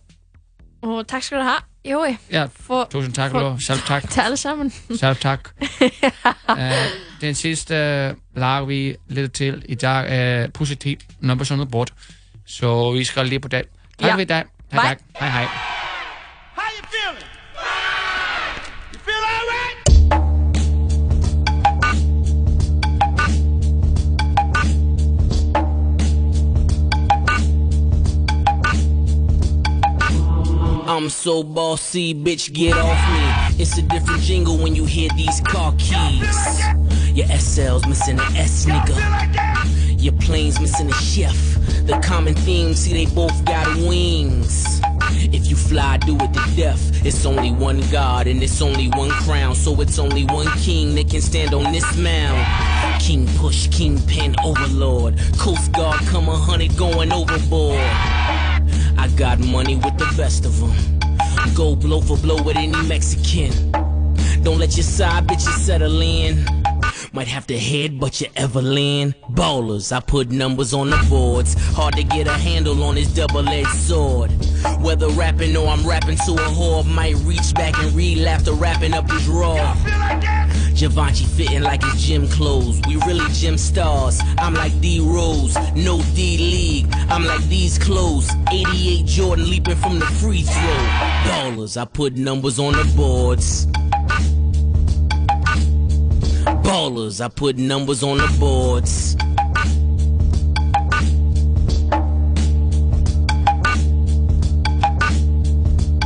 [0.82, 1.60] og tak skal du have.
[1.84, 2.46] Jo, ja.
[2.60, 4.08] For, tusind tak, for, Selv tak.
[4.10, 4.72] Til alle sammen.
[4.96, 5.48] Selv tak.
[6.48, 6.62] ja.
[6.76, 6.90] uh,
[7.20, 11.44] den sidste uh, øh, lag, vi lidt til i dag er uh, øh, positiv nummer
[11.44, 11.92] sådan noget bort.
[12.46, 13.62] Så vi skal lige på det.
[13.98, 14.14] Tak ja.
[14.14, 14.44] for i dag.
[14.72, 14.98] Tak, tak.
[15.18, 15.46] Hej hej.
[30.94, 33.62] I'm so bossy, bitch, get off me.
[33.62, 36.66] It's a different jingle when you hear these car keys.
[37.14, 38.94] Your SL's missing an S, nigga.
[39.98, 41.32] Your plane's missing a chef.
[41.86, 44.82] The common theme, see, they both got wings.
[45.38, 47.06] If you fly, do it to death.
[47.06, 49.54] It's only one God and it's only one crown.
[49.54, 52.46] So it's only one king that can stand on this mound.
[53.00, 55.18] King push, kingpin, overlord.
[55.38, 57.80] Coast Guard, come a hundred going overboard.
[59.04, 61.54] I got money with the best of them.
[61.54, 63.50] Go blow for blow with any Mexican.
[64.44, 66.44] Don't let your side bitches settle in.
[67.12, 69.16] Might have to head, but you ever land.
[69.30, 71.54] Ballers, I put numbers on the boards.
[71.74, 74.30] Hard to get a handle on this double-edged sword.
[74.78, 78.94] Whether rapping or I'm rapping to a whore, might reach back and relapse to rapping
[78.94, 79.66] up this raw.
[80.82, 82.80] Givenchy fitting like his gym clothes.
[82.88, 84.20] We really gym stars.
[84.38, 86.92] I'm like D Rose, no D League.
[87.08, 88.28] I'm like these clothes.
[88.50, 90.54] 88 Jordan leaping from the free throw.
[91.26, 93.66] Ballers, I put numbers on the boards.
[96.68, 99.14] Ballers, I put numbers on the boards.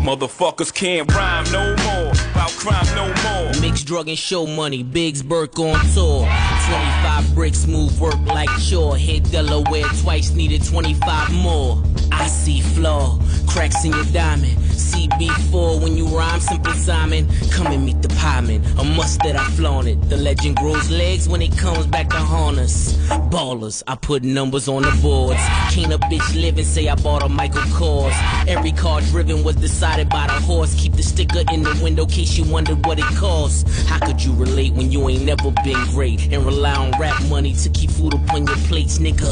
[0.05, 2.26] Motherfuckers can't rhyme no more
[2.57, 3.53] crime no more.
[3.61, 6.27] Mix drug and show money, Biggs Burke on tour.
[6.27, 8.97] 25 bricks, move work like chore.
[8.97, 11.83] Hit Delaware twice, needed 25 more.
[12.12, 14.57] I see flaw, cracks in your diamond.
[14.77, 17.28] CB4 when you rhyme, simple Simon.
[17.51, 20.01] Come and meet the pieman, a must that I flaunt it.
[20.09, 22.94] The legend grows legs when it comes back to harness.
[23.31, 25.40] Ballers, I put numbers on the boards.
[25.74, 28.15] Can't a bitch live and say I bought a Michael Kors.
[28.47, 30.74] Every car driven was decided by the horse.
[30.78, 33.69] Keep the sticker in the window case you wonder what it cost.
[33.86, 37.55] How could you relate when you ain't never been great and rely on rap money
[37.55, 39.27] to keep food upon your plates, nigga?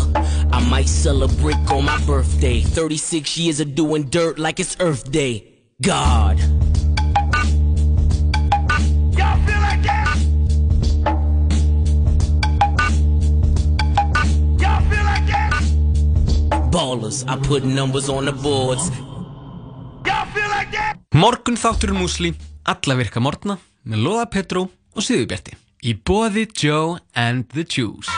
[0.53, 2.61] I might sell a brick on my birthday.
[2.62, 5.34] 36 years of doing dirt like it's Earth Day.
[5.83, 6.39] God.
[16.71, 18.89] Ballers, I put numbers on the boards.
[18.91, 20.97] Y'all feel like that?
[21.13, 22.33] Morgun þátturinn músli,
[22.67, 25.59] alla virka morgna, með Lóða Petró og Siðubjarti.
[25.85, 28.09] Í boði Joe and the Jews.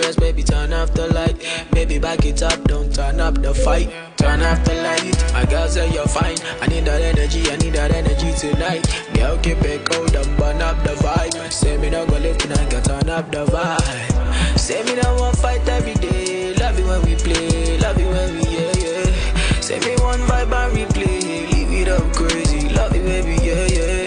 [0.00, 1.36] stress, baby, turn off the light.
[1.72, 3.90] Baby, back it up, don't turn up the fight.
[4.16, 6.36] Turn off the light, my girl say you're fine.
[6.60, 8.84] I need that energy, I need that energy tonight.
[9.14, 11.52] Girl, keep it cold and burn up the vibe.
[11.52, 14.58] Say me no go live tonight, girl, turn up the vibe.
[14.58, 16.54] Say me no want fight every day.
[16.54, 19.60] Love it when we play, love it when we yeah yeah.
[19.60, 22.68] Say me one vibe and replay, leave it up crazy.
[22.68, 24.00] Love it, baby, yeah yeah.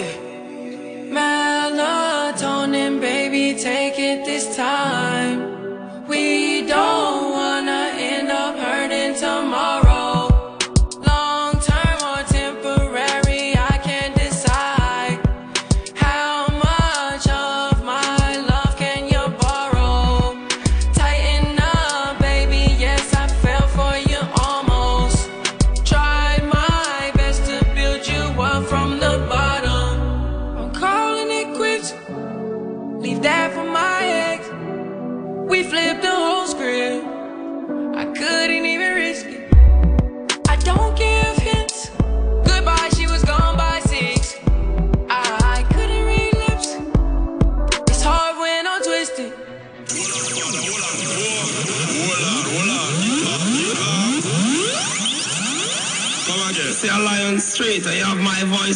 [1.16, 5.03] Melatonin, baby, take it this time.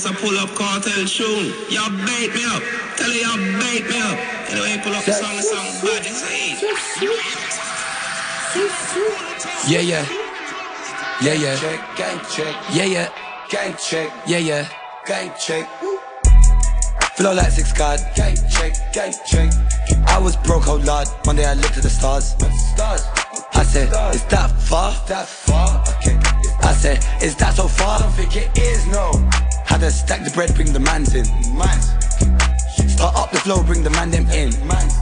[0.01, 1.53] It's a pull-up cartel tune.
[1.71, 2.63] Y'all bait me up.
[2.99, 4.17] Tell you y'all bait me up.
[4.49, 6.07] Anyway, pull up the song, the song bad.
[6.07, 6.25] It's
[9.69, 10.07] Yeah, yeah.
[11.21, 11.57] Yeah, yeah.
[11.59, 12.57] Check, gang check.
[12.73, 13.11] Yeah, yeah.
[13.51, 14.13] Gang check.
[14.25, 14.69] Yeah, yeah.
[15.05, 15.69] Gang check.
[17.17, 17.99] Flow like six card.
[18.15, 19.51] Gang check, gang check.
[20.07, 21.09] I was broke, whole lot.
[21.27, 22.37] One day I looked at the stars.
[23.53, 24.95] I said, Is that far?
[25.09, 25.85] That far?
[26.69, 27.99] I said, is that so far?
[27.99, 29.11] I don't think it is, no.
[29.65, 31.25] Had to stack the bread, bring the mans in.
[31.57, 31.93] Mans.
[32.97, 34.51] Put up the flow, bring the man them in.
[34.69, 34.93] Mans.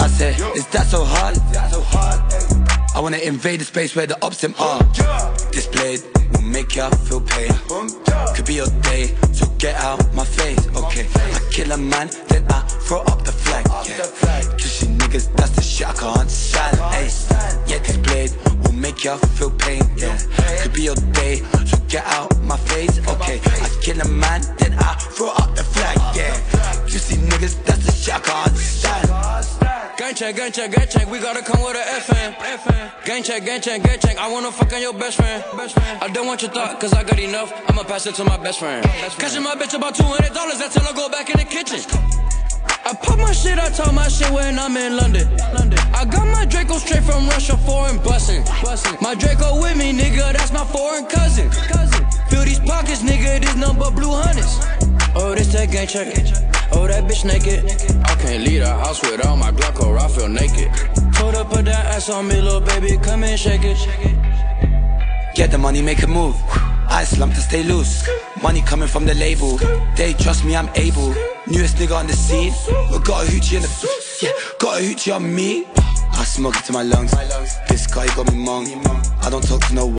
[0.00, 1.36] I said, is that so hard?
[1.54, 2.20] That's so hard.
[2.32, 2.88] Eh?
[2.96, 4.82] I wanna invade the space where the ops them are.
[5.52, 6.02] Displayed
[6.32, 7.52] will make ya feel pain.
[8.34, 10.66] Could be your day, so get out my face.
[10.66, 13.64] Okay, I kill a man, then I throw up the flag.
[13.86, 13.98] Yeah.
[14.58, 17.10] Cause she niggas, that's the shit I can't stand Ay,
[17.66, 20.16] Yeah, this blade will make ya feel pain yeah.
[20.62, 21.36] Could be your day,
[21.66, 25.64] so get out my face Okay, I kill a man, then I throw up the
[25.64, 26.34] flag Yeah,
[26.86, 29.10] you see niggas, that's the shit I can't stand
[29.98, 31.78] Gang check, gang check, gang check, we gotta come with a
[32.12, 32.34] FM.
[32.34, 33.04] FM.
[33.04, 35.44] Gang check, gang check, gang check, I wanna fuck on your best friend.
[35.56, 36.02] best friend.
[36.02, 38.58] I don't want your thought, cause I got enough, I'ma pass it to my best
[38.58, 38.82] friend.
[38.82, 41.80] Best Catching my bitch about $200, I tell her go back in the kitchen.
[42.64, 45.28] I pop my shit, I talk my shit when I'm in London.
[45.54, 45.78] London.
[45.94, 48.42] I got my Draco straight from Russia, foreign bussin'.
[49.00, 51.50] My Draco with me, nigga, that's my foreign cousin.
[51.50, 52.06] cousin.
[52.28, 54.60] Fill these pockets, nigga, this number blue hunnids.
[55.14, 56.50] Oh, this that gang checkin'?
[56.72, 57.64] Oh, that bitch naked.
[58.06, 60.68] I can't leave the house without my Glock or I feel naked.
[61.16, 63.76] Hold up, put that ass on me, little baby, come and shake it.
[65.34, 66.36] Get the money, make a move.
[66.94, 68.06] I slump to stay loose.
[68.42, 69.56] Money coming from the label.
[69.96, 71.08] They trust me, I'm able.
[71.46, 72.52] Newest nigga on the scene.
[72.92, 73.70] I got a hoochie in the.
[74.20, 75.64] Yeah, got a hoochie on me.
[76.20, 77.12] I smoke it to my lungs.
[77.66, 78.66] This guy got me mung.
[79.22, 79.90] I don't talk to no